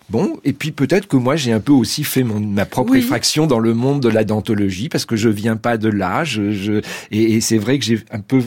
Bon, 0.10 0.39
et 0.46 0.54
puis 0.54 0.72
peut-être 0.72 1.08
que 1.08 1.17
moi 1.17 1.36
j'ai 1.36 1.52
un 1.52 1.60
peu 1.60 1.74
aussi 1.74 2.06
fait 2.06 2.24
mon, 2.24 2.39
ma 2.39 2.65
propre 2.65 2.93
oui. 2.93 3.00
effraction 3.00 3.46
dans 3.46 3.60
le 3.60 3.74
monde 3.74 4.02
de 4.02 4.08
la 4.08 4.24
dentologie 4.24 4.88
parce 4.88 5.06
que 5.06 5.17
je 5.17 5.28
viens 5.28 5.58
pas 5.58 5.78
de 5.78 5.89
là, 5.89 6.24
je, 6.24 6.52
je 6.52 6.82
et, 7.12 7.34
et 7.34 7.41
c'est 7.41 7.58
vrai 7.58 7.78
que 7.78 7.84
j'ai 7.84 8.00
un 8.12 8.22
peu 8.22 8.41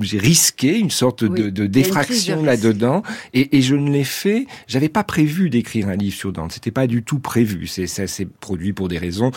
j'ai 0.00 0.18
risqué 0.18 0.78
une 0.78 0.90
sorte 0.90 1.22
oui. 1.22 1.44
de, 1.44 1.50
de 1.50 1.66
d'effraction 1.66 2.42
là-dedans 2.42 3.02
et, 3.32 3.56
et, 3.56 3.62
je 3.62 3.74
ne 3.74 3.90
l'ai 3.90 4.04
fait, 4.04 4.46
j'avais 4.66 4.90
pas 4.90 5.02
prévu 5.02 5.48
d'écrire 5.48 5.88
un 5.88 5.96
livre 5.96 6.14
sur 6.14 6.32
Dante, 6.32 6.52
c'était 6.52 6.70
pas 6.70 6.86
du 6.86 7.02
tout 7.02 7.20
prévu, 7.20 7.66
c'est 7.66 7.86
ça 7.86 8.06
s'est 8.06 8.26
produit 8.26 8.74
pour 8.74 8.88
des 8.88 8.98
raisons 8.98 9.30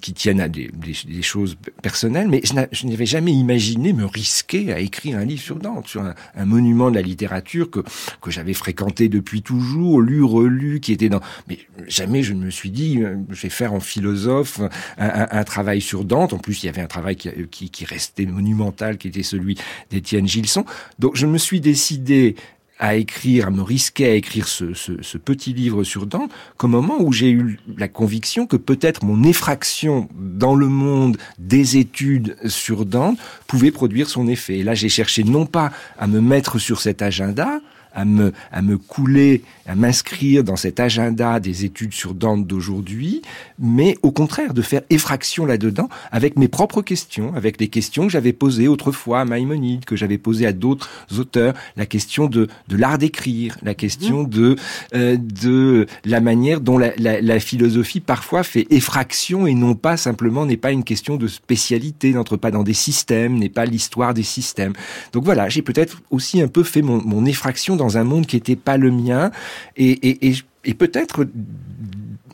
qui 0.00 0.14
tiennent 0.14 0.40
à 0.40 0.48
des, 0.48 0.70
des, 0.74 0.96
des 1.06 1.22
choses 1.22 1.56
personnelles, 1.82 2.28
mais 2.28 2.40
je 2.72 2.86
n'avais 2.86 3.06
jamais 3.06 3.32
imaginé 3.32 3.92
me 3.92 4.06
risquer 4.06 4.72
à 4.72 4.80
écrire 4.80 5.18
un 5.18 5.24
livre 5.24 5.42
sur 5.42 5.56
Dante, 5.56 5.86
sur 5.86 6.02
un, 6.02 6.14
un 6.34 6.44
monument 6.46 6.90
de 6.90 6.96
la 6.96 7.02
littérature 7.02 7.70
que 7.70 7.80
que 8.22 8.30
j'avais 8.30 8.54
fréquenté 8.54 9.08
depuis 9.08 9.42
toujours, 9.42 10.00
lu, 10.00 10.22
relu 10.22 10.77
qui 10.80 10.92
était 10.92 11.08
dans. 11.08 11.20
Mais 11.48 11.58
jamais 11.86 12.22
je 12.22 12.34
ne 12.34 12.44
me 12.44 12.50
suis 12.50 12.70
dit, 12.70 13.02
euh, 13.02 13.16
je 13.30 13.42
vais 13.42 13.48
faire 13.48 13.72
en 13.72 13.80
philosophe 13.80 14.60
un, 14.98 15.44
travail 15.44 15.80
sur 15.80 16.04
Dante. 16.04 16.32
En 16.32 16.38
plus, 16.38 16.62
il 16.62 16.66
y 16.66 16.68
avait 16.68 16.80
un 16.80 16.86
travail 16.86 17.16
qui, 17.16 17.70
qui, 17.70 17.84
restait 17.84 18.26
monumental, 18.26 18.98
qui 18.98 19.08
était 19.08 19.22
celui 19.22 19.56
d'Étienne 19.90 20.26
Gilson. 20.26 20.64
Donc, 20.98 21.16
je 21.16 21.26
me 21.26 21.38
suis 21.38 21.60
décidé 21.60 22.36
à 22.78 22.94
écrire, 22.94 23.48
à 23.48 23.50
me 23.50 23.62
risquer 23.62 24.06
à 24.06 24.14
écrire 24.14 24.46
ce, 24.46 24.72
ce, 24.72 25.02
ce 25.02 25.18
petit 25.18 25.52
livre 25.52 25.82
sur 25.84 26.06
Dante, 26.06 26.30
qu'au 26.56 26.68
moment 26.68 26.96
où 27.00 27.12
j'ai 27.12 27.30
eu 27.30 27.58
la 27.76 27.88
conviction 27.88 28.46
que 28.46 28.56
peut-être 28.56 29.04
mon 29.04 29.24
effraction 29.24 30.08
dans 30.14 30.54
le 30.54 30.68
monde 30.68 31.16
des 31.38 31.76
études 31.76 32.36
sur 32.46 32.84
Dante 32.84 33.18
pouvait 33.46 33.72
produire 33.72 34.08
son 34.08 34.28
effet. 34.28 34.58
Et 34.58 34.62
là, 34.62 34.74
j'ai 34.74 34.88
cherché 34.88 35.24
non 35.24 35.46
pas 35.46 35.72
à 35.98 36.06
me 36.06 36.20
mettre 36.20 36.58
sur 36.58 36.80
cet 36.80 37.02
agenda, 37.02 37.60
à 37.98 38.04
me, 38.04 38.32
à 38.52 38.62
me 38.62 38.78
couler, 38.78 39.42
à 39.66 39.74
m'inscrire 39.74 40.44
dans 40.44 40.54
cet 40.54 40.78
agenda 40.78 41.40
des 41.40 41.64
études 41.64 41.92
sur 41.92 42.14
Dante 42.14 42.46
d'aujourd'hui, 42.46 43.22
mais 43.58 43.96
au 44.02 44.12
contraire 44.12 44.54
de 44.54 44.62
faire 44.62 44.82
effraction 44.88 45.44
là-dedans 45.44 45.88
avec 46.12 46.38
mes 46.38 46.46
propres 46.46 46.80
questions, 46.80 47.34
avec 47.34 47.60
les 47.60 47.66
questions 47.66 48.06
que 48.06 48.12
j'avais 48.12 48.32
posées 48.32 48.68
autrefois 48.68 49.20
à 49.20 49.24
Maïmonide, 49.24 49.84
que 49.84 49.96
j'avais 49.96 50.16
posées 50.16 50.46
à 50.46 50.52
d'autres 50.52 50.88
auteurs, 51.18 51.54
la 51.76 51.86
question 51.86 52.28
de, 52.28 52.46
de 52.68 52.76
l'art 52.76 52.98
d'écrire, 52.98 53.58
la 53.62 53.74
question 53.74 54.22
de, 54.22 54.54
euh, 54.94 55.16
de 55.16 55.86
la 56.04 56.20
manière 56.20 56.60
dont 56.60 56.78
la, 56.78 56.92
la, 56.96 57.20
la, 57.20 57.40
philosophie 57.40 58.00
parfois 58.00 58.44
fait 58.44 58.66
effraction 58.70 59.46
et 59.46 59.54
non 59.54 59.74
pas 59.74 59.96
simplement, 59.96 60.46
n'est 60.46 60.56
pas 60.56 60.70
une 60.70 60.84
question 60.84 61.16
de 61.16 61.26
spécialité, 61.26 62.12
n'entre 62.12 62.36
pas 62.36 62.52
dans 62.52 62.62
des 62.62 62.74
systèmes, 62.74 63.36
n'est 63.38 63.48
pas 63.48 63.64
l'histoire 63.64 64.14
des 64.14 64.22
systèmes. 64.22 64.72
Donc 65.12 65.24
voilà, 65.24 65.48
j'ai 65.48 65.62
peut-être 65.62 66.00
aussi 66.10 66.40
un 66.40 66.48
peu 66.48 66.62
fait 66.62 66.82
mon, 66.82 67.02
mon 67.02 67.26
effraction 67.26 67.74
dans 67.74 67.87
un 67.96 68.04
monde 68.04 68.26
qui 68.26 68.36
n'était 68.36 68.56
pas 68.56 68.76
le 68.76 68.90
mien. 68.90 69.30
Et, 69.76 70.34
peut-être 70.78 71.26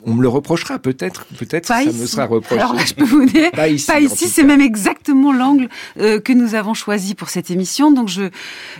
on 0.06 0.14
me 0.14 0.22
le 0.22 0.28
reprochera 0.28 0.78
peut-être, 0.78 1.26
peut-être 1.38 1.66
ça 1.66 1.82
ici. 1.82 1.98
me 1.98 2.06
sera 2.06 2.26
reproché. 2.26 2.60
Alors 2.60 2.74
là, 2.74 2.84
je 2.84 2.94
peux 2.94 3.04
vous 3.04 3.24
dire, 3.24 3.50
pas 3.52 3.68
ici. 3.68 3.86
Pas 3.86 4.00
ici 4.00 4.28
c'est 4.28 4.42
même 4.42 4.60
exactement 4.60 5.32
l'angle 5.32 5.68
euh, 5.98 6.20
que 6.20 6.32
nous 6.32 6.54
avons 6.54 6.74
choisi 6.74 7.14
pour 7.14 7.30
cette 7.30 7.50
émission. 7.50 7.90
Donc 7.90 8.08
je, 8.08 8.24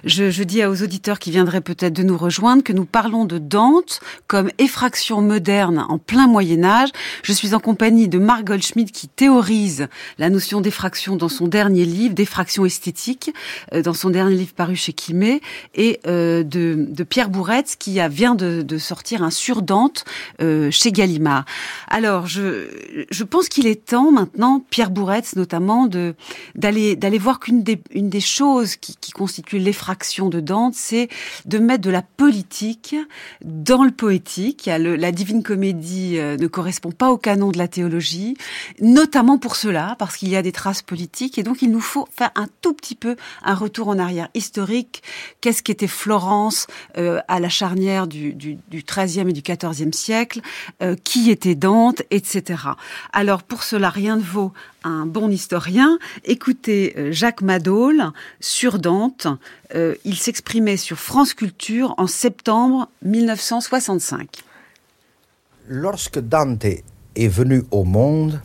je, 0.05 0.31
je 0.31 0.43
dis 0.43 0.65
aux 0.65 0.83
auditeurs 0.83 1.19
qui 1.19 1.31
viendraient 1.31 1.61
peut-être 1.61 1.95
de 1.95 2.03
nous 2.03 2.17
rejoindre 2.17 2.63
que 2.63 2.73
nous 2.73 2.85
parlons 2.85 3.25
de 3.25 3.39
Dante 3.39 4.01
comme 4.27 4.51
effraction 4.59 5.23
moderne 5.23 5.85
en 5.89 5.99
plein 5.99 6.27
Moyen 6.27 6.65
Âge. 6.65 6.91
Je 7.23 7.33
suis 7.33 7.55
en 7.55 7.61
compagnie 7.61 8.09
de 8.09 8.19
Marc 8.19 8.45
Goldschmidt 8.45 8.93
qui 8.93 9.09
théorise 9.09 9.89
la 10.19 10.31
notion 10.31 10.61
d'effraction 10.61 11.17
dans 11.17 11.29
son 11.29 11.49
dernier 11.49 11.85
livre, 11.85 12.15
d'effraction 12.15 12.67
esthétique, 12.67 13.31
euh, 13.73 13.83
dans 13.83 13.95
son 13.95 14.11
dernier 14.11 14.37
livre 14.37 14.53
paru 14.55 14.77
chez 14.77 14.93
Quimé, 14.93 15.41
et 15.75 16.01
euh, 16.07 16.43
de, 16.43 16.87
de, 16.89 17.05
Pierre 17.05 17.29
Bourretz 17.29 17.77
qui 17.77 18.01
a, 18.01 18.09
vient 18.09 18.35
de, 18.35 18.63
de, 18.63 18.79
sortir 18.79 19.23
un 19.23 19.31
sur 19.31 19.63
Dante 19.63 20.05
chez 20.71 20.93
Gallimard 20.93 21.14
Alors, 21.89 22.27
je, 22.27 22.69
je 23.11 23.25
pense 23.25 23.49
qu'il 23.49 23.67
est 23.67 23.85
temps 23.87 24.11
maintenant, 24.11 24.65
Pierre 24.71 24.91
Bourretz 24.91 25.37
notamment, 25.37 25.87
de 25.87 26.15
d'aller 26.55 26.97
d'aller 26.97 27.19
voir 27.19 27.41
qu'une 27.41 27.63
des 27.63 27.81
une 27.91 28.09
des 28.09 28.21
choses 28.21 28.77
qui, 28.77 28.97
qui 28.97 29.13
constitue 29.13 29.59
l'effraction 29.59 30.29
de 30.29 30.41
Dante, 30.41 30.75
c'est 30.75 31.09
de 31.47 31.59
mettre 31.59 31.83
de 31.83 31.91
la 31.91 32.03
politique 32.03 32.97
dans 33.45 33.85
le 33.85 33.91
poétique. 33.91 34.67
la 34.67 35.13
Divine 35.13 35.43
Comédie 35.43 36.19
euh, 36.19 36.37
ne 36.37 36.47
correspond 36.47 36.91
pas 36.91 37.11
au 37.11 37.19
canon 37.19 37.51
de 37.51 37.59
la 37.59 37.69
théologie, 37.69 38.37
notamment 38.81 39.39
pour 39.39 39.57
cela, 39.57 39.97
parce 39.99 40.17
qu'il 40.17 40.29
y 40.29 40.37
a 40.37 40.43
des 40.43 40.53
traces 40.53 40.83
politiques, 40.83 41.39
et 41.39 41.43
donc 41.43 41.63
il 41.63 41.71
nous 41.71 41.81
faut 41.81 42.09
faire 42.17 42.31
un 42.35 42.47
tout 42.61 42.75
petit 42.75 42.95
peu 42.95 43.17
un 43.43 43.55
retour 43.55 43.89
en 43.89 43.99
arrière 43.99 44.29
historique. 44.35 45.03
Qu'est-ce 45.41 45.63
qu'était 45.63 45.87
Florence 45.87 46.67
euh, 46.99 47.21
à 47.29 47.41
la 47.41 47.49
charnière 47.49 48.07
du, 48.07 48.33
du, 48.35 48.59
du 48.69 48.83
13e 48.83 49.29
et 49.29 49.33
du 49.33 49.43
14e 49.43 49.93
siècle? 49.93 50.41
Euh, 50.83 50.97
Qui 51.05 51.31
était 51.31 51.55
Dante, 51.55 52.03
etc. 52.11 52.63
Alors 53.13 53.43
pour 53.43 53.63
cela, 53.63 53.89
rien 53.89 54.17
ne 54.17 54.23
vaut 54.23 54.53
un 54.83 55.07
bon 55.07 55.31
historien. 55.31 55.99
Écoutez 56.25 56.95
euh, 56.97 57.13
Jacques 57.13 57.43
Madol 57.43 58.11
sur 58.41 58.79
Dante. 58.79 59.29
Euh, 59.75 59.95
il 60.05 60.17
s'exprimait 60.17 60.77
sur 60.77 60.99
France 60.99 61.35
Culture 61.35 61.95
en 61.99 62.07
septembre 62.07 62.89
1965. 63.03 64.43
Lorsque 65.69 66.19
Dante 66.19 66.65
est 66.65 67.29
venu 67.29 67.63
au 67.71 67.85
monde, 67.85 68.41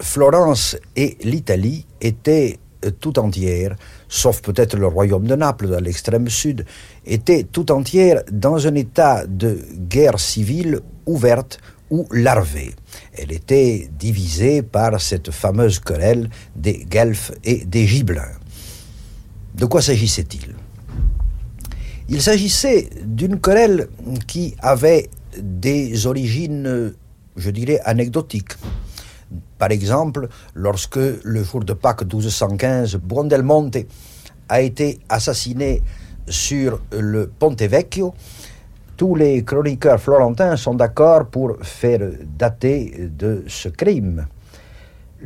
Florence 0.00 0.76
et 0.96 1.16
l'Italie 1.22 1.86
étaient 2.00 2.58
euh, 2.84 2.90
tout 2.90 3.18
entières, 3.18 3.76
sauf 4.08 4.42
peut-être 4.42 4.76
le 4.76 4.86
royaume 4.86 5.26
de 5.26 5.34
Naples 5.34 5.68
dans 5.68 5.80
l'extrême 5.80 6.28
sud, 6.28 6.64
étaient 7.06 7.44
tout 7.44 7.70
entières 7.72 8.22
dans 8.30 8.66
un 8.66 8.74
état 8.74 9.26
de 9.26 9.58
guerre 9.88 10.20
civile 10.20 10.80
ouverte 11.06 11.58
ou 11.94 12.08
larvée. 12.10 12.74
Elle 13.16 13.30
était 13.30 13.88
divisée 13.96 14.62
par 14.62 15.00
cette 15.00 15.30
fameuse 15.30 15.78
querelle 15.78 16.28
des 16.56 16.84
Guelfes 16.90 17.30
et 17.44 17.64
des 17.64 17.86
Gibelins. 17.86 18.36
De 19.54 19.66
quoi 19.66 19.80
s'agissait-il? 19.80 20.56
Il 22.08 22.20
s'agissait 22.20 22.90
d'une 23.04 23.38
querelle 23.40 23.86
qui 24.26 24.56
avait 24.58 25.08
des 25.40 26.06
origines, 26.06 26.92
je 27.36 27.50
dirais, 27.50 27.80
anecdotiques. 27.84 28.54
Par 29.56 29.70
exemple, 29.70 30.28
lorsque 30.54 30.96
le 30.96 31.44
jour 31.44 31.64
de 31.64 31.74
Pâques 31.74 32.02
1215, 32.02 32.96
Buondelmonte 32.96 33.78
a 34.48 34.60
été 34.60 34.98
assassiné 35.08 35.80
sur 36.26 36.80
le 36.90 37.30
Ponte 37.38 37.62
Vecchio, 37.62 38.14
tous 38.96 39.14
les 39.14 39.44
chroniqueurs 39.44 40.00
florentins 40.00 40.56
sont 40.56 40.74
d'accord 40.74 41.26
pour 41.26 41.56
faire 41.62 42.00
dater 42.38 43.08
de 43.10 43.44
ce 43.46 43.68
crime 43.68 44.26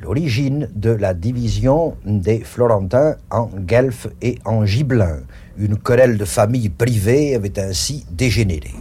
l'origine 0.01 0.69
de 0.75 0.91
la 0.91 1.15
division 1.15 1.97
des 2.05 2.41
Florentins 2.41 3.17
en 3.31 3.47
Guelfes 3.47 4.09
et 4.23 4.39
en 4.45 4.65
Gibelins. 4.65 5.21
Une 5.59 5.77
querelle 5.77 6.19
de 6.19 6.25
famille 6.25 6.69
privée 6.69 7.35
avait 7.35 7.59
ainsi 7.59 8.07
dégénéré. 8.11 8.75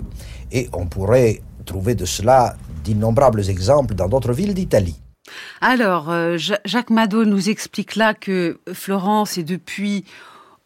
Et 0.52 0.70
on 0.74 0.86
pourrait 0.86 1.42
trouver 1.66 1.96
de 1.96 2.06
cela 2.06 2.56
d'innombrables 2.84 3.50
exemples 3.50 3.96
dans 3.96 4.08
d'autres 4.08 4.34
villes 4.34 4.54
d'Italie. 4.54 5.02
Alors, 5.60 6.10
euh, 6.10 6.38
Jacques 6.38 6.90
Mado 6.90 7.26
nous 7.26 7.50
explique 7.50 7.96
là 7.96 8.14
que 8.14 8.60
Florence 8.72 9.38
est 9.38 9.44
depuis 9.44 10.06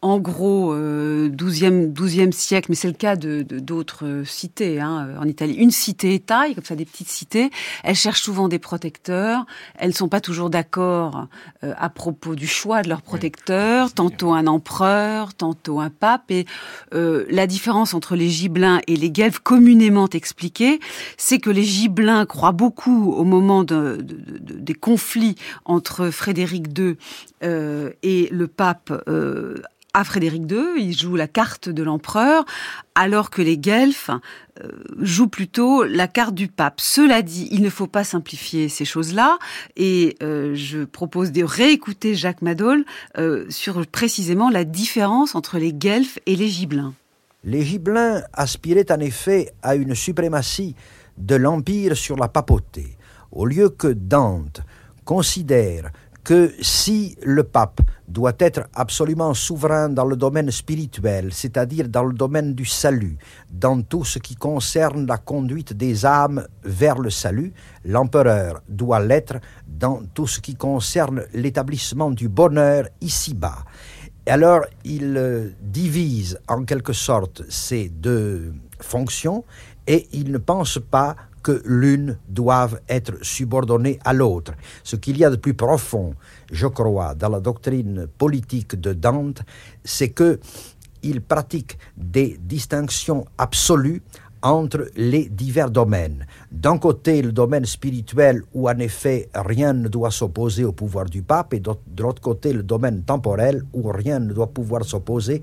en 0.02 0.18
gros, 0.18 0.72
euh, 0.72 1.28
12e, 1.28 1.92
12e 1.92 2.32
siècle, 2.32 2.66
mais 2.70 2.74
c'est 2.74 2.88
le 2.88 2.94
cas 2.94 3.14
de 3.14 3.42
d'autres 3.42 4.24
cités 4.26 4.80
hein, 4.80 5.14
en 5.18 5.26
Italie. 5.26 5.54
Une 5.54 5.70
cité-État, 5.70 6.52
comme 6.54 6.64
ça 6.64 6.74
des 6.74 6.84
petites 6.84 7.08
cités, 7.08 7.50
elles 7.84 7.94
cherchent 7.94 8.22
souvent 8.22 8.48
des 8.48 8.58
protecteurs. 8.58 9.46
Elles 9.76 9.90
ne 9.90 9.94
sont 9.94 10.08
pas 10.08 10.20
toujours 10.20 10.50
d'accord 10.50 11.28
euh, 11.62 11.72
à 11.78 11.88
propos 11.88 12.34
du 12.34 12.48
choix 12.48 12.82
de 12.82 12.88
leurs 12.88 13.02
protecteurs. 13.02 13.92
tantôt 13.92 14.32
un 14.32 14.48
empereur, 14.48 15.34
tantôt 15.34 15.80
un 15.80 15.90
pape. 15.90 16.30
Et 16.30 16.46
euh, 16.94 17.24
la 17.30 17.46
différence 17.46 17.94
entre 17.94 18.16
les 18.16 18.28
Gibelins 18.28 18.80
et 18.88 18.96
les 18.96 19.10
Guelfes, 19.10 19.38
communément 19.38 20.08
expliquée, 20.08 20.80
c'est 21.16 21.38
que 21.38 21.50
les 21.50 21.64
Gibelins 21.64 22.26
croient 22.26 22.52
beaucoup 22.52 23.12
au 23.12 23.24
moment 23.24 23.62
de, 23.62 23.98
de, 24.02 24.58
des 24.58 24.74
conflits 24.74 25.36
entre 25.64 26.10
Frédéric 26.10 26.66
II 26.76 26.96
euh, 27.42 27.90
et 28.02 28.28
le 28.30 28.46
pape 28.46 28.92
euh, 29.08 29.56
à 29.94 30.04
Frédéric 30.04 30.50
II, 30.50 30.78
il 30.78 30.96
joue 30.96 31.16
la 31.16 31.28
carte 31.28 31.68
de 31.68 31.82
l'empereur, 31.82 32.44
alors 32.94 33.28
que 33.28 33.42
les 33.42 33.58
Guelfes 33.58 34.10
euh, 34.62 34.68
jouent 34.98 35.28
plutôt 35.28 35.84
la 35.84 36.08
carte 36.08 36.34
du 36.34 36.48
pape. 36.48 36.80
Cela 36.80 37.20
dit, 37.20 37.48
il 37.50 37.62
ne 37.62 37.68
faut 37.68 37.86
pas 37.86 38.04
simplifier 38.04 38.68
ces 38.68 38.86
choses-là, 38.86 39.38
et 39.76 40.16
euh, 40.22 40.54
je 40.54 40.84
propose 40.84 41.30
de 41.30 41.44
réécouter 41.44 42.14
Jacques 42.14 42.42
Madol 42.42 42.84
euh, 43.18 43.44
sur 43.50 43.86
précisément 43.86 44.48
la 44.48 44.64
différence 44.64 45.34
entre 45.34 45.58
les 45.58 45.74
Guelfes 45.74 46.18
et 46.24 46.36
les 46.36 46.48
Gibelins. 46.48 46.94
Les 47.44 47.62
Gibelins 47.62 48.22
aspiraient 48.32 48.90
en 48.90 49.00
effet 49.00 49.52
à 49.62 49.74
une 49.74 49.94
suprématie 49.94 50.74
de 51.18 51.34
l'empire 51.34 51.96
sur 51.96 52.16
la 52.16 52.28
papauté, 52.28 52.96
au 53.30 53.44
lieu 53.44 53.68
que 53.68 53.88
Dante 53.88 54.62
considère 55.04 55.90
que 56.24 56.54
si 56.60 57.16
le 57.22 57.42
pape 57.42 57.80
doit 58.06 58.34
être 58.38 58.68
absolument 58.74 59.34
souverain 59.34 59.88
dans 59.88 60.04
le 60.04 60.16
domaine 60.16 60.50
spirituel, 60.50 61.32
c'est-à-dire 61.32 61.88
dans 61.88 62.04
le 62.04 62.12
domaine 62.12 62.54
du 62.54 62.64
salut, 62.64 63.16
dans 63.50 63.82
tout 63.82 64.04
ce 64.04 64.18
qui 64.18 64.36
concerne 64.36 65.06
la 65.06 65.18
conduite 65.18 65.72
des 65.72 66.04
âmes 66.06 66.46
vers 66.62 66.98
le 66.98 67.10
salut, 67.10 67.52
l'empereur 67.84 68.62
doit 68.68 69.00
l'être 69.00 69.36
dans 69.66 70.02
tout 70.14 70.26
ce 70.26 70.40
qui 70.40 70.54
concerne 70.54 71.24
l'établissement 71.32 72.10
du 72.10 72.28
bonheur 72.28 72.86
ici-bas. 73.00 73.64
Alors, 74.26 74.60
il 74.84 75.16
euh, 75.16 75.50
divise 75.60 76.38
en 76.46 76.64
quelque 76.64 76.92
sorte 76.92 77.42
ces 77.48 77.88
deux 77.88 78.54
fonctions 78.80 79.44
et 79.88 80.06
il 80.12 80.30
ne 80.30 80.38
pense 80.38 80.78
pas 80.78 81.16
que 81.42 81.62
l'une 81.64 82.18
doive 82.28 82.80
être 82.88 83.14
subordonnée 83.22 83.98
à 84.04 84.12
l'autre. 84.12 84.52
Ce 84.84 84.96
qu'il 84.96 85.16
y 85.18 85.24
a 85.24 85.30
de 85.30 85.36
plus 85.36 85.54
profond, 85.54 86.14
je 86.50 86.66
crois, 86.66 87.14
dans 87.14 87.28
la 87.28 87.40
doctrine 87.40 88.06
politique 88.18 88.80
de 88.80 88.92
Dante, 88.92 89.42
c'est 89.84 90.10
que 90.10 90.38
il 91.02 91.20
pratique 91.20 91.78
des 91.96 92.38
distinctions 92.40 93.24
absolues 93.36 94.02
entre 94.42 94.88
les 94.96 95.28
divers 95.28 95.70
domaines. 95.70 96.26
D'un 96.50 96.78
côté, 96.78 97.22
le 97.22 97.32
domaine 97.32 97.64
spirituel 97.64 98.42
où 98.52 98.68
en 98.68 98.78
effet 98.78 99.28
rien 99.34 99.72
ne 99.72 99.88
doit 99.88 100.10
s'opposer 100.10 100.64
au 100.64 100.72
pouvoir 100.72 101.06
du 101.06 101.22
pape, 101.22 101.54
et 101.54 101.60
de 101.60 102.02
l'autre 102.02 102.20
côté, 102.20 102.52
le 102.52 102.62
domaine 102.62 103.02
temporel 103.02 103.62
où 103.72 103.88
rien 103.88 104.18
ne 104.18 104.32
doit 104.32 104.48
pouvoir 104.48 104.84
s'opposer 104.84 105.42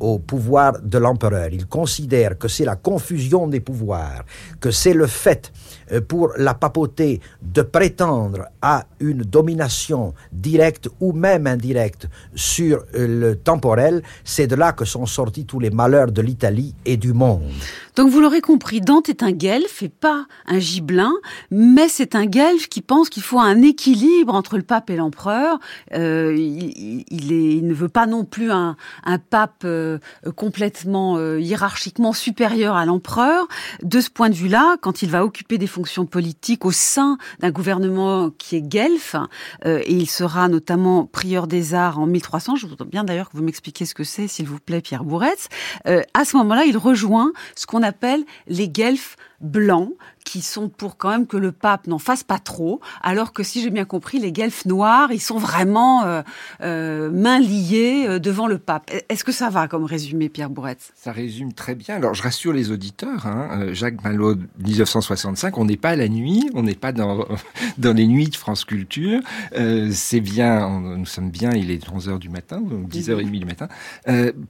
au 0.00 0.18
pouvoir 0.18 0.80
de 0.82 0.98
l'empereur. 0.98 1.48
Il 1.52 1.66
considère 1.66 2.38
que 2.38 2.48
c'est 2.48 2.64
la 2.64 2.76
confusion 2.76 3.46
des 3.46 3.60
pouvoirs, 3.60 4.24
que 4.60 4.70
c'est 4.70 4.94
le 4.94 5.06
fait 5.06 5.52
euh, 5.92 6.00
pour 6.00 6.32
la 6.36 6.54
papauté 6.54 7.20
de 7.42 7.62
prétendre 7.62 8.46
à 8.62 8.84
une 9.00 9.22
domination 9.22 10.14
directe 10.32 10.88
ou 11.00 11.12
même 11.12 11.46
indirecte 11.46 12.08
sur 12.34 12.84
euh, 12.94 13.06
le 13.06 13.36
temporel, 13.36 14.02
c'est 14.24 14.46
de 14.46 14.54
là 14.54 14.72
que 14.72 14.84
sont 14.84 15.06
sortis 15.06 15.44
tous 15.44 15.60
les 15.60 15.70
malheurs 15.70 16.12
de 16.12 16.22
l'Italie 16.22 16.74
et 16.84 16.96
du 16.96 17.12
monde. 17.12 17.42
Donc 17.98 18.10
vous 18.10 18.20
l'aurez 18.20 18.40
compris, 18.40 18.80
Dante 18.80 19.08
est 19.08 19.24
un 19.24 19.32
guelfe 19.32 19.82
et 19.82 19.88
pas 19.88 20.26
un 20.46 20.60
gibelin, 20.60 21.14
mais 21.50 21.88
c'est 21.88 22.14
un 22.14 22.26
guelfe 22.26 22.68
qui 22.68 22.80
pense 22.80 23.08
qu'il 23.08 23.24
faut 23.24 23.40
un 23.40 23.60
équilibre 23.60 24.36
entre 24.36 24.56
le 24.56 24.62
pape 24.62 24.88
et 24.90 24.94
l'empereur. 24.94 25.58
Euh, 25.94 26.32
il, 26.36 27.04
il, 27.10 27.66
ne 27.66 27.74
veut 27.74 27.88
pas 27.88 28.06
non 28.06 28.24
plus 28.24 28.52
un, 28.52 28.76
un 29.02 29.18
pape 29.18 29.62
euh, 29.64 29.98
complètement 30.36 31.16
euh, 31.16 31.40
hiérarchiquement 31.40 32.12
supérieur 32.12 32.76
à 32.76 32.86
l'empereur. 32.86 33.48
De 33.82 34.00
ce 34.00 34.10
point 34.10 34.30
de 34.30 34.34
vue-là, 34.36 34.76
quand 34.80 35.02
il 35.02 35.10
va 35.10 35.24
occuper 35.24 35.58
des 35.58 35.66
fonctions 35.66 36.06
politiques 36.06 36.64
au 36.64 36.70
sein 36.70 37.18
d'un 37.40 37.50
gouvernement 37.50 38.30
qui 38.30 38.54
est 38.54 38.62
guelfe, 38.62 39.16
euh, 39.66 39.82
et 39.84 39.94
il 39.94 40.08
sera 40.08 40.46
notamment 40.46 41.04
prieur 41.04 41.48
des 41.48 41.74
arts 41.74 41.98
en 41.98 42.06
1300, 42.06 42.54
je 42.54 42.68
voudrais 42.68 42.86
bien 42.86 43.02
d'ailleurs 43.02 43.28
que 43.28 43.36
vous 43.36 43.42
m'expliquiez 43.42 43.86
ce 43.86 43.94
que 43.96 44.04
c'est, 44.04 44.28
s'il 44.28 44.46
vous 44.46 44.60
plaît, 44.60 44.82
Pierre 44.82 45.02
Bourretz, 45.02 45.48
à 45.84 46.24
ce 46.24 46.36
moment-là, 46.36 46.64
il 46.64 46.76
rejoint 46.76 47.32
ce 47.56 47.66
qu'on 47.66 47.87
appelle 47.88 48.24
les 48.46 48.68
guelfes 48.68 49.16
blancs 49.40 49.90
qui 50.24 50.42
sont 50.42 50.68
pour 50.68 50.98
quand 50.98 51.08
même 51.08 51.26
que 51.26 51.38
le 51.38 51.52
pape 51.52 51.86
n'en 51.86 51.98
fasse 51.98 52.22
pas 52.22 52.38
trop, 52.38 52.80
alors 53.02 53.32
que 53.32 53.42
si 53.42 53.62
j'ai 53.62 53.70
bien 53.70 53.86
compris, 53.86 54.18
les 54.18 54.30
guelfes 54.30 54.66
noirs, 54.66 55.10
ils 55.10 55.20
sont 55.20 55.38
vraiment 55.38 56.04
euh, 56.04 56.22
euh, 56.60 57.10
mains 57.10 57.38
liées 57.38 58.04
euh, 58.06 58.18
devant 58.18 58.46
le 58.46 58.58
pape. 58.58 58.90
Est-ce 59.08 59.24
que 59.24 59.32
ça 59.32 59.48
va 59.48 59.68
comme 59.68 59.84
résumé, 59.84 60.28
Pierre 60.28 60.50
Bourretz 60.50 60.92
Ça 60.94 61.12
résume 61.12 61.54
très 61.54 61.74
bien. 61.74 61.96
Alors 61.96 62.12
je 62.12 62.22
rassure 62.22 62.52
les 62.52 62.70
auditeurs, 62.70 63.26
hein, 63.26 63.72
Jacques 63.72 64.04
Malot, 64.04 64.34
1965, 64.62 65.56
on 65.56 65.64
n'est 65.64 65.78
pas 65.78 65.90
à 65.90 65.96
la 65.96 66.08
nuit, 66.08 66.50
on 66.52 66.62
n'est 66.62 66.74
pas 66.74 66.92
dans, 66.92 67.26
dans 67.78 67.96
les 67.96 68.06
nuits 68.06 68.28
de 68.28 68.36
France 68.36 68.66
Culture, 68.66 69.20
c'est 69.90 70.20
bien, 70.20 70.80
nous 70.80 71.06
sommes 71.06 71.30
bien, 71.30 71.52
il 71.52 71.70
est 71.70 71.88
11h 71.88 72.18
du 72.18 72.28
matin, 72.28 72.60
donc 72.60 72.90
10h30 72.90 73.30
du 73.30 73.46
matin, 73.46 73.68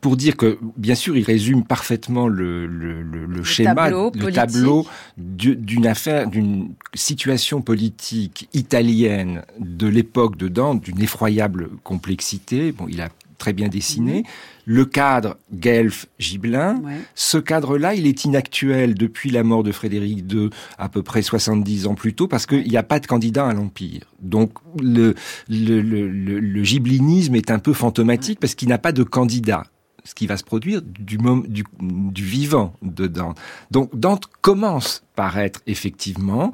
pour 0.01 0.17
dire 0.17 0.37
que, 0.37 0.59
bien 0.77 0.97
sûr, 0.97 1.17
il 1.17 1.23
résume 1.23 1.65
parfaitement 1.65 2.27
le, 2.27 2.67
le, 2.67 3.03
le, 3.03 3.27
le 3.27 3.45
schéma, 3.45 3.75
tableau, 3.75 4.11
le 4.15 4.33
tableau 4.33 4.78
d'une 5.17 5.87
affaire, 5.87 6.29
d'une 6.29 6.75
situation 6.95 7.63
politique 7.63 8.49
italienne 8.55 9.43
de 9.59 9.87
l'époque 9.87 10.37
de 10.37 10.49
Dante, 10.49 10.83
d'une 10.83 11.01
effroyable 11.03 11.71
complexité. 11.85 12.73
Bon, 12.73 12.87
il 12.89 13.01
a 13.01 13.09
très 13.39 13.53
bien 13.53 13.69
dessiné. 13.69 14.25
Le 14.67 14.85
cadre 14.85 15.39
Guelph-Gibelin, 15.55 16.83
ce 17.15 17.39
cadre-là, 17.39 17.95
il 17.95 18.07
est 18.07 18.25
inactuel 18.25 18.95
depuis 18.95 19.31
la 19.31 19.43
mort 19.43 19.63
de 19.63 19.73
Frédéric 19.73 20.31
II, 20.31 20.51
à 20.77 20.91
peu 20.91 21.03
près 21.03 21.23
70 21.23 21.87
ans 21.87 21.95
plus 21.95 22.13
tôt, 22.13 22.29
parce 22.29 22.45
qu'il 22.45 22.69
n'y 22.69 22.77
a 22.77 22.83
pas 22.83 23.01
de 23.01 23.07
candidat 23.07 23.47
à 23.47 23.55
l'Empire. 23.55 24.03
Donc 24.21 24.53
le, 24.83 25.15
le, 25.49 25.81
le, 25.81 26.09
le, 26.09 26.65
giblinisme 26.65 27.35
est 27.35 27.51
un 27.51 27.61
peu 27.61 27.73
fantomatique 27.73 28.41
parce 28.41 28.55
qu'il 28.55 28.69
n'a 28.69 28.79
pas 28.79 28.93
de 28.93 29.05
candidat 29.05 29.65
ce 30.05 30.15
qui 30.15 30.27
va 30.27 30.37
se 30.37 30.45
produire 30.45 30.83
du, 30.83 31.19
du, 31.49 31.65
du 31.79 32.25
vivant 32.25 32.75
de 32.83 33.07
Dante. 33.07 33.39
Donc 33.71 33.95
Dante 33.95 34.27
commence 34.41 35.05
par 35.15 35.39
être 35.39 35.61
effectivement 35.67 36.53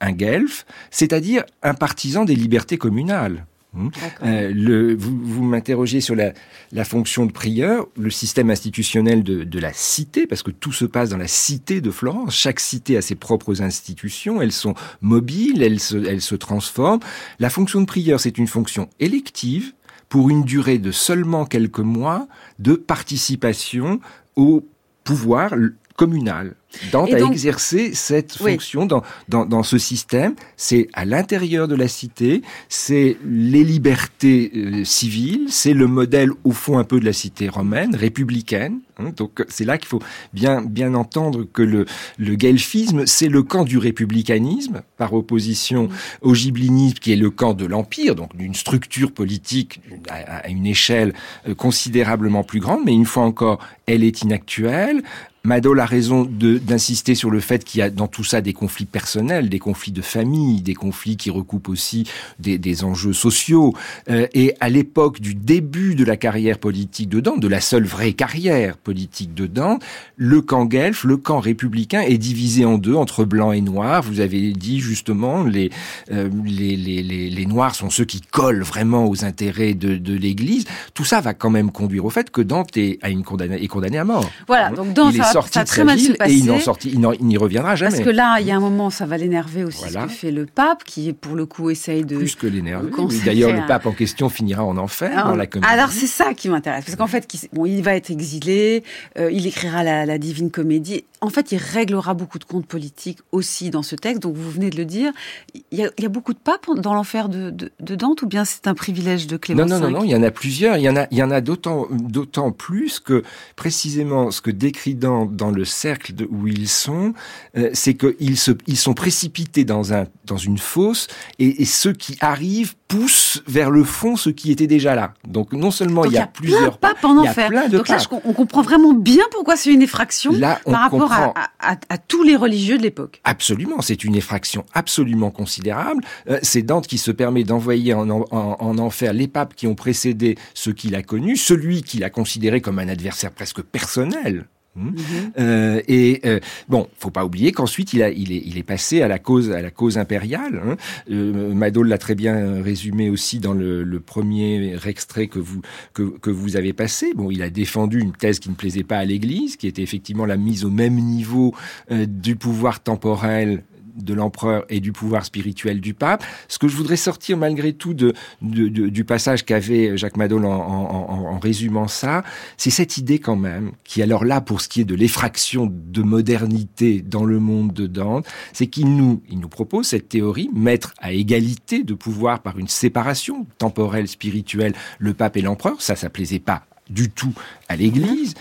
un 0.00 0.12
guelfe, 0.12 0.66
c'est-à-dire 0.90 1.44
un 1.62 1.74
partisan 1.74 2.24
des 2.24 2.34
libertés 2.34 2.78
communales. 2.78 3.46
Hmm. 3.72 3.88
Euh, 4.22 4.52
le, 4.54 4.94
vous, 4.94 5.18
vous 5.20 5.42
m'interrogez 5.42 6.00
sur 6.00 6.14
la, 6.14 6.32
la, 6.70 6.84
fonction 6.84 7.26
de 7.26 7.32
prieur, 7.32 7.88
le 7.98 8.08
système 8.08 8.50
institutionnel 8.50 9.24
de, 9.24 9.42
de, 9.42 9.58
la 9.58 9.72
cité, 9.72 10.28
parce 10.28 10.44
que 10.44 10.52
tout 10.52 10.70
se 10.70 10.84
passe 10.84 11.10
dans 11.10 11.16
la 11.16 11.26
cité 11.26 11.80
de 11.80 11.90
Florence. 11.90 12.36
Chaque 12.36 12.60
cité 12.60 12.96
a 12.96 13.02
ses 13.02 13.16
propres 13.16 13.62
institutions, 13.62 14.40
elles 14.40 14.52
sont 14.52 14.74
mobiles, 15.00 15.60
elles 15.60 15.80
se, 15.80 15.96
elles 15.96 16.20
se 16.20 16.36
transforment. 16.36 17.00
La 17.40 17.50
fonction 17.50 17.80
de 17.80 17.86
prieur, 17.86 18.20
c'est 18.20 18.38
une 18.38 18.46
fonction 18.46 18.88
élective 19.00 19.72
pour 20.14 20.30
une 20.30 20.44
durée 20.44 20.78
de 20.78 20.92
seulement 20.92 21.44
quelques 21.44 21.80
mois 21.80 22.28
de 22.60 22.74
participation 22.74 23.98
au 24.36 24.64
pouvoir 25.02 25.50
communal. 25.96 26.54
Dante 26.92 27.12
a 27.12 27.18
exercé 27.18 27.94
cette 27.94 28.36
fonction 28.36 28.86
dans, 28.86 29.02
dans, 29.28 29.44
dans, 29.44 29.64
ce 29.64 29.76
système. 29.76 30.36
C'est 30.56 30.86
à 30.92 31.04
l'intérieur 31.04 31.66
de 31.66 31.74
la 31.74 31.88
cité, 31.88 32.42
c'est 32.68 33.16
les 33.24 33.64
libertés 33.64 34.52
euh, 34.54 34.84
civiles, 34.84 35.46
c'est 35.48 35.74
le 35.74 35.88
modèle 35.88 36.30
au 36.44 36.52
fond 36.52 36.78
un 36.78 36.84
peu 36.84 37.00
de 37.00 37.04
la 37.04 37.12
cité 37.12 37.48
romaine, 37.48 37.96
républicaine. 37.96 38.82
Hein. 38.98 39.10
donc 39.16 39.44
c'est 39.48 39.64
là 39.64 39.78
qu'il 39.78 39.88
faut 39.88 40.02
bien, 40.32 40.62
bien 40.62 40.94
entendre 40.94 41.46
que 41.52 41.62
le, 41.62 41.86
le 42.18 42.34
guelfisme, 42.34 43.06
c'est 43.06 43.28
le 43.28 43.42
camp 43.42 43.64
du 43.64 43.78
républicanisme, 43.78 44.82
par 44.96 45.14
opposition 45.14 45.88
au 46.22 46.34
giblinisme, 46.34 46.98
qui 46.98 47.12
est 47.12 47.16
le 47.16 47.30
camp 47.30 47.54
de 47.54 47.66
l'empire, 47.66 48.14
donc 48.14 48.36
d'une 48.36 48.54
structure 48.54 49.12
politique 49.12 49.80
à, 50.08 50.38
à 50.38 50.48
une 50.48 50.66
échelle 50.66 51.14
euh, 51.48 51.54
considérablement 51.54 52.44
plus 52.44 52.60
grande, 52.60 52.80
mais 52.84 52.92
une 52.92 53.06
fois 53.06 53.24
encore, 53.24 53.58
elle 53.86 54.04
est 54.04 54.22
inactuelle. 54.22 55.02
Madol 55.46 55.78
a 55.78 55.84
raison 55.84 56.24
d'insister 56.24 57.14
sur 57.14 57.30
le 57.30 57.38
fait 57.38 57.64
qu'il 57.64 57.80
y 57.80 57.82
a 57.82 57.90
dans 57.90 58.08
tout 58.08 58.24
ça 58.24 58.40
des 58.40 58.54
conflits 58.54 58.86
personnels, 58.86 59.50
des 59.50 59.58
conflits 59.58 59.92
de 59.92 60.00
famille, 60.00 60.62
des 60.62 60.72
conflits 60.72 61.18
qui 61.18 61.28
recoupent 61.28 61.68
aussi 61.68 62.08
des, 62.38 62.56
des 62.56 62.82
enjeux 62.82 63.12
sociaux. 63.12 63.74
Euh, 64.08 64.26
et 64.32 64.54
à 64.60 64.70
l'époque 64.70 65.20
du 65.20 65.34
début 65.34 65.96
de 65.96 66.04
la 66.04 66.16
carrière 66.16 66.58
politique 66.58 67.10
de 67.10 67.20
de 67.24 67.48
la 67.48 67.60
seule 67.60 67.84
vraie 67.84 68.12
carrière 68.12 68.76
politique 68.84 69.34
de 69.34 69.46
Dante, 69.46 69.82
le 70.16 70.40
camp 70.40 70.66
guelfe, 70.66 71.04
le 71.04 71.16
camp 71.16 71.40
républicain 71.40 72.02
est 72.02 72.18
divisé 72.18 72.64
en 72.64 72.78
deux 72.78 72.94
entre 72.94 73.24
blanc 73.24 73.50
et 73.50 73.60
noir. 73.60 74.02
Vous 74.02 74.20
avez 74.20 74.52
dit 74.52 74.78
justement 74.78 75.42
les, 75.42 75.70
euh, 76.12 76.28
les, 76.44 76.76
les, 76.76 77.02
les, 77.02 77.30
les, 77.30 77.46
noirs 77.46 77.74
sont 77.74 77.90
ceux 77.90 78.04
qui 78.04 78.20
collent 78.20 78.62
vraiment 78.62 79.06
aux 79.06 79.24
intérêts 79.24 79.74
de, 79.74 79.96
de 79.96 80.14
l'Église. 80.14 80.66
Tout 80.92 81.04
ça 81.04 81.20
va 81.20 81.34
quand 81.34 81.50
même 81.50 81.70
conduire 81.72 82.04
au 82.04 82.10
fait 82.10 82.30
que 82.30 82.40
Dante 82.40 82.76
est, 82.76 82.98
a 83.02 83.10
une 83.10 83.24
condamné, 83.24 83.62
est 83.62 83.68
condamné 83.68 83.98
à 83.98 84.04
mort. 84.04 84.30
Voilà, 84.46 84.70
donc 84.70 84.92
Dante 84.92 85.14
sorti 85.32 85.54
ça 85.54 85.64
très 85.64 85.84
mal 85.84 85.98
se 85.98 86.12
passer. 86.12 86.32
Et 86.32 86.36
il 86.36 86.46
n'en 86.46 86.60
sorti, 86.60 86.90
il 86.92 87.26
n'y 87.26 87.36
reviendra 87.36 87.76
jamais. 87.76 87.92
Parce 87.92 88.04
que 88.04 88.10
là, 88.10 88.38
il 88.40 88.46
y 88.46 88.50
a 88.50 88.56
un 88.56 88.60
moment, 88.60 88.90
ça 88.90 89.06
va 89.06 89.16
l'énerver 89.16 89.64
aussi 89.64 89.88
ce 89.88 89.98
que 89.98 90.08
fait 90.08 90.30
le 90.30 90.46
pape, 90.46 90.84
qui 90.84 91.12
pour 91.12 91.34
le 91.34 91.46
coup 91.46 91.70
essaye 91.70 92.04
de 92.04 92.16
plus 92.16 92.34
que 92.34 92.46
l'énerver. 92.46 92.90
D'ailleurs, 93.24 93.52
le 93.52 93.66
pape 93.66 93.86
en 93.86 93.92
question 93.92 94.28
finira 94.28 94.64
en 94.64 94.76
enfer 94.76 95.12
alors, 95.12 95.28
dans 95.28 95.36
la 95.36 95.46
comédie. 95.46 95.72
Alors 95.72 95.90
c'est 95.90 96.06
ça 96.06 96.34
qui 96.34 96.48
m'intéresse, 96.48 96.84
parce 96.84 96.96
qu'en 96.96 97.06
fait, 97.06 97.26
bon, 97.52 97.66
il 97.66 97.82
va 97.82 97.94
être 97.94 98.10
exilé, 98.10 98.73
il 99.16 99.46
écrira 99.46 99.82
la, 99.82 100.06
la 100.06 100.18
Divine 100.18 100.50
Comédie. 100.50 101.04
En 101.24 101.30
fait, 101.30 101.52
il 101.52 101.56
réglera 101.56 102.12
beaucoup 102.12 102.38
de 102.38 102.44
comptes 102.44 102.66
politiques 102.66 103.20
aussi 103.32 103.70
dans 103.70 103.82
ce 103.82 103.96
texte. 103.96 104.22
Donc 104.22 104.36
vous 104.36 104.50
venez 104.50 104.68
de 104.68 104.76
le 104.76 104.84
dire, 104.84 105.10
il 105.54 105.78
y 105.78 105.82
a, 105.82 105.90
il 105.96 106.02
y 106.02 106.06
a 106.06 106.10
beaucoup 106.10 106.34
de 106.34 106.38
papes 106.38 106.66
dans 106.76 106.92
l'enfer 106.92 107.30
de, 107.30 107.48
de, 107.48 107.72
de, 107.80 107.94
Dante, 107.94 108.20
ou 108.20 108.26
bien 108.26 108.44
c'est 108.44 108.66
un 108.66 108.74
privilège 108.74 109.26
de 109.26 109.38
Clément 109.38 109.64
Non, 109.64 109.78
non, 109.78 109.88
non, 109.88 109.98
non, 110.00 110.04
il 110.04 110.10
y 110.10 110.14
en 110.14 110.22
a 110.22 110.30
plusieurs. 110.30 110.76
Il 110.76 110.82
y 110.82 110.88
en 110.90 110.96
a, 110.96 111.06
il 111.10 111.16
y 111.16 111.22
en 111.22 111.30
a 111.30 111.40
d'autant, 111.40 111.86
d'autant 111.90 112.52
plus 112.52 113.00
que 113.00 113.22
précisément 113.56 114.30
ce 114.30 114.42
que 114.42 114.50
décrit 114.50 114.94
Dante 114.94 115.34
dans 115.34 115.50
le 115.50 115.64
cercle 115.64 116.14
de, 116.14 116.28
où 116.30 116.46
ils 116.46 116.68
sont, 116.68 117.14
euh, 117.56 117.70
c'est 117.72 117.94
qu'ils 117.94 118.36
se, 118.36 118.50
ils 118.66 118.76
sont 118.76 118.92
précipités 118.92 119.64
dans 119.64 119.94
un, 119.94 120.06
dans 120.26 120.36
une 120.36 120.58
fosse, 120.58 121.06
et, 121.38 121.62
et, 121.62 121.64
ceux 121.64 121.94
qui 121.94 122.18
arrivent 122.20 122.74
poussent 122.86 123.42
vers 123.46 123.70
le 123.70 123.82
fond 123.82 124.16
ceux 124.16 124.32
qui 124.32 124.50
étaient 124.50 124.66
déjà 124.66 124.94
là. 124.94 125.14
Donc 125.26 125.52
non 125.52 125.70
seulement 125.70 126.02
Donc, 126.02 126.12
il 126.12 126.16
y 126.16 126.18
a, 126.18 126.24
a 126.24 126.26
plusieurs 126.26 126.78
papes 126.78 127.02
en 127.02 127.16
enfer. 127.16 127.50
Donc 127.70 127.88
là, 127.88 127.98
on 128.24 128.32
comprend 128.34 128.62
vraiment 128.62 128.92
bien 128.92 129.24
pourquoi 129.30 129.56
c'est 129.56 129.72
une 129.72 129.82
effraction 129.82 130.32
là, 130.32 130.60
par 130.64 130.82
rapport 130.82 131.12
à, 131.14 131.50
à, 131.60 131.76
à, 131.88 131.98
tous 131.98 132.22
les 132.22 132.36
religieux 132.36 132.78
de 132.78 132.82
l'époque. 132.82 133.20
Absolument, 133.24 133.80
c'est 133.80 134.04
une 134.04 134.14
effraction 134.14 134.64
absolument 134.72 135.30
considérable. 135.30 136.04
Euh, 136.28 136.38
c'est 136.42 136.62
Dante 136.62 136.86
qui 136.86 136.98
se 136.98 137.10
permet 137.10 137.44
d'envoyer 137.44 137.94
en, 137.94 138.08
en, 138.10 138.26
en, 138.30 138.78
enfer 138.78 139.12
les 139.12 139.28
papes 139.28 139.54
qui 139.54 139.66
ont 139.66 139.74
précédé 139.74 140.36
ceux 140.54 140.72
qu'il 140.72 140.94
a 140.94 141.02
connus, 141.02 141.36
celui 141.36 141.82
qu'il 141.82 142.04
a 142.04 142.10
considéré 142.10 142.60
comme 142.60 142.78
un 142.78 142.88
adversaire 142.88 143.30
presque 143.30 143.62
personnel 143.62 144.46
Mmh. 144.76 144.90
Euh, 145.38 145.80
et 145.86 146.20
euh, 146.24 146.40
bon, 146.68 146.88
faut 146.98 147.10
pas 147.10 147.24
oublier 147.24 147.52
qu'ensuite 147.52 147.92
il, 147.92 148.02
a, 148.02 148.10
il, 148.10 148.32
est, 148.32 148.42
il 148.44 148.58
est 148.58 148.64
passé 148.64 149.02
à 149.02 149.08
la 149.08 149.18
cause, 149.18 149.50
à 149.50 149.62
la 149.62 149.70
cause 149.70 149.98
impériale. 149.98 150.60
Hein. 150.64 150.76
Euh, 151.10 151.54
Madol 151.54 151.88
l'a 151.88 151.98
très 151.98 152.14
bien 152.14 152.62
résumé 152.62 153.08
aussi 153.08 153.38
dans 153.38 153.52
le, 153.52 153.84
le 153.84 154.00
premier 154.00 154.76
extrait 154.86 155.28
que 155.28 155.38
vous 155.38 155.60
que, 155.92 156.02
que, 156.02 156.30
vous 156.30 156.56
avez 156.56 156.72
passé. 156.72 157.12
Bon, 157.14 157.30
il 157.30 157.42
a 157.42 157.50
défendu 157.50 158.00
une 158.00 158.12
thèse 158.12 158.40
qui 158.40 158.50
ne 158.50 158.54
plaisait 158.54 158.82
pas 158.82 158.98
à 158.98 159.04
l'Église, 159.04 159.56
qui 159.56 159.68
était 159.68 159.82
effectivement 159.82 160.26
la 160.26 160.36
mise 160.36 160.64
au 160.64 160.70
même 160.70 160.96
niveau 160.96 161.54
euh, 161.90 162.06
du 162.06 162.36
pouvoir 162.36 162.82
temporel 162.82 163.62
de 163.94 164.14
l'empereur 164.14 164.64
et 164.68 164.80
du 164.80 164.92
pouvoir 164.92 165.24
spirituel 165.24 165.80
du 165.80 165.94
pape. 165.94 166.24
Ce 166.48 166.58
que 166.58 166.68
je 166.68 166.76
voudrais 166.76 166.96
sortir 166.96 167.36
malgré 167.36 167.72
tout 167.72 167.94
du 168.40 169.04
passage 169.04 169.44
qu'avait 169.44 169.96
Jacques 169.96 170.16
Madol 170.16 170.44
en, 170.44 170.52
en, 170.52 171.34
en, 171.34 171.38
résumant 171.38 171.88
ça, 171.88 172.22
c'est 172.56 172.70
cette 172.70 172.96
idée 172.96 173.18
quand 173.18 173.36
même, 173.36 173.72
qui 173.84 174.02
alors 174.02 174.24
là, 174.24 174.40
pour 174.40 174.60
ce 174.60 174.68
qui 174.68 174.80
est 174.80 174.84
de 174.84 174.94
l'effraction 174.94 175.70
de 175.70 176.02
modernité 176.02 177.02
dans 177.02 177.24
le 177.24 177.38
monde 177.38 177.72
de 177.72 177.86
Dante, 177.86 178.26
c'est 178.52 178.66
qu'il 178.66 178.96
nous, 178.96 179.22
il 179.28 179.40
nous 179.40 179.48
propose 179.48 179.88
cette 179.88 180.08
théorie, 180.08 180.50
mettre 180.54 180.94
à 180.98 181.12
égalité 181.12 181.82
de 181.82 181.94
pouvoir 181.94 182.40
par 182.40 182.58
une 182.58 182.68
séparation 182.68 183.46
temporelle, 183.58 184.08
spirituelle, 184.08 184.74
le 184.98 185.14
pape 185.14 185.36
et 185.36 185.42
l'empereur. 185.42 185.80
Ça, 185.80 185.96
ça 185.96 186.10
plaisait 186.10 186.38
pas 186.38 186.66
du 186.90 187.10
tout 187.10 187.32
à 187.68 187.76
l'Église. 187.76 188.34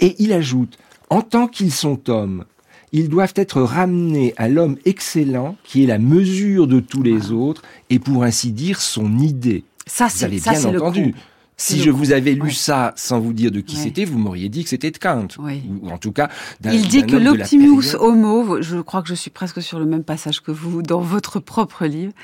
Et 0.00 0.16
il 0.18 0.32
ajoute, 0.32 0.78
en 1.10 1.22
tant 1.22 1.46
qu'ils 1.46 1.72
sont 1.72 2.08
hommes, 2.08 2.44
ils 2.92 3.08
doivent 3.08 3.34
être 3.36 3.62
ramenés 3.62 4.34
à 4.36 4.48
l'homme 4.48 4.76
excellent 4.84 5.56
qui 5.64 5.84
est 5.84 5.86
la 5.86 5.98
mesure 5.98 6.66
de 6.66 6.80
tous 6.80 7.02
les 7.02 7.30
autres 7.32 7.62
et 7.88 7.98
pour 7.98 8.24
ainsi 8.24 8.52
dire 8.52 8.80
son 8.80 9.18
idée. 9.18 9.64
Ça, 9.86 10.08
vous 10.08 10.24
avez 10.24 10.38
ça, 10.38 10.52
bien 10.52 10.76
entendu. 10.76 11.14
Si 11.56 11.78
je 11.82 11.90
vous 11.90 12.12
avais 12.12 12.32
lu 12.32 12.42
ouais. 12.42 12.50
ça 12.50 12.94
sans 12.96 13.20
vous 13.20 13.34
dire 13.34 13.50
de 13.50 13.60
qui 13.60 13.76
Ouais. 13.76 13.82
c'était, 13.82 14.06
vous 14.06 14.18
m'auriez 14.18 14.48
dit 14.48 14.64
que 14.64 14.70
c'était 14.70 14.90
de 14.90 14.96
Kant. 14.96 15.28
Ou 15.38 15.90
en 15.90 15.98
tout 15.98 16.10
cas, 16.10 16.30
d'un 16.60 16.72
Il 16.72 16.88
dit 16.88 17.04
que 17.04 17.16
l'optimus 17.16 17.94
homo, 17.98 18.62
je 18.62 18.78
crois 18.78 19.02
que 19.02 19.08
je 19.08 19.14
suis 19.14 19.30
presque 19.30 19.60
sur 19.60 19.78
le 19.78 19.84
même 19.84 20.02
passage 20.02 20.40
que 20.40 20.52
vous 20.52 20.80
dans 20.80 21.00
votre 21.00 21.38
propre 21.38 21.84
livre, 21.84 22.14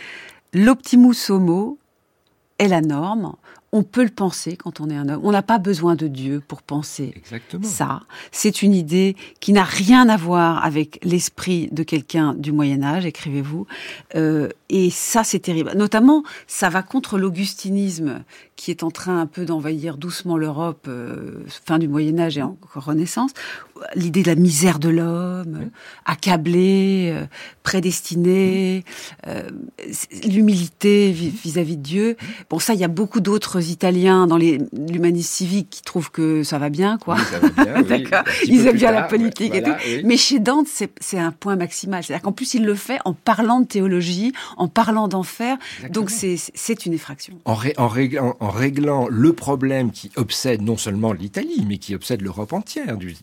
l'optimus 0.55 1.29
homo 1.29 1.79
est 2.59 2.69
la 2.69 2.81
norme. 2.81 3.35
On 3.79 3.83
peut 3.83 4.05
le 4.05 4.09
penser 4.09 4.57
quand 4.57 4.81
on 4.81 4.89
est 4.89 4.97
un 4.97 5.07
homme. 5.11 5.21
On 5.23 5.33
n'a 5.33 5.43
pas 5.43 5.59
besoin 5.59 5.97
de 5.97 6.07
Dieu 6.07 6.43
pour 6.49 6.63
penser 6.63 7.13
Exactement. 7.15 7.63
ça. 7.63 8.01
C'est 8.33 8.63
une 8.63 8.73
idée 8.73 9.17
qui 9.41 9.53
n'a 9.53 9.65
rien 9.65 10.09
à 10.09 10.17
voir 10.17 10.65
avec 10.65 10.99
l'esprit 11.03 11.69
de 11.73 11.83
quelqu'un 11.83 12.33
du 12.33 12.53
Moyen 12.53 12.83
Âge, 12.83 13.05
écrivez-vous. 13.05 13.67
Euh, 14.15 14.49
et 14.71 14.89
ça, 14.89 15.25
c'est 15.25 15.41
terrible. 15.41 15.73
Notamment, 15.77 16.23
ça 16.47 16.71
va 16.71 16.83
contre 16.83 17.19
l'augustinisme 17.19 18.25
qui 18.57 18.71
est 18.71 18.83
en 18.83 18.91
train 18.91 19.21
un 19.21 19.27
peu 19.27 19.45
d'envahir 19.45 19.97
doucement 19.99 20.37
l'Europe, 20.37 20.87
euh, 20.89 21.45
fin 21.65 21.79
du 21.79 21.89
Moyen 21.89 22.19
Âge 22.19 22.39
et 22.39 22.43
encore 22.43 22.85
Renaissance. 22.85 23.31
L'idée 23.95 24.23
de 24.23 24.29
la 24.29 24.35
misère 24.35 24.79
de 24.79 24.89
l'homme, 24.89 25.59
euh, 25.63 25.67
accablé, 26.07 27.11
euh, 27.15 27.27
prédestiné, 27.63 28.83
euh, 29.27 29.43
l'humilité 30.27 31.13
vis- 31.13 31.29
vis-à-vis 31.29 31.77
de 31.77 31.83
Dieu. 31.83 32.17
Bon, 32.51 32.59
ça, 32.59 32.75
il 32.75 32.81
y 32.81 32.85
a 32.85 32.89
beaucoup 32.89 33.21
d'autres 33.21 33.71
Italiens 33.71 34.27
dans 34.27 34.39
l'humanisme 34.39 35.29
civique 35.29 35.69
qui 35.71 35.83
trouvent 35.83 36.11
que 36.11 36.43
ça 36.43 36.59
va 36.59 36.71
bien, 36.71 36.97
quoi. 36.99 37.17
Oui, 37.43 37.85
D'accord. 37.89 38.23
Ils 38.47 38.67
aiment 38.67 38.77
bien 38.77 38.93
la 38.93 39.03
politique 39.03 39.55
et 39.55 39.63
tout. 39.63 39.73
Mais 40.05 40.17
chez 40.17 40.39
Dante, 40.39 40.67
c'est 40.69 41.19
un 41.19 41.33
point 41.33 41.57
maximal. 41.57 42.03
C'est-à-dire 42.03 42.23
qu'en 42.23 42.33
plus, 42.33 42.55
il 42.55 42.65
le 42.65 42.75
fait 42.75 42.99
en 43.05 43.13
parlant 43.13 43.61
de 43.61 43.67
théologie, 43.67 44.33
en 44.57 44.69
parlant 44.69 45.09
d'enfer. 45.09 45.59
Donc 45.91 46.11
c'est 46.11 46.87
une 46.87 46.93
effraction. 46.95 47.35
En, 47.45 47.57
en, 47.77 47.89
réglant, 47.89 48.37
en, 48.41 48.46
réglant, 48.51 49.09
le 49.09 49.33
problème 49.33 49.91
qui 49.91 50.11
obsède 50.17 50.63
non 50.63 50.77
seulement 50.77 51.13
l'Italie, 51.13 51.65
mais 51.67 51.79
qui 51.79 51.95
obsède 51.95 52.23
l'Europe 52.23 52.53
entière, 52.53 52.97
du, 52.97 53.15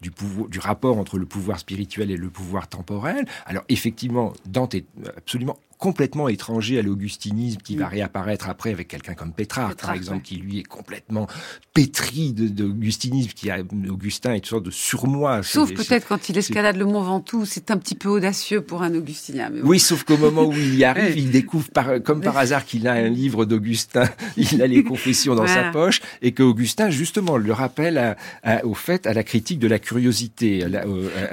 du 0.00 0.58
rapport 0.58 0.98
entre 0.98 1.18
le 1.18 1.26
pouvoir 1.26 1.58
spirituel 1.58 2.10
et 2.10 2.16
le 2.16 2.28
pouvoir 2.28 2.68
temporel. 2.68 3.26
Alors 3.46 3.64
effectivement, 3.68 4.32
Dante 4.46 4.74
est 4.74 4.86
absolument 5.16 5.58
complètement 5.78 6.28
étranger 6.28 6.78
à 6.78 6.82
l'augustinisme 6.82 7.60
qui 7.60 7.76
va 7.76 7.86
mm. 7.86 7.90
réapparaître 7.90 8.48
après 8.48 8.70
avec 8.70 8.88
quelqu'un 8.88 9.14
comme 9.14 9.32
Pétrarque, 9.32 9.80
par 9.80 9.92
exemple, 9.92 10.22
qui 10.22 10.36
lui 10.36 10.60
est 10.60 10.64
complètement 10.64 11.26
pétri 11.72 12.32
d'augustinisme, 12.32 13.30
qui 13.34 13.50
a 13.50 13.58
Augustin 13.88 14.32
est 14.34 14.38
une 14.38 14.44
sorte 14.44 14.64
de 14.64 14.70
surmoi. 14.70 15.42
Sauf 15.42 15.72
peut-être 15.72 16.06
quand 16.06 16.28
il 16.28 16.38
escalade 16.38 16.76
le 16.76 16.84
Mont 16.84 17.02
Ventoux, 17.02 17.44
c'est 17.44 17.70
un 17.70 17.76
petit 17.76 17.94
peu 17.94 18.08
audacieux 18.08 18.60
pour 18.60 18.82
un 18.82 18.94
augustinien. 18.94 19.50
Oui, 19.62 19.80
sauf 19.80 20.04
qu'au 20.04 20.16
moment 20.16 20.44
où 20.44 20.52
il 20.52 20.76
y 20.76 20.84
arrive, 20.84 21.16
il 21.18 21.30
découvre 21.30 21.70
par, 21.70 22.02
comme 22.02 22.20
par 22.20 22.36
hasard 22.36 22.64
qu'il 22.64 22.86
a 22.88 22.92
un 22.92 23.08
livre 23.08 23.44
d'Augustin, 23.44 24.08
il 24.36 24.62
a 24.62 24.66
les 24.66 24.84
confessions 24.84 25.34
dans 25.34 25.46
sa 25.46 25.70
poche, 25.70 26.00
et 26.22 26.32
que 26.32 26.42
Augustin 26.42 26.90
justement 26.90 27.36
le 27.36 27.52
rappelle 27.52 28.16
au 28.62 28.74
fait 28.74 29.06
à 29.06 29.12
la 29.12 29.22
critique 29.22 29.58
de 29.58 29.68
la 29.68 29.78
curiosité. 29.78 30.64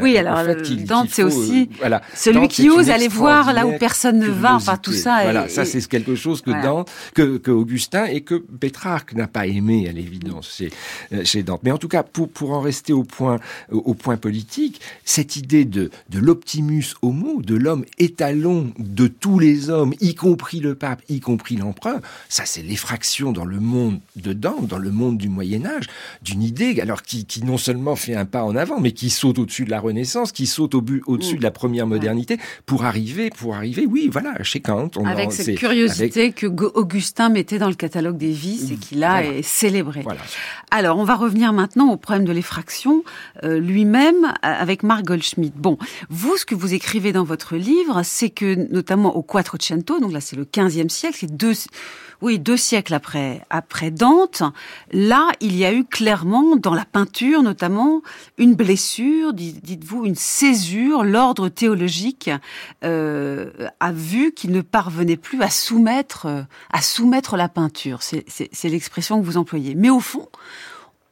oui, 0.01 0.17
alors 0.17 0.39
Dante 0.85 1.09
c'est 1.11 1.23
aussi 1.23 1.69
euh, 1.71 1.75
voilà, 1.79 2.01
celui 2.13 2.47
qui 2.47 2.69
ose 2.69 2.89
aller 2.89 3.07
voir 3.07 3.53
là 3.53 3.65
où 3.65 3.77
personne 3.77 4.19
ne 4.19 4.27
enfin 4.43 4.77
tout 4.77 4.93
ça. 4.93 5.23
Voilà, 5.23 5.49
ça 5.49 5.65
c'est 5.65 5.85
quelque 5.87 6.15
chose 6.15 6.41
que 6.41 6.51
Dante, 6.51 6.89
que, 7.13 7.37
que, 7.37 7.51
Augustin 7.51 8.05
et 8.05 8.21
que 8.21 8.35
Pétrarque 8.35 9.13
n'a 9.13 9.27
pas 9.27 9.47
aimé 9.47 9.87
à 9.89 9.91
l'évidence 9.91 10.55
chez, 10.57 10.71
euh, 11.13 11.23
chez 11.23 11.43
Dante. 11.43 11.61
Mais 11.63 11.71
en 11.71 11.77
tout 11.77 11.87
cas, 11.87 12.03
pour, 12.03 12.29
pour 12.29 12.51
en 12.51 12.61
rester 12.61 12.93
au 12.93 13.03
point, 13.03 13.39
au 13.71 13.93
point 13.93 14.17
politique, 14.17 14.81
cette 15.05 15.35
idée 15.35 15.65
de, 15.65 15.89
de 16.09 16.19
l'optimus 16.19 16.95
homo, 17.01 17.41
de 17.41 17.55
l'homme 17.55 17.85
étalon 17.97 18.71
de 18.77 19.07
tous 19.07 19.39
les 19.39 19.69
hommes, 19.69 19.93
y 20.01 20.15
compris 20.15 20.59
le 20.59 20.75
pape, 20.75 21.01
y 21.09 21.19
compris 21.19 21.55
l'empereur, 21.55 21.99
ça 22.29 22.43
c'est 22.45 22.61
l'effraction 22.61 23.31
dans 23.31 23.45
le 23.45 23.59
monde 23.59 23.99
de 24.15 24.33
Dante, 24.33 24.67
dans 24.67 24.77
le 24.77 24.91
monde 24.91 25.17
du 25.17 25.29
Moyen 25.29 25.65
Âge, 25.65 25.87
d'une 26.21 26.43
idée 26.43 26.79
alors 26.81 27.03
qui, 27.03 27.25
qui 27.25 27.43
non 27.43 27.57
seulement 27.57 27.95
fait 27.95 28.15
un 28.15 28.25
pas 28.25 28.43
en 28.43 28.55
avant, 28.55 28.79
mais 28.79 28.91
qui 28.91 29.09
saute 29.09 29.39
au-dessus 29.39 29.65
de 29.65 29.71
la 29.71 29.79
Renaissance, 29.79 30.31
qui 30.31 30.47
saute 30.47 30.75
au 30.75 30.81
au-dessus 31.05 31.35
mm. 31.35 31.37
de 31.37 31.43
la 31.43 31.51
première 31.51 31.87
modernité, 31.87 32.37
pour 32.65 32.85
arriver, 32.85 33.29
pour 33.29 33.55
arriver, 33.55 33.85
oui, 33.87 34.09
voilà 34.11 34.20
voilà, 34.21 34.43
chez 34.43 34.59
Kant. 34.59 34.89
On 34.97 35.05
avec 35.05 35.31
cette 35.31 35.57
curiosité 35.57 36.31
que 36.31 36.47
Augustin 36.47 37.29
mettait 37.29 37.59
dans 37.59 37.69
le 37.69 37.75
catalogue 37.75 38.17
des 38.17 38.31
vices 38.31 38.71
et 38.71 38.75
qu'il 38.75 39.03
a 39.03 39.23
célébré. 39.41 40.03
Alors, 40.71 40.97
on 40.97 41.03
va 41.03 41.15
revenir 41.15 41.53
maintenant 41.53 41.91
au 41.91 41.97
problème 41.97 42.25
de 42.25 42.31
l'effraction 42.31 43.03
euh, 43.43 43.59
lui-même 43.59 44.33
avec 44.41 44.83
Marc 44.83 45.03
Goldschmidt. 45.05 45.53
Bon, 45.55 45.77
vous, 46.09 46.37
ce 46.37 46.45
que 46.45 46.55
vous 46.55 46.73
écrivez 46.73 47.11
dans 47.11 47.23
votre 47.23 47.55
livre, 47.55 48.01
c'est 48.03 48.29
que 48.29 48.55
notamment 48.71 49.15
au 49.15 49.21
Quattrocento, 49.21 49.99
donc 49.99 50.11
là 50.11 50.21
c'est 50.21 50.35
le 50.35 50.45
15e 50.45 50.89
siècle, 50.89 51.17
c'est 51.19 51.35
deux 51.35 51.53
oui, 52.21 52.39
deux 52.39 52.57
siècles 52.57 52.93
après, 52.93 53.41
après 53.49 53.89
Dante, 53.91 54.43
là, 54.91 55.29
il 55.39 55.55
y 55.55 55.65
a 55.65 55.73
eu 55.73 55.85
clairement, 55.85 56.55
dans 56.55 56.73
la 56.73 56.85
peinture 56.85 57.41
notamment, 57.41 58.01
une 58.37 58.55
blessure, 58.55 59.33
dites-vous, 59.33 60.05
une 60.05 60.15
césure. 60.15 61.03
L'ordre 61.03 61.49
théologique 61.49 62.29
euh, 62.83 63.51
a 63.79 63.91
vu 63.91 64.33
qu'il 64.33 64.51
ne 64.51 64.61
parvenait 64.61 65.17
plus 65.17 65.41
à 65.41 65.49
soumettre, 65.49 66.27
à 66.71 66.81
soumettre 66.81 67.37
la 67.37 67.49
peinture. 67.49 68.01
C'est 68.01 68.69
l'expression 68.69 69.19
que 69.19 69.25
vous 69.25 69.37
employez. 69.37 69.75
Mais 69.75 69.89
au 69.89 69.99
fond, 69.99 70.27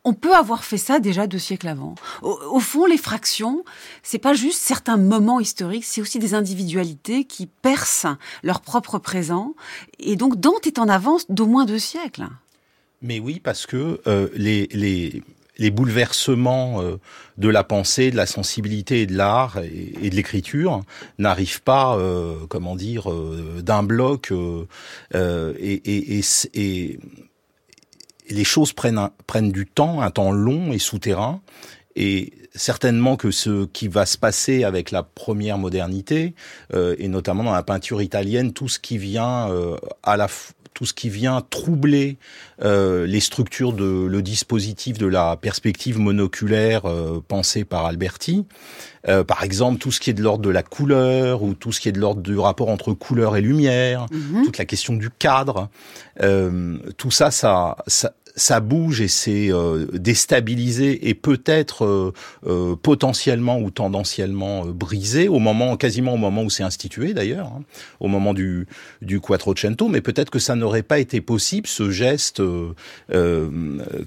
on 0.04 0.14
peut 0.14 0.36
avoir 0.36 0.64
fait 0.64 0.78
ça 0.78 1.00
déjà 1.00 1.28
deux 1.28 1.40
siècles 1.40 1.68
avant. 1.68 1.96
Au, 2.22 2.60
fond, 2.60 2.86
les 2.86 2.98
fractions, 2.98 3.64
c'est 4.04 4.20
pas 4.20 4.34
juste 4.34 4.60
certains 4.60 4.98
moments 4.98 5.40
historiques, 5.40 5.86
c'est 5.86 6.02
aussi 6.02 6.20
des 6.20 6.34
individualités 6.34 7.26
qui 7.26 7.48
percent 7.48 8.18
leur 8.44 8.62
propre 8.62 8.98
présent. 9.00 9.56
Et 10.00 10.16
donc 10.16 10.40
Dante 10.40 10.68
est 10.68 10.80
en 10.80 10.88
avance 10.88 11.26
d'au 11.30 11.46
moins 11.46 11.66
deux 11.66 11.80
siècles. 11.80 12.28
Mais 13.02 13.20
oui, 13.20 13.40
parce 13.42 13.66
que 13.66 14.02
euh, 14.08 14.28
les, 14.36 14.68
les, 15.58 15.72
bouleversements 15.72 16.82
euh, 16.82 16.98
de 17.38 17.48
la 17.48 17.64
pensée, 17.64 18.12
de 18.12 18.18
la 18.18 18.26
sensibilité 18.26 19.02
et 19.02 19.06
de 19.06 19.16
l'art 19.16 19.58
et, 19.60 20.10
de 20.10 20.16
l'écriture 20.16 20.82
n'arrivent 21.18 21.62
pas, 21.62 21.98
euh, 21.98 22.36
comment 22.50 22.76
dire, 22.76 23.10
d'un 23.62 23.84
bloc 23.84 24.34
et, 25.14 26.20
et 26.54 27.00
les 28.30 28.44
choses 28.44 28.74
prennent, 28.74 29.10
prennent 29.28 29.52
du 29.52 29.66
temps, 29.66 30.02
un 30.02 30.12
temps 30.12 30.32
long 30.32 30.72
et 30.72 30.80
souterrain. 30.80 31.42
Et 31.96 32.34
certainement 32.56 33.18
que 33.18 33.32
ce 33.32 33.66
qui 33.66 33.88
va 33.88 34.06
se 34.06 34.18
passer 34.18 34.64
avec 34.64 34.92
la 34.92 35.04
première 35.04 35.58
modernité, 35.58 36.34
euh, 36.74 36.96
et 36.98 37.08
notamment 37.08 37.44
dans 37.44 37.54
la 37.54 37.64
peinture 37.64 38.02
italienne, 38.02 38.54
tout 38.54 38.68
ce 38.68 38.80
qui 38.80 38.98
vient 38.98 39.50
euh, 39.50 39.78
à 40.04 40.16
la 40.18 40.28
tout 40.80 40.86
ce 40.86 40.94
qui 40.94 41.10
vient 41.10 41.42
troubler 41.50 42.18
euh, 42.64 43.06
les 43.06 43.20
structures 43.20 43.74
de 43.74 44.06
le 44.06 44.22
dispositif 44.22 44.98
de 44.98 45.08
la 45.08 45.36
perspective 45.36 46.00
monoculaire 46.00 46.86
euh, 46.86 47.22
pensée 47.28 47.66
par 47.66 47.86
Alberti. 47.86 48.46
Euh, 49.08 49.26
par 49.26 49.44
exemple, 49.44 49.80
tout 49.80 49.92
ce 49.92 50.00
qui 50.00 50.10
est 50.10 50.14
de 50.14 50.22
l'ordre 50.22 50.44
de 50.44 50.50
la 50.50 50.64
couleur 50.64 51.44
ou 51.44 51.54
tout 51.54 51.74
ce 51.74 51.80
qui 51.80 51.90
est 51.90 51.92
de 51.92 52.00
l'ordre 52.00 52.22
du 52.22 52.38
rapport 52.38 52.70
entre 52.70 52.94
couleur 52.94 53.36
et 53.36 53.42
lumière, 53.42 54.06
mhm. 54.12 54.44
toute 54.46 54.58
la 54.58 54.66
question 54.66 54.94
du 54.94 55.10
cadre, 55.10 55.70
euh, 56.22 56.78
tout 56.98 57.12
ça, 57.12 57.32
ça, 57.32 57.78
ça, 57.88 58.14
ça 58.36 58.60
bouge 58.60 59.02
et 59.02 59.08
c'est 59.08 59.52
euh, 59.52 59.86
déstabilisé 59.94 61.10
et 61.10 61.14
peut-être 61.14 61.86
euh, 61.86 62.14
euh, 62.48 62.76
potentiellement 62.76 63.60
ou 63.60 63.72
tendanciellement 63.72 64.66
brisé 64.66 65.28
au 65.28 65.40
moment, 65.40 65.78
quasiment 65.78 66.14
au 66.14 66.18
moment 66.18 66.44
où 66.44 66.50
c'est 66.50 66.64
institué 66.64 67.14
d'ailleurs, 67.14 67.48
hein, 67.48 67.64
au 68.00 68.08
moment 68.08 68.34
du 68.34 68.68
du 69.02 69.20
Quattrocento, 69.20 69.88
mais 69.88 70.02
peut-être 70.02 70.30
que 70.30 70.40
ça 70.40 70.56
n'aurait 70.56 70.84
pas 70.84 71.00
été 71.00 71.22
possible 71.22 71.68
ce 71.68 71.90
geste, 71.90 72.42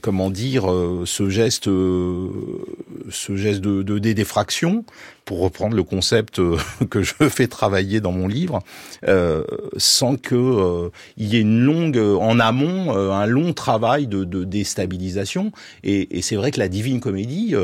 comment 0.01 0.31
dire, 0.31 0.65
ce 1.05 1.29
geste, 1.31 1.65
ce 1.65 3.37
geste 3.37 3.61
de, 3.61 3.83
de 3.83 3.99
défraction 3.99 4.85
pour 5.25 5.41
reprendre 5.41 5.77
le 5.77 5.83
concept 5.83 6.39
euh, 6.39 6.59
que 6.91 7.03
je 7.03 7.15
fais 7.29 7.47
travailler 7.47 8.01
dans 8.01 8.13
mon 8.13 8.27
livre, 8.29 8.61
euh, 9.09 9.45
sans 9.77 10.17
que 10.17 10.35
euh, 10.35 10.91
y 11.17 11.37
ait 11.37 11.41
une 11.41 11.61
longue 11.61 11.99
en 11.99 12.39
amont 12.39 12.93
un 12.93 13.27
long 13.27 13.53
travail 13.53 14.07
de, 14.07 14.25
de 14.25 14.45
déstabilisation. 14.45 15.53
Et, 15.85 16.19
et 16.19 16.23
c'est 16.23 16.37
vrai 16.37 16.51
que 16.51 16.59
la 16.59 16.69
Divine 16.69 17.01
Comédie, 17.01 17.55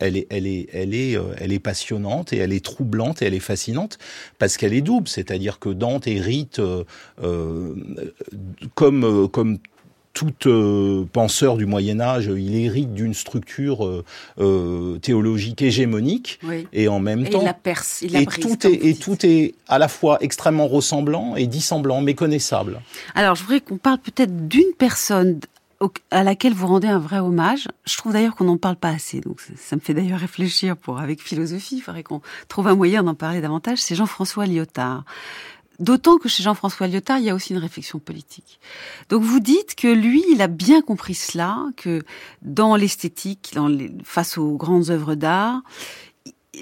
elle 0.00 0.16
est, 0.16 0.26
elle 0.30 0.46
est, 0.46 0.68
elle 0.72 0.94
est, 0.94 1.18
elle 1.38 1.52
est 1.52 1.58
passionnante 1.58 2.32
et 2.32 2.38
elle 2.38 2.52
est 2.52 2.64
troublante 2.64 3.22
et 3.22 3.26
elle 3.26 3.34
est 3.34 3.40
fascinante 3.40 3.98
parce 4.38 4.56
qu'elle 4.56 4.74
est 4.74 4.80
double, 4.80 5.08
c'est-à-dire 5.08 5.58
que 5.58 5.68
Dante 5.68 6.06
hérite 6.06 6.60
comme 8.74 9.28
comme 9.28 9.58
tout 10.14 10.32
euh, 10.46 11.04
penseur 11.12 11.56
du 11.56 11.66
Moyen 11.66 12.00
Âge, 12.00 12.30
il 12.34 12.54
hérite 12.54 12.94
d'une 12.94 13.14
structure 13.14 13.84
euh, 13.84 14.04
euh 14.38 14.98
théologique 14.98 15.60
hégémonique 15.60 16.38
et 16.72 16.88
en 16.88 17.00
même 17.00 17.28
temps, 17.28 17.40
il 17.40 17.44
la 17.44 17.52
perce, 17.52 18.00
il 18.00 18.12
la 18.12 18.20
et 18.20 18.26
tout 18.26 18.66
est 18.66 18.84
et 18.84 18.94
tout 18.94 19.26
est 19.26 19.54
à 19.68 19.78
la 19.78 19.88
fois 19.88 20.18
extrêmement 20.20 20.68
ressemblant 20.68 21.34
et 21.34 21.48
dissemblant, 21.48 22.00
méconnaissable. 22.00 22.80
Alors, 23.14 23.34
je 23.34 23.42
voudrais 23.42 23.60
qu'on 23.60 23.76
parle 23.76 23.98
peut-être 23.98 24.48
d'une 24.48 24.72
personne 24.78 25.40
à 26.10 26.22
laquelle 26.22 26.54
vous 26.54 26.66
rendez 26.66 26.88
un 26.88 26.98
vrai 26.98 27.18
hommage. 27.18 27.68
Je 27.84 27.96
trouve 27.96 28.12
d'ailleurs 28.12 28.34
qu'on 28.34 28.44
n'en 28.44 28.56
parle 28.56 28.76
pas 28.76 28.90
assez, 28.90 29.20
donc 29.20 29.40
ça 29.56 29.76
me 29.76 29.80
fait 29.80 29.94
d'ailleurs 29.94 30.20
réfléchir 30.20 30.76
pour 30.76 31.00
avec 31.00 31.20
philosophie. 31.20 31.76
Il 31.76 31.80
faudrait 31.80 32.02
qu'on 32.02 32.22
trouve 32.48 32.68
un 32.68 32.74
moyen 32.74 33.02
d'en 33.02 33.14
parler 33.14 33.40
davantage. 33.40 33.78
C'est 33.78 33.94
Jean-François 33.94 34.46
Lyotard. 34.46 35.04
D'autant 35.78 36.18
que 36.18 36.28
chez 36.28 36.42
Jean-François 36.42 36.86
Lyotard, 36.86 37.18
il 37.18 37.24
y 37.24 37.30
a 37.30 37.34
aussi 37.34 37.52
une 37.52 37.58
réflexion 37.58 37.98
politique. 37.98 38.60
Donc 39.08 39.22
vous 39.22 39.40
dites 39.40 39.74
que 39.74 39.88
lui, 39.88 40.24
il 40.30 40.40
a 40.40 40.46
bien 40.46 40.82
compris 40.82 41.14
cela, 41.14 41.58
que 41.76 42.02
dans 42.42 42.76
l'esthétique, 42.76 43.54
face 44.04 44.38
aux 44.38 44.56
grandes 44.56 44.90
œuvres 44.90 45.14
d'art, 45.14 45.62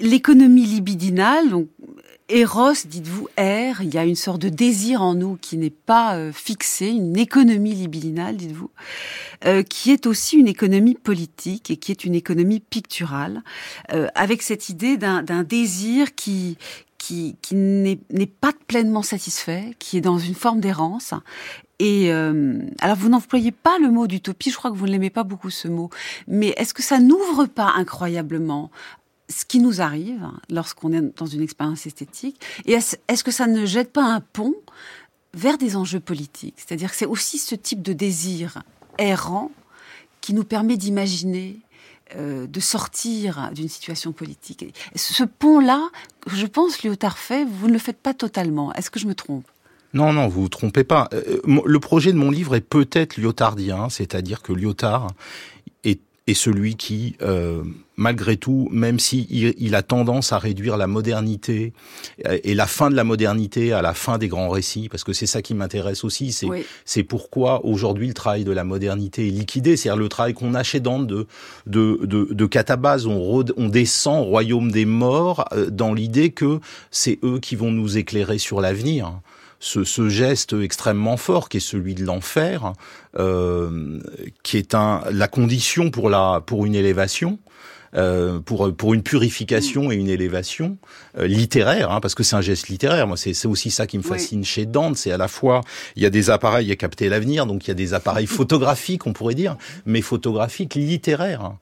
l'économie 0.01 0.65
libidinale, 0.65 1.49
donc 1.49 1.67
Eros, 2.29 2.73
dites-vous, 2.85 3.27
R, 3.37 3.81
il 3.81 3.93
y 3.93 3.97
a 3.97 4.05
une 4.05 4.15
sorte 4.15 4.41
de 4.41 4.49
désir 4.49 5.01
en 5.01 5.13
nous 5.13 5.35
qui 5.35 5.57
n'est 5.57 5.69
pas 5.69 6.15
euh, 6.15 6.31
fixé, 6.31 6.87
une 6.87 7.17
économie 7.17 7.75
libidinale, 7.75 8.37
dites-vous, 8.37 8.71
euh, 9.45 9.61
qui 9.61 9.91
est 9.91 10.07
aussi 10.07 10.37
une 10.37 10.47
économie 10.47 10.95
politique 10.95 11.69
et 11.69 11.77
qui 11.77 11.91
est 11.91 12.05
une 12.05 12.15
économie 12.15 12.61
picturale, 12.61 13.43
euh, 13.91 14.07
avec 14.15 14.41
cette 14.41 14.69
idée 14.69 14.95
d'un 14.95 15.43
désir 15.43 16.15
qui, 16.15 16.57
qui, 17.03 17.55
n'est 17.55 18.25
pas 18.27 18.53
pleinement 18.67 19.01
satisfait, 19.01 19.75
qui 19.79 19.97
est 19.97 20.01
dans 20.01 20.17
une 20.17 20.35
forme 20.35 20.61
d'errance. 20.61 21.13
Et 21.79 22.13
euh, 22.13 22.59
alors 22.79 22.95
vous 22.95 23.09
n'employez 23.09 23.51
pas 23.51 23.77
le 23.79 23.91
mot 23.91 24.07
d'utopie, 24.07 24.51
je 24.51 24.55
crois 24.55 24.71
que 24.71 24.77
vous 24.77 24.85
ne 24.85 24.91
l'aimez 24.91 25.09
pas 25.09 25.23
beaucoup 25.23 25.49
ce 25.49 25.67
mot, 25.67 25.89
mais 26.27 26.53
est-ce 26.55 26.73
que 26.73 26.81
ça 26.81 26.99
n'ouvre 26.99 27.45
pas 27.45 27.73
incroyablement 27.75 28.71
ce 29.27 29.43
qui 29.43 29.59
nous 29.59 29.81
arrive 29.81 30.29
lorsqu'on 30.49 30.93
est 30.93 31.17
dans 31.17 31.25
une 31.25 31.41
expérience 31.41 31.85
esthétique? 31.85 32.39
Et 32.65 32.73
est-ce 32.73 33.23
que 33.23 33.31
ça 33.31 33.47
ne 33.47 33.65
jette 33.65 33.91
pas 33.91 34.05
un 34.05 34.21
pont 34.21 34.55
vers 35.33 35.57
des 35.57 35.75
enjeux 35.75 35.99
politiques? 35.99 36.55
C'est-à-dire 36.55 36.91
que 36.91 36.95
c'est 36.95 37.05
aussi 37.05 37.37
ce 37.37 37.55
type 37.55 37.81
de 37.81 37.91
désir 37.91 38.63
errant 38.97 39.51
qui 40.21 40.33
nous 40.33 40.45
permet 40.45 40.77
d'imaginer, 40.77 41.59
euh, 42.15 42.47
de 42.47 42.59
sortir 42.59 43.49
d'une 43.53 43.69
situation 43.69 44.11
politique. 44.11 44.73
Ce 44.95 45.23
pont-là, 45.23 45.89
je 46.27 46.45
pense, 46.45 46.83
Lyotard 46.83 47.17
fait, 47.17 47.45
vous 47.45 47.67
ne 47.67 47.73
le 47.73 47.79
faites 47.79 47.97
pas 47.97 48.13
totalement. 48.13 48.73
Est-ce 48.73 48.89
que 48.89 48.99
je 48.99 49.07
me 49.07 49.15
trompe? 49.15 49.45
Non, 49.93 50.11
non, 50.11 50.27
vous 50.27 50.43
vous 50.43 50.49
trompez 50.49 50.83
pas. 50.83 51.07
Euh, 51.13 51.39
le 51.45 51.79
projet 51.79 52.11
de 52.11 52.17
mon 52.17 52.31
livre 52.31 52.55
est 52.55 52.61
peut-être 52.61 53.17
lyotardien, 53.17 53.89
c'est-à-dire 53.89 54.41
que 54.41 54.51
Lyotard 54.53 55.07
est, 55.83 55.99
celui 56.33 56.75
qui, 56.75 57.15
euh, 57.21 57.63
malgré 57.95 58.37
tout, 58.37 58.67
même 58.71 58.99
si 58.99 59.27
il, 59.29 59.75
a 59.75 59.83
tendance 59.83 60.33
à 60.33 60.39
réduire 60.39 60.77
la 60.77 60.87
modernité 60.87 61.73
euh, 62.27 62.37
et 62.43 62.55
la 62.55 62.67
fin 62.67 62.89
de 62.89 62.95
la 62.95 63.03
modernité 63.03 63.73
à 63.73 63.81
la 63.81 63.93
fin 63.93 64.17
des 64.17 64.27
grands 64.27 64.49
récits, 64.49 64.89
parce 64.89 65.03
que 65.03 65.13
c'est 65.13 65.27
ça 65.27 65.41
qui 65.41 65.53
m'intéresse 65.53 66.03
aussi, 66.03 66.31
c'est 66.31 66.47
c'est 66.85 67.03
pourquoi 67.03 67.65
aujourd'hui 67.65 68.07
le 68.07 68.13
travail 68.13 68.43
de 68.43 68.51
la 68.51 68.63
modernité 68.63 69.27
est 69.27 69.31
liquidé, 69.31 69.77
c'est-à-dire 69.77 70.01
le 70.01 70.09
travail 70.09 70.33
qu'on 70.33 70.53
a 70.55 70.63
chez 70.63 70.79
Dante 70.79 71.07
de 71.07 71.27
de 71.67 71.99
de, 72.03 72.27
de 72.31 72.45
Catabase, 72.45 73.05
on, 73.05 73.43
on 73.57 73.69
descend 73.69 74.21
au 74.21 74.29
royaume 74.29 74.71
des 74.71 74.85
morts 74.85 75.45
euh, 75.53 75.69
dans 75.69 75.93
l'idée 75.93 76.31
que 76.31 76.59
c'est 76.91 77.19
eux 77.23 77.39
qui 77.39 77.55
vont 77.55 77.71
nous 77.71 77.97
éclairer 77.97 78.37
sur 78.37 78.61
l'avenir 78.61 79.13
ce, 79.63 80.09
geste 80.09 80.53
extrêmement 80.61 81.17
fort 81.17 81.49
qui 81.49 81.57
est 81.57 81.61
celui 81.61 81.95
de 81.95 82.03
l'enfer, 82.05 82.73
euh, 83.17 83.99
qui 84.43 84.57
est 84.57 84.75
un, 84.75 85.01
la 85.11 85.27
condition 85.27 85.89
pour 85.89 86.09
la 86.09 86.41
pour 86.45 86.65
une 86.65 86.75
élévation. 86.75 87.39
Euh, 87.95 88.39
pour 88.39 88.75
pour 88.75 88.95
une 88.95 89.03
purification 89.03 89.91
et 89.91 89.95
une 89.95 90.07
élévation 90.07 90.77
euh, 91.19 91.27
littéraire, 91.27 91.91
hein, 91.91 91.99
parce 91.99 92.15
que 92.15 92.23
c'est 92.23 92.35
un 92.35 92.41
geste 92.41 92.67
littéraire. 92.69 93.05
Moi, 93.05 93.17
c'est 93.17 93.45
aussi 93.45 93.69
ça 93.69 93.85
qui 93.85 93.99
me 93.99 94.03
fascine 94.03 94.43
chez 94.43 94.65
Dante. 94.65 94.97
C'est 94.97 95.11
à 95.11 95.17
la 95.17 95.27
fois 95.27 95.61
il 95.95 96.01
y 96.01 96.05
a 96.07 96.09
des 96.09 96.31
appareils 96.31 96.71
à 96.71 96.75
capter 96.75 97.07
l'avenir, 97.07 97.45
donc 97.45 97.65
il 97.65 97.67
y 97.67 97.71
a 97.71 97.75
des 97.75 97.93
appareils 97.93 98.25
photographiques, 98.39 99.05
on 99.05 99.13
pourrait 99.13 99.35
dire, 99.35 99.57
mais 99.85 100.01
photographiques 100.01 100.73
littéraires. 100.73 101.53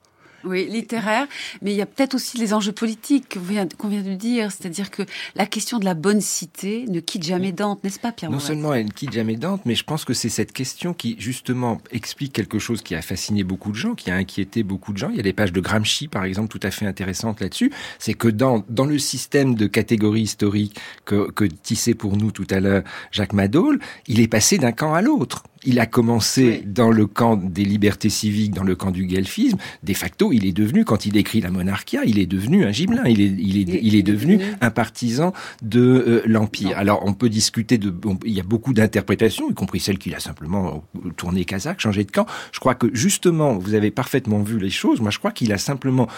Oui, 0.44 0.66
littéraire, 0.68 1.26
mais 1.60 1.72
il 1.72 1.76
y 1.76 1.82
a 1.82 1.86
peut-être 1.86 2.14
aussi 2.14 2.38
les 2.38 2.52
enjeux 2.54 2.72
politiques 2.72 3.34
qu'on 3.78 3.88
vient, 3.88 4.02
de 4.02 4.14
dire, 4.14 4.50
c'est-à-dire 4.50 4.90
que 4.90 5.02
la 5.36 5.46
question 5.46 5.78
de 5.78 5.84
la 5.84 5.94
bonne 5.94 6.20
cité 6.20 6.86
ne 6.88 7.00
quitte 7.00 7.22
jamais 7.22 7.52
Dante, 7.52 7.82
n'est-ce 7.84 8.00
pas 8.00 8.12
Pierre 8.12 8.30
Non 8.30 8.40
seulement 8.40 8.74
elle 8.74 8.86
ne 8.86 8.90
quitte 8.90 9.12
jamais 9.12 9.36
Dante, 9.36 9.62
mais 9.64 9.74
je 9.74 9.84
pense 9.84 10.04
que 10.04 10.14
c'est 10.14 10.28
cette 10.28 10.52
question 10.52 10.94
qui 10.94 11.16
justement 11.18 11.80
explique 11.90 12.32
quelque 12.32 12.58
chose 12.58 12.82
qui 12.82 12.94
a 12.94 13.02
fasciné 13.02 13.44
beaucoup 13.44 13.70
de 13.70 13.76
gens, 13.76 13.94
qui 13.94 14.10
a 14.10 14.16
inquiété 14.16 14.62
beaucoup 14.62 14.92
de 14.92 14.98
gens. 14.98 15.10
Il 15.10 15.16
y 15.16 15.20
a 15.20 15.22
des 15.22 15.32
pages 15.32 15.52
de 15.52 15.60
Gramsci, 15.60 16.08
par 16.08 16.24
exemple, 16.24 16.48
tout 16.48 16.66
à 16.66 16.70
fait 16.70 16.86
intéressantes 16.86 17.40
là-dessus. 17.40 17.72
C'est 17.98 18.14
que 18.14 18.28
dans, 18.28 18.64
dans 18.68 18.86
le 18.86 18.98
système 18.98 19.54
de 19.54 19.66
catégories 19.66 20.22
historiques 20.22 20.78
que, 21.04 21.30
que 21.30 21.44
tissait 21.44 21.94
pour 21.94 22.16
nous 22.16 22.32
tout 22.32 22.46
à 22.50 22.60
l'heure 22.60 22.82
Jacques 23.10 23.32
Madol, 23.32 23.78
il 24.06 24.20
est 24.20 24.28
passé 24.28 24.58
d'un 24.58 24.72
camp 24.72 24.94
à 24.94 25.02
l'autre. 25.02 25.44
Il 25.64 25.78
a 25.78 25.86
commencé 25.86 26.62
dans 26.66 26.90
le 26.90 27.06
camp 27.06 27.36
des 27.36 27.64
libertés 27.64 28.08
civiques, 28.08 28.52
dans 28.52 28.64
le 28.64 28.74
camp 28.74 28.90
du 28.90 29.06
guelfisme. 29.06 29.58
De 29.82 29.94
facto, 29.94 30.32
il 30.32 30.46
est 30.46 30.52
devenu, 30.52 30.84
quand 30.84 31.06
il 31.06 31.16
écrit 31.16 31.40
la 31.40 31.50
Monarchia, 31.50 32.04
il 32.04 32.18
est 32.18 32.26
devenu 32.26 32.64
un 32.64 32.72
gibelin. 32.72 33.04
Il 33.06 33.20
est, 33.20 33.34
il 33.38 33.58
est, 33.58 33.80
il 33.82 33.94
est 33.94 34.02
devenu 34.02 34.40
un 34.60 34.70
partisan 34.70 35.32
de 35.62 35.80
euh, 35.80 36.22
l'Empire. 36.26 36.76
Alors, 36.78 37.02
on 37.06 37.14
peut 37.14 37.28
discuter 37.28 37.78
de, 37.78 37.94
il 38.24 38.32
y 38.32 38.40
a 38.40 38.44
beaucoup 38.44 38.72
d'interprétations, 38.72 39.50
y 39.50 39.54
compris 39.54 39.80
celle 39.80 39.98
qu'il 39.98 40.14
a 40.14 40.20
simplement 40.20 40.84
tourné 41.16 41.44
kazakh, 41.44 41.80
changé 41.80 42.04
de 42.04 42.10
camp. 42.10 42.26
Je 42.52 42.60
crois 42.60 42.74
que 42.74 42.88
justement, 42.92 43.56
vous 43.56 43.74
avez 43.74 43.90
parfaitement 43.90 44.42
vu 44.42 44.58
les 44.58 44.70
choses. 44.70 45.00
Moi, 45.00 45.10
je 45.10 45.18
crois 45.18 45.30
qu'il 45.30 45.52
a 45.52 45.58
simplement 45.58 46.08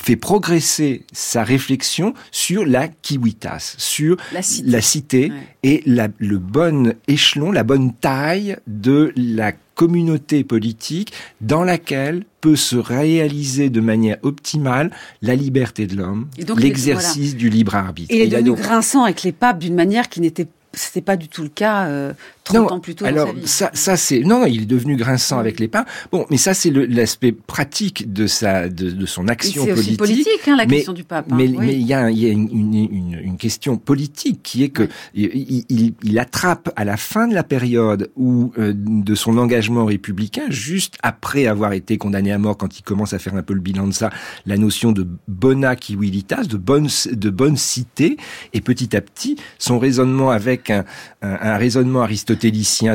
fait 0.00 0.16
progresser 0.16 1.04
sa 1.12 1.44
réflexion 1.44 2.14
sur 2.30 2.64
la 2.64 2.88
kiwitas, 2.88 3.74
sur 3.78 4.16
la 4.32 4.80
cité, 4.80 5.32
et 5.62 5.82
la, 5.86 6.08
le 6.18 6.38
bon 6.38 6.94
échelon, 7.08 7.52
la 7.52 7.64
bonne 7.64 7.92
taille 7.94 8.56
de 8.66 9.12
la 9.16 9.52
communauté 9.74 10.44
politique 10.44 11.12
dans 11.40 11.64
laquelle 11.64 12.24
peut 12.40 12.56
se 12.56 12.76
réaliser 12.76 13.70
de 13.70 13.80
manière 13.80 14.18
optimale 14.22 14.90
la 15.22 15.34
liberté 15.34 15.86
de 15.86 15.96
l'homme, 15.96 16.28
l'exercice 16.56 17.36
du 17.36 17.48
libre 17.48 17.74
arbitre. 17.74 18.12
Et 18.14 18.24
il 18.24 18.34
est 18.34 18.42
devenu 18.42 18.60
grinçant 18.60 19.04
avec 19.04 19.22
les 19.22 19.32
papes 19.32 19.58
d'une 19.58 19.74
manière 19.74 20.08
qui 20.08 20.20
n'était 20.20 20.48
c'était 20.74 21.02
pas 21.02 21.16
du 21.16 21.28
tout 21.28 21.42
le 21.42 21.48
cas 21.48 21.86
euh, 21.86 22.12
30 22.44 22.72
ans 22.72 22.80
plus 22.80 22.94
tôt. 22.94 23.04
Alors 23.04 23.32
ça, 23.44 23.70
ça 23.72 23.96
c'est 23.96 24.20
non, 24.20 24.40
non, 24.40 24.46
il 24.46 24.62
est 24.62 24.66
devenu 24.66 24.96
grinçant 24.96 25.38
avec 25.38 25.60
les 25.60 25.68
pains. 25.68 25.84
Bon, 26.10 26.26
mais 26.30 26.36
ça 26.36 26.54
c'est 26.54 26.70
l'aspect 26.70 27.32
pratique 27.32 28.12
de 28.12 28.26
sa 28.26 28.68
de, 28.68 28.90
de 28.90 29.06
son 29.06 29.28
action 29.28 29.64
politique. 29.64 29.90
C'est 29.90 29.96
politique, 29.96 30.48
hein, 30.48 30.56
la 30.56 30.66
question 30.66 30.92
du 30.92 31.04
pape. 31.04 31.26
Hein, 31.30 31.36
mais 31.36 31.48
mais 31.48 31.74
il 31.74 31.86
y 31.86 31.94
a, 31.94 32.10
y 32.10 32.26
a 32.26 32.30
une, 32.30 32.48
une, 32.50 33.18
une, 33.22 33.36
question 33.36 33.76
politique 33.76 34.40
qui 34.42 34.64
est 34.64 34.70
que 34.70 34.88
il, 35.14 35.64
il, 35.68 35.94
il, 36.02 36.18
attrape 36.18 36.72
à 36.76 36.84
la 36.84 36.96
fin 36.96 37.28
de 37.28 37.34
la 37.34 37.44
période 37.44 38.10
où 38.16 38.52
euh, 38.58 38.72
de 38.74 39.14
son 39.14 39.38
engagement 39.38 39.84
républicain, 39.84 40.44
juste 40.48 40.98
après 41.02 41.46
avoir 41.46 41.72
été 41.72 41.98
condamné 41.98 42.32
à 42.32 42.38
mort, 42.38 42.56
quand 42.56 42.78
il 42.78 42.82
commence 42.82 43.12
à 43.12 43.18
faire 43.18 43.36
un 43.36 43.42
peu 43.42 43.54
le 43.54 43.60
bilan 43.60 43.86
de 43.86 43.92
ça, 43.92 44.10
la 44.46 44.56
notion 44.56 44.92
de 44.92 45.06
bona 45.28 45.76
civilitas, 45.80 46.44
de 46.44 46.56
bonne 46.56 46.88
de 47.10 47.30
bonne 47.30 47.56
cité, 47.56 48.16
et 48.52 48.60
petit 48.60 48.96
à 48.96 49.00
petit 49.00 49.36
son 49.58 49.78
raisonnement 49.78 50.30
avec 50.30 50.70
un, 50.70 50.84
un, 51.22 51.38
un 51.40 51.56
raisonnement 51.56 52.02
aristotélien 52.02 52.31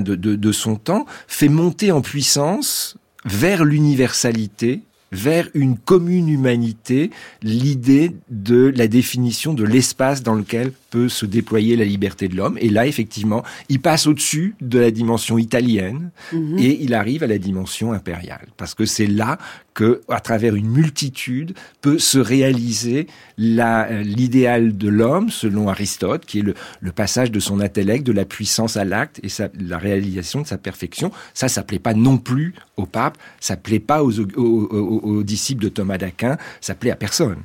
de, 0.01 0.15
de 0.15 0.51
son 0.51 0.75
temps, 0.75 1.05
fait 1.27 1.49
monter 1.49 1.91
en 1.91 2.01
puissance 2.01 2.97
vers 3.25 3.65
l'universalité, 3.65 4.81
vers 5.11 5.49
une 5.53 5.77
commune 5.77 6.29
humanité, 6.29 7.11
l'idée 7.41 8.15
de 8.29 8.73
la 8.75 8.87
définition 8.87 9.53
de 9.53 9.63
l'espace 9.63 10.23
dans 10.23 10.33
lequel 10.33 10.71
peut 10.89 11.09
se 11.09 11.25
déployer 11.25 11.75
la 11.75 11.85
liberté 11.85 12.27
de 12.27 12.35
l'homme. 12.35 12.57
Et 12.61 12.69
là, 12.69 12.87
effectivement, 12.87 13.43
il 13.69 13.79
passe 13.79 14.07
au-dessus 14.07 14.55
de 14.61 14.79
la 14.79 14.91
dimension 14.91 15.37
italienne 15.37 16.11
mhm. 16.31 16.57
et 16.59 16.81
il 16.81 16.93
arrive 16.93 17.23
à 17.23 17.27
la 17.27 17.37
dimension 17.37 17.91
impériale. 17.93 18.47
Parce 18.57 18.73
que 18.73 18.85
c'est 18.85 19.07
là 19.07 19.37
que, 19.73 20.01
à 20.09 20.19
travers 20.19 20.55
une 20.55 20.69
multitude, 20.69 21.53
peut 21.81 21.99
se 21.99 22.17
réaliser 22.17 23.07
euh, 23.39 24.01
l'idéal 24.01 24.77
de 24.77 24.89
l'homme, 24.89 25.29
selon 25.29 25.69
Aristote, 25.69 26.25
qui 26.25 26.39
est 26.39 26.43
le, 26.43 26.55
le, 26.81 26.91
passage 26.91 27.31
de 27.31 27.39
son 27.39 27.59
intellect, 27.59 28.05
de 28.05 28.11
la 28.11 28.25
puissance 28.25 28.77
à 28.77 28.85
l'acte 28.85 29.19
et 29.23 29.29
sa, 29.29 29.49
la 29.59 29.77
réalisation 29.77 30.41
de 30.41 30.47
sa 30.47 30.57
perfection. 30.57 31.11
Ça, 31.33 31.47
ça 31.47 31.63
plaît 31.63 31.79
pas 31.79 31.93
non 31.93 32.17
plus 32.17 32.55
au 32.77 32.85
pape, 32.85 33.17
ça 33.39 33.55
plaît 33.55 33.79
pas 33.79 34.03
aux, 34.03 34.19
aux, 34.19 34.23
aux, 34.35 34.99
aux 35.03 35.23
disciples 35.23 35.63
de 35.63 35.69
Thomas 35.69 35.97
d'Aquin, 35.97 36.37
ça 36.61 36.73
plaît 36.73 36.91
à 36.91 36.95
personne. 36.95 37.43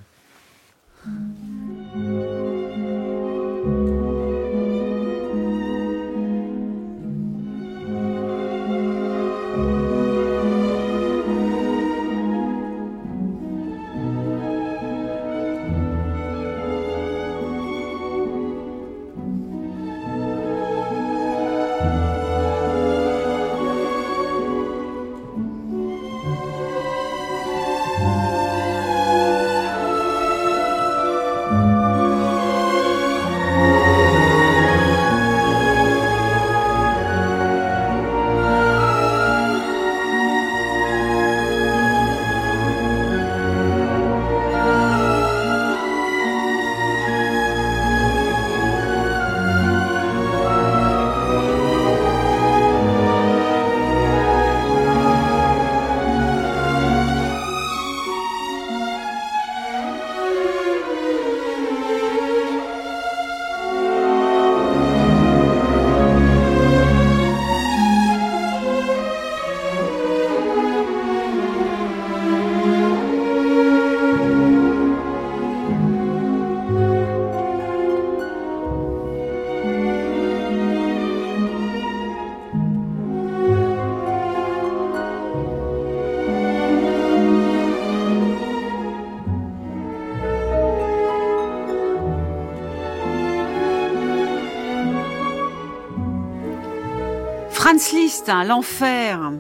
Liszt, 98.22 98.28
hein, 98.28 98.44
l'enfer, 98.44 99.32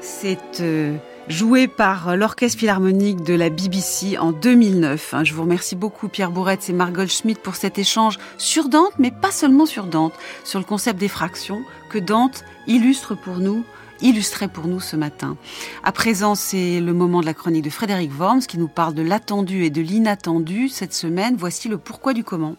c'est 0.00 0.60
euh, 0.60 0.96
joué 1.28 1.68
par 1.68 2.16
l'Orchestre 2.16 2.58
Philharmonique 2.58 3.22
de 3.22 3.34
la 3.34 3.50
BBC 3.50 4.16
en 4.18 4.32
2009. 4.32 5.14
Hein. 5.14 5.24
Je 5.24 5.34
vous 5.34 5.42
remercie 5.42 5.76
beaucoup 5.76 6.08
Pierre 6.08 6.30
Bourretz 6.30 6.70
et 6.70 6.72
Margot 6.72 7.06
Schmidt 7.06 7.40
pour 7.40 7.56
cet 7.56 7.78
échange 7.78 8.18
sur 8.38 8.68
Dante, 8.68 8.92
mais 8.98 9.10
pas 9.10 9.30
seulement 9.30 9.66
sur 9.66 9.84
Dante, 9.84 10.14
sur 10.44 10.58
le 10.58 10.64
concept 10.64 10.98
des 10.98 11.08
fractions 11.08 11.60
que 11.90 11.98
Dante 11.98 12.44
illustre 12.66 13.14
pour 13.14 13.38
nous 13.38 13.64
illustrait 14.00 14.48
pour 14.48 14.68
nous 14.68 14.80
ce 14.80 14.96
matin. 14.96 15.36
À 15.82 15.92
présent, 15.92 16.34
c'est 16.34 16.80
le 16.80 16.92
moment 16.94 17.20
de 17.20 17.26
la 17.26 17.34
chronique 17.34 17.64
de 17.64 17.70
Frédéric 17.70 18.12
Worms 18.18 18.42
qui 18.42 18.58
nous 18.58 18.68
parle 18.68 18.94
de 18.94 19.02
l'attendu 19.02 19.64
et 19.64 19.70
de 19.70 19.82
l'inattendu 19.82 20.68
cette 20.68 20.94
semaine. 20.94 21.34
Voici 21.36 21.68
le 21.68 21.78
pourquoi 21.78 22.14
du 22.14 22.24
comment. 22.24 22.56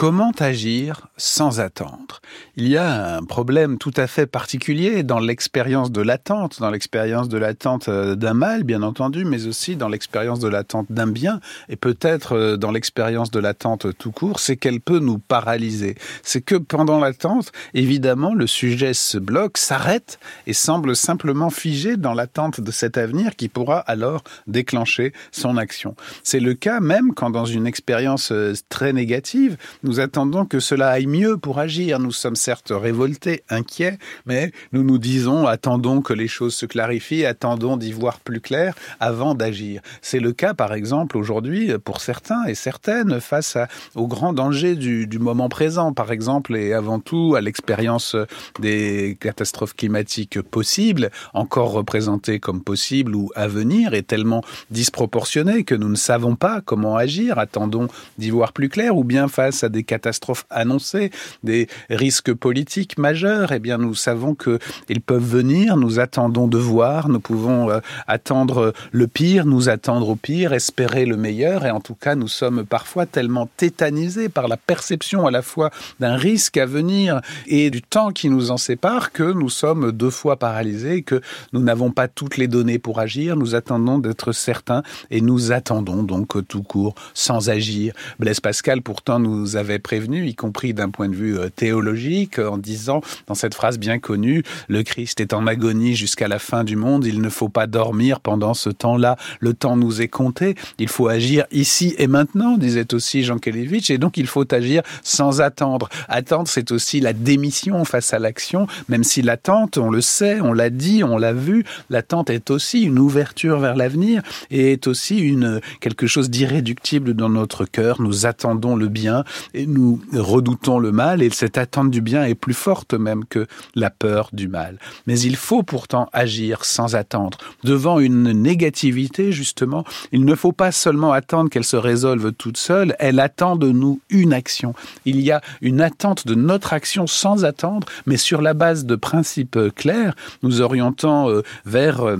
Comment 0.00 0.32
agir 0.38 1.08
sans 1.18 1.60
attendre? 1.60 2.22
Il 2.56 2.66
y 2.66 2.78
a 2.78 3.18
un 3.18 3.22
problème 3.22 3.76
tout 3.76 3.92
à 3.98 4.06
fait 4.06 4.26
particulier 4.26 5.02
dans 5.02 5.18
l'expérience 5.18 5.92
de 5.92 6.00
l'attente, 6.00 6.58
dans 6.58 6.70
l'expérience 6.70 7.28
de 7.28 7.36
l'attente 7.36 7.90
euh, 7.90 8.14
d'un 8.14 8.32
mal, 8.32 8.62
bien 8.62 8.82
entendu, 8.82 9.26
mais 9.26 9.46
aussi 9.46 9.76
dans 9.76 9.90
l'expérience 9.90 10.40
de 10.40 10.48
l'attente 10.48 10.86
d'un 10.88 11.06
bien, 11.06 11.40
et 11.68 11.76
peut-être 11.76 12.34
euh, 12.34 12.56
dans 12.56 12.70
l'expérience 12.70 13.30
de 13.30 13.40
l'attente 13.40 13.88
tout 13.98 14.10
court, 14.10 14.40
c'est 14.40 14.56
qu'elle 14.56 14.80
peut 14.80 15.00
nous 15.00 15.18
paralyser. 15.18 15.96
C'est 16.22 16.40
que 16.40 16.54
pendant 16.54 16.98
l'attente, 16.98 17.52
évidemment, 17.74 18.32
le 18.32 18.46
sujet 18.46 18.94
se 18.94 19.18
bloque, 19.18 19.58
s'arrête 19.58 20.18
et 20.46 20.54
semble 20.54 20.96
simplement 20.96 21.50
figé 21.50 21.98
dans 21.98 22.14
l'attente 22.14 22.62
de 22.62 22.70
cet 22.70 22.96
avenir 22.96 23.36
qui 23.36 23.50
pourra 23.50 23.80
alors 23.80 24.24
déclencher 24.46 25.12
son 25.30 25.58
action. 25.58 25.94
C'est 26.22 26.40
le 26.40 26.54
cas 26.54 26.80
même 26.80 27.12
quand 27.12 27.28
dans 27.28 27.44
une 27.44 27.66
expérience 27.66 28.32
euh, 28.32 28.54
très 28.70 28.94
négative, 28.94 29.58
nous 29.90 29.98
attendons 29.98 30.44
que 30.44 30.60
cela 30.60 30.90
aille 30.90 31.08
mieux 31.08 31.36
pour 31.36 31.58
agir. 31.58 31.98
Nous 31.98 32.12
sommes 32.12 32.36
certes 32.36 32.70
révoltés, 32.72 33.42
inquiets, 33.48 33.98
mais 34.24 34.52
nous 34.70 34.84
nous 34.84 34.98
disons 34.98 35.48
attendons 35.48 36.00
que 36.00 36.12
les 36.12 36.28
choses 36.28 36.54
se 36.54 36.64
clarifient, 36.64 37.26
attendons 37.26 37.76
d'y 37.76 37.90
voir 37.90 38.20
plus 38.20 38.40
clair 38.40 38.76
avant 39.00 39.34
d'agir. 39.34 39.82
C'est 40.00 40.20
le 40.20 40.30
cas, 40.30 40.54
par 40.54 40.74
exemple, 40.74 41.16
aujourd'hui 41.16 41.72
pour 41.84 42.00
certains 42.00 42.44
et 42.44 42.54
certaines 42.54 43.20
face 43.20 43.56
à, 43.56 43.66
au 43.96 44.06
grand 44.06 44.32
danger 44.32 44.76
du, 44.76 45.08
du 45.08 45.18
moment 45.18 45.48
présent, 45.48 45.92
par 45.92 46.12
exemple, 46.12 46.54
et 46.54 46.72
avant 46.72 47.00
tout 47.00 47.34
à 47.36 47.40
l'expérience 47.40 48.14
des 48.60 49.18
catastrophes 49.20 49.74
climatiques 49.74 50.40
possibles, 50.40 51.10
encore 51.34 51.72
représentées 51.72 52.38
comme 52.38 52.62
possibles 52.62 53.16
ou 53.16 53.32
à 53.34 53.48
venir, 53.48 53.94
est 53.94 54.06
tellement 54.06 54.44
disproportionnée 54.70 55.64
que 55.64 55.74
nous 55.74 55.88
ne 55.88 55.96
savons 55.96 56.36
pas 56.36 56.60
comment 56.60 56.96
agir. 56.96 57.40
Attendons 57.40 57.88
d'y 58.18 58.30
voir 58.30 58.52
plus 58.52 58.68
clair, 58.68 58.96
ou 58.96 59.02
bien 59.02 59.26
face 59.26 59.64
à 59.64 59.68
des 59.68 59.79
catastrophes 59.84 60.46
annoncées, 60.50 61.10
des 61.42 61.68
risques 61.88 62.32
politiques 62.32 62.98
majeurs, 62.98 63.52
eh 63.52 63.58
bien 63.58 63.78
nous 63.78 63.94
savons 63.94 64.34
que 64.34 64.58
ils 64.88 65.00
peuvent 65.00 65.24
venir, 65.24 65.76
nous 65.76 66.00
attendons 66.00 66.48
de 66.48 66.58
voir, 66.58 67.08
nous 67.08 67.20
pouvons 67.20 67.70
euh, 67.70 67.80
attendre 68.06 68.72
le 68.92 69.06
pire, 69.06 69.46
nous 69.46 69.68
attendre 69.68 70.08
au 70.08 70.16
pire, 70.16 70.52
espérer 70.52 71.06
le 71.06 71.16
meilleur. 71.16 71.66
Et 71.66 71.70
en 71.70 71.80
tout 71.80 71.94
cas 71.94 72.14
nous 72.14 72.28
sommes 72.28 72.64
parfois 72.64 73.06
tellement 73.06 73.48
tétanisés 73.56 74.28
par 74.28 74.48
la 74.48 74.56
perception 74.56 75.26
à 75.26 75.30
la 75.30 75.42
fois 75.42 75.70
d'un 76.00 76.16
risque 76.16 76.56
à 76.56 76.66
venir 76.66 77.20
et 77.46 77.70
du 77.70 77.82
temps 77.82 78.10
qui 78.12 78.28
nous 78.28 78.50
en 78.50 78.56
sépare 78.56 79.12
que 79.12 79.22
nous 79.22 79.48
sommes 79.48 79.92
deux 79.92 80.10
fois 80.10 80.36
paralysés, 80.36 81.02
que 81.02 81.20
nous 81.52 81.60
n'avons 81.60 81.90
pas 81.90 82.08
toutes 82.08 82.36
les 82.36 82.48
données 82.48 82.78
pour 82.78 82.98
agir, 82.98 83.36
nous 83.36 83.54
attendons 83.54 83.98
d'être 83.98 84.32
certains 84.32 84.82
et 85.10 85.20
nous 85.20 85.52
attendons 85.52 86.02
donc 86.02 86.46
tout 86.46 86.62
court 86.62 86.94
sans 87.14 87.48
agir. 87.48 87.94
Blaise 88.18 88.40
Pascal 88.40 88.82
pourtant 88.82 89.18
nous 89.18 89.56
avait 89.56 89.69
prévenu, 89.78 90.26
y 90.26 90.34
compris 90.34 90.74
d'un 90.74 90.90
point 90.90 91.08
de 91.08 91.14
vue 91.14 91.38
euh, 91.38 91.48
théologique, 91.48 92.38
en 92.38 92.58
disant 92.58 93.00
dans 93.26 93.34
cette 93.34 93.54
phrase 93.54 93.78
bien 93.78 93.98
connue, 93.98 94.42
le 94.68 94.82
Christ 94.82 95.20
est 95.20 95.32
en 95.32 95.46
agonie 95.46 95.94
jusqu'à 95.94 96.28
la 96.28 96.38
fin 96.38 96.64
du 96.64 96.76
monde, 96.76 97.06
il 97.06 97.20
ne 97.20 97.28
faut 97.28 97.48
pas 97.48 97.66
dormir 97.66 98.20
pendant 98.20 98.54
ce 98.54 98.70
temps-là, 98.70 99.16
le 99.40 99.54
temps 99.54 99.76
nous 99.76 100.02
est 100.02 100.08
compté, 100.08 100.54
il 100.78 100.88
faut 100.88 101.08
agir 101.08 101.46
ici 101.50 101.94
et 101.98 102.06
maintenant, 102.06 102.56
disait 102.56 102.94
aussi 102.94 103.22
Jean 103.22 103.38
Kelevitch, 103.38 103.90
et 103.90 103.98
donc 103.98 104.16
il 104.16 104.26
faut 104.26 104.52
agir 104.52 104.82
sans 105.02 105.40
attendre. 105.40 105.88
Attendre, 106.08 106.48
c'est 106.48 106.72
aussi 106.72 107.00
la 107.00 107.12
démission 107.12 107.84
face 107.84 108.12
à 108.12 108.18
l'action, 108.18 108.66
même 108.88 109.04
si 109.04 109.22
l'attente, 109.22 109.78
on 109.78 109.90
le 109.90 110.00
sait, 110.00 110.40
on 110.40 110.52
l'a 110.52 110.70
dit, 110.70 111.04
on 111.04 111.18
l'a 111.18 111.32
vu, 111.32 111.64
l'attente 111.88 112.30
est 112.30 112.50
aussi 112.50 112.82
une 112.82 112.98
ouverture 112.98 113.58
vers 113.58 113.76
l'avenir 113.76 114.22
et 114.50 114.72
est 114.72 114.86
aussi 114.86 115.18
une 115.18 115.60
quelque 115.80 116.06
chose 116.06 116.30
d'irréductible 116.30 117.14
dans 117.14 117.28
notre 117.28 117.64
cœur. 117.64 118.00
Nous 118.00 118.26
attendons 118.26 118.76
le 118.76 118.88
bien 118.88 119.24
nous 119.66 120.00
redoutons 120.12 120.78
le 120.78 120.92
mal 120.92 121.22
et 121.22 121.30
cette 121.30 121.58
attente 121.58 121.90
du 121.90 122.00
bien 122.00 122.24
est 122.24 122.34
plus 122.34 122.54
forte 122.54 122.94
même 122.94 123.24
que 123.24 123.46
la 123.74 123.90
peur 123.90 124.30
du 124.32 124.48
mal. 124.48 124.78
Mais 125.06 125.18
il 125.20 125.36
faut 125.36 125.62
pourtant 125.62 126.08
agir 126.12 126.64
sans 126.64 126.94
attendre. 126.94 127.38
Devant 127.64 128.00
une 128.00 128.32
négativité, 128.32 129.32
justement, 129.32 129.84
il 130.12 130.24
ne 130.24 130.34
faut 130.34 130.52
pas 130.52 130.72
seulement 130.72 131.12
attendre 131.12 131.50
qu'elle 131.50 131.64
se 131.64 131.76
résolve 131.76 132.32
toute 132.32 132.56
seule, 132.56 132.96
elle 132.98 133.20
attend 133.20 133.56
de 133.56 133.70
nous 133.70 134.00
une 134.10 134.32
action. 134.32 134.74
Il 135.04 135.20
y 135.20 135.30
a 135.30 135.40
une 135.60 135.80
attente 135.80 136.26
de 136.26 136.34
notre 136.34 136.72
action 136.72 137.06
sans 137.06 137.44
attendre, 137.44 137.86
mais 138.06 138.16
sur 138.16 138.42
la 138.42 138.54
base 138.54 138.84
de 138.84 138.96
principes 138.96 139.58
clairs, 139.74 140.14
nous 140.42 140.60
orientant 140.60 141.30
euh, 141.30 141.42
vers 141.64 142.00
euh, 142.00 142.16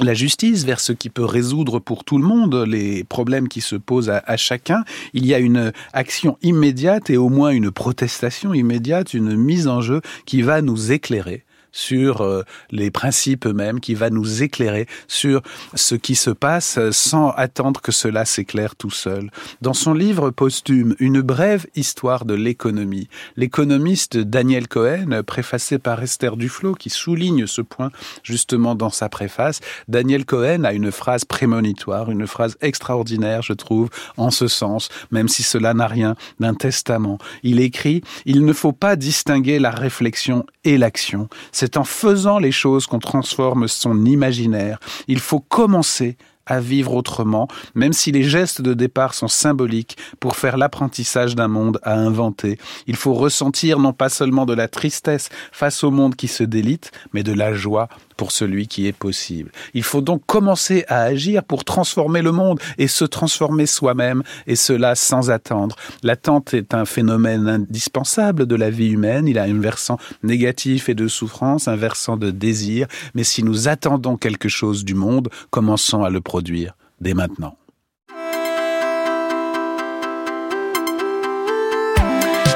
la 0.00 0.14
justice, 0.14 0.64
vers 0.64 0.80
ce 0.80 0.92
qui 0.92 1.10
peut 1.10 1.24
résoudre 1.24 1.78
pour 1.78 2.04
tout 2.04 2.18
le 2.18 2.24
monde 2.24 2.54
les 2.66 3.04
problèmes 3.04 3.48
qui 3.48 3.60
se 3.60 3.76
posent 3.76 4.10
à, 4.10 4.36
chacun. 4.36 4.84
Il 5.12 5.26
y 5.26 5.34
a 5.34 5.38
une 5.38 5.72
action 5.92 6.36
immédiate 6.42 7.10
et 7.10 7.16
au 7.16 7.28
moins 7.28 7.50
une 7.50 7.70
protestation 7.70 8.54
immédiate, 8.54 9.14
une 9.14 9.36
mise 9.36 9.68
en 9.68 9.80
jeu 9.80 10.00
qui 10.26 10.42
va 10.42 10.62
nous 10.62 10.92
éclairer 10.92 11.44
sur 11.74 12.22
euh, 12.22 12.42
les 12.70 12.90
principes 12.90 13.46
eux-mêmes, 13.46 13.80
qui 13.80 13.94
va 13.94 14.08
nous 14.08 14.42
éclairer 14.42 14.86
sur 15.08 15.42
ce 15.74 15.94
qui 15.94 16.14
se 16.14 16.30
passe 16.30 16.78
sans 16.92 17.30
attendre 17.30 17.82
que 17.82 17.92
cela 17.92 18.24
s'éclaire 18.24 18.76
tout 18.76 18.90
seul. 18.90 19.30
Dans 19.60 19.74
son 19.74 19.92
livre 19.92 20.30
posthume, 20.30 20.94
Une 21.00 21.20
brève 21.20 21.66
histoire 21.74 22.24
de 22.24 22.34
l'économie, 22.34 23.08
l'économiste 23.36 24.16
Daniel 24.16 24.68
Cohen, 24.68 25.22
préfacé 25.26 25.78
par 25.78 26.02
Esther 26.02 26.36
Duflo, 26.36 26.74
qui 26.74 26.90
souligne 26.90 27.46
ce 27.46 27.60
point 27.60 27.90
justement 28.22 28.74
dans 28.74 28.90
sa 28.90 29.08
préface, 29.08 29.60
Daniel 29.88 30.24
Cohen 30.24 30.64
a 30.64 30.72
une 30.72 30.92
phrase 30.92 31.24
prémonitoire, 31.24 32.10
une 32.10 32.26
phrase 32.26 32.56
extraordinaire, 32.60 33.42
je 33.42 33.52
trouve, 33.52 33.90
en 34.16 34.30
ce 34.30 34.46
sens, 34.46 34.88
même 35.10 35.28
si 35.28 35.42
cela 35.42 35.74
n'a 35.74 35.88
rien 35.88 36.14
d'un 36.38 36.54
testament. 36.54 37.18
Il 37.42 37.58
écrit, 37.60 38.02
il 38.26 38.44
ne 38.44 38.52
faut 38.52 38.72
pas 38.72 38.94
distinguer 38.94 39.58
la 39.58 39.70
réflexion 39.70 40.46
et 40.62 40.78
l'action. 40.78 41.28
C'est 41.64 41.78
en 41.78 41.84
faisant 41.84 42.38
les 42.38 42.52
choses 42.52 42.86
qu'on 42.86 42.98
transforme 42.98 43.68
son 43.68 44.04
imaginaire. 44.04 44.78
Il 45.08 45.18
faut 45.18 45.40
commencer 45.40 46.18
à 46.44 46.60
vivre 46.60 46.92
autrement, 46.92 47.48
même 47.74 47.94
si 47.94 48.12
les 48.12 48.22
gestes 48.22 48.60
de 48.60 48.74
départ 48.74 49.14
sont 49.14 49.28
symboliques 49.28 49.96
pour 50.20 50.36
faire 50.36 50.58
l'apprentissage 50.58 51.34
d'un 51.34 51.48
monde 51.48 51.80
à 51.82 51.94
inventer. 51.94 52.58
Il 52.86 52.96
faut 52.96 53.14
ressentir 53.14 53.78
non 53.78 53.94
pas 53.94 54.10
seulement 54.10 54.44
de 54.44 54.52
la 54.52 54.68
tristesse 54.68 55.30
face 55.52 55.82
au 55.84 55.90
monde 55.90 56.16
qui 56.16 56.28
se 56.28 56.44
délite, 56.44 56.92
mais 57.14 57.22
de 57.22 57.32
la 57.32 57.54
joie 57.54 57.88
pour 58.16 58.32
celui 58.32 58.66
qui 58.66 58.86
est 58.86 58.92
possible. 58.92 59.50
Il 59.74 59.82
faut 59.82 60.00
donc 60.00 60.22
commencer 60.26 60.84
à 60.88 61.02
agir 61.02 61.44
pour 61.44 61.64
transformer 61.64 62.22
le 62.22 62.32
monde 62.32 62.60
et 62.78 62.88
se 62.88 63.04
transformer 63.04 63.66
soi-même, 63.66 64.22
et 64.46 64.56
cela 64.56 64.94
sans 64.94 65.30
attendre. 65.30 65.76
L'attente 66.02 66.54
est 66.54 66.74
un 66.74 66.84
phénomène 66.84 67.48
indispensable 67.48 68.46
de 68.46 68.54
la 68.54 68.70
vie 68.70 68.90
humaine. 68.90 69.26
Il 69.28 69.38
a 69.38 69.44
un 69.44 69.60
versant 69.60 69.98
négatif 70.22 70.88
et 70.88 70.94
de 70.94 71.08
souffrance, 71.08 71.68
un 71.68 71.76
versant 71.76 72.16
de 72.16 72.30
désir, 72.30 72.86
mais 73.14 73.24
si 73.24 73.42
nous 73.42 73.68
attendons 73.68 74.16
quelque 74.16 74.48
chose 74.48 74.84
du 74.84 74.94
monde, 74.94 75.28
commençons 75.50 76.04
à 76.04 76.10
le 76.10 76.20
produire 76.20 76.74
dès 77.00 77.14
maintenant. 77.14 77.56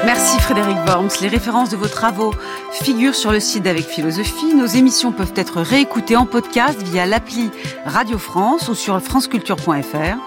Merci 0.05 0.39
Frédéric 0.39 0.77
Worms. 0.87 1.09
Les 1.21 1.27
références 1.27 1.69
de 1.69 1.75
vos 1.75 1.87
travaux 1.87 2.33
figurent 2.71 3.15
sur 3.15 3.31
le 3.31 3.39
site 3.39 3.63
d'Avec 3.63 3.85
Philosophie. 3.85 4.55
Nos 4.55 4.65
émissions 4.65 5.11
peuvent 5.11 5.33
être 5.35 5.61
réécoutées 5.61 6.15
en 6.15 6.25
podcast 6.25 6.81
via 6.81 7.05
l'appli 7.05 7.51
Radio 7.85 8.17
France 8.17 8.69
ou 8.69 8.75
sur 8.75 8.99
franceculture.fr. 9.01 10.17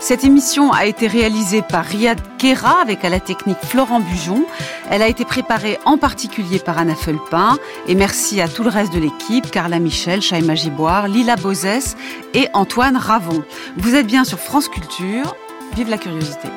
Cette 0.00 0.24
émission 0.24 0.72
a 0.72 0.86
été 0.86 1.06
réalisée 1.06 1.60
par 1.62 1.84
Riyad 1.84 2.18
Kera 2.38 2.80
avec 2.80 3.04
à 3.04 3.10
la 3.10 3.20
technique 3.20 3.58
Florent 3.62 4.00
Bujon. 4.00 4.44
Elle 4.90 5.02
a 5.02 5.08
été 5.08 5.26
préparée 5.26 5.78
en 5.84 5.98
particulier 5.98 6.58
par 6.58 6.78
Anna 6.78 6.94
Felpin. 6.94 7.58
Et 7.86 7.94
merci 7.94 8.40
à 8.40 8.48
tout 8.48 8.62
le 8.62 8.70
reste 8.70 8.92
de 8.94 9.00
l'équipe, 9.00 9.50
Carla 9.50 9.78
Michel, 9.78 10.22
Chaïma 10.22 10.54
Giboire, 10.54 11.08
Lila 11.08 11.36
Bozès 11.36 11.94
et 12.32 12.48
Antoine 12.54 12.96
Ravon. 12.96 13.44
Vous 13.76 13.94
êtes 13.94 14.06
bien 14.06 14.24
sur 14.24 14.38
France 14.38 14.68
Culture. 14.68 15.36
Vive 15.76 15.90
la 15.90 15.98
curiosité. 15.98 16.48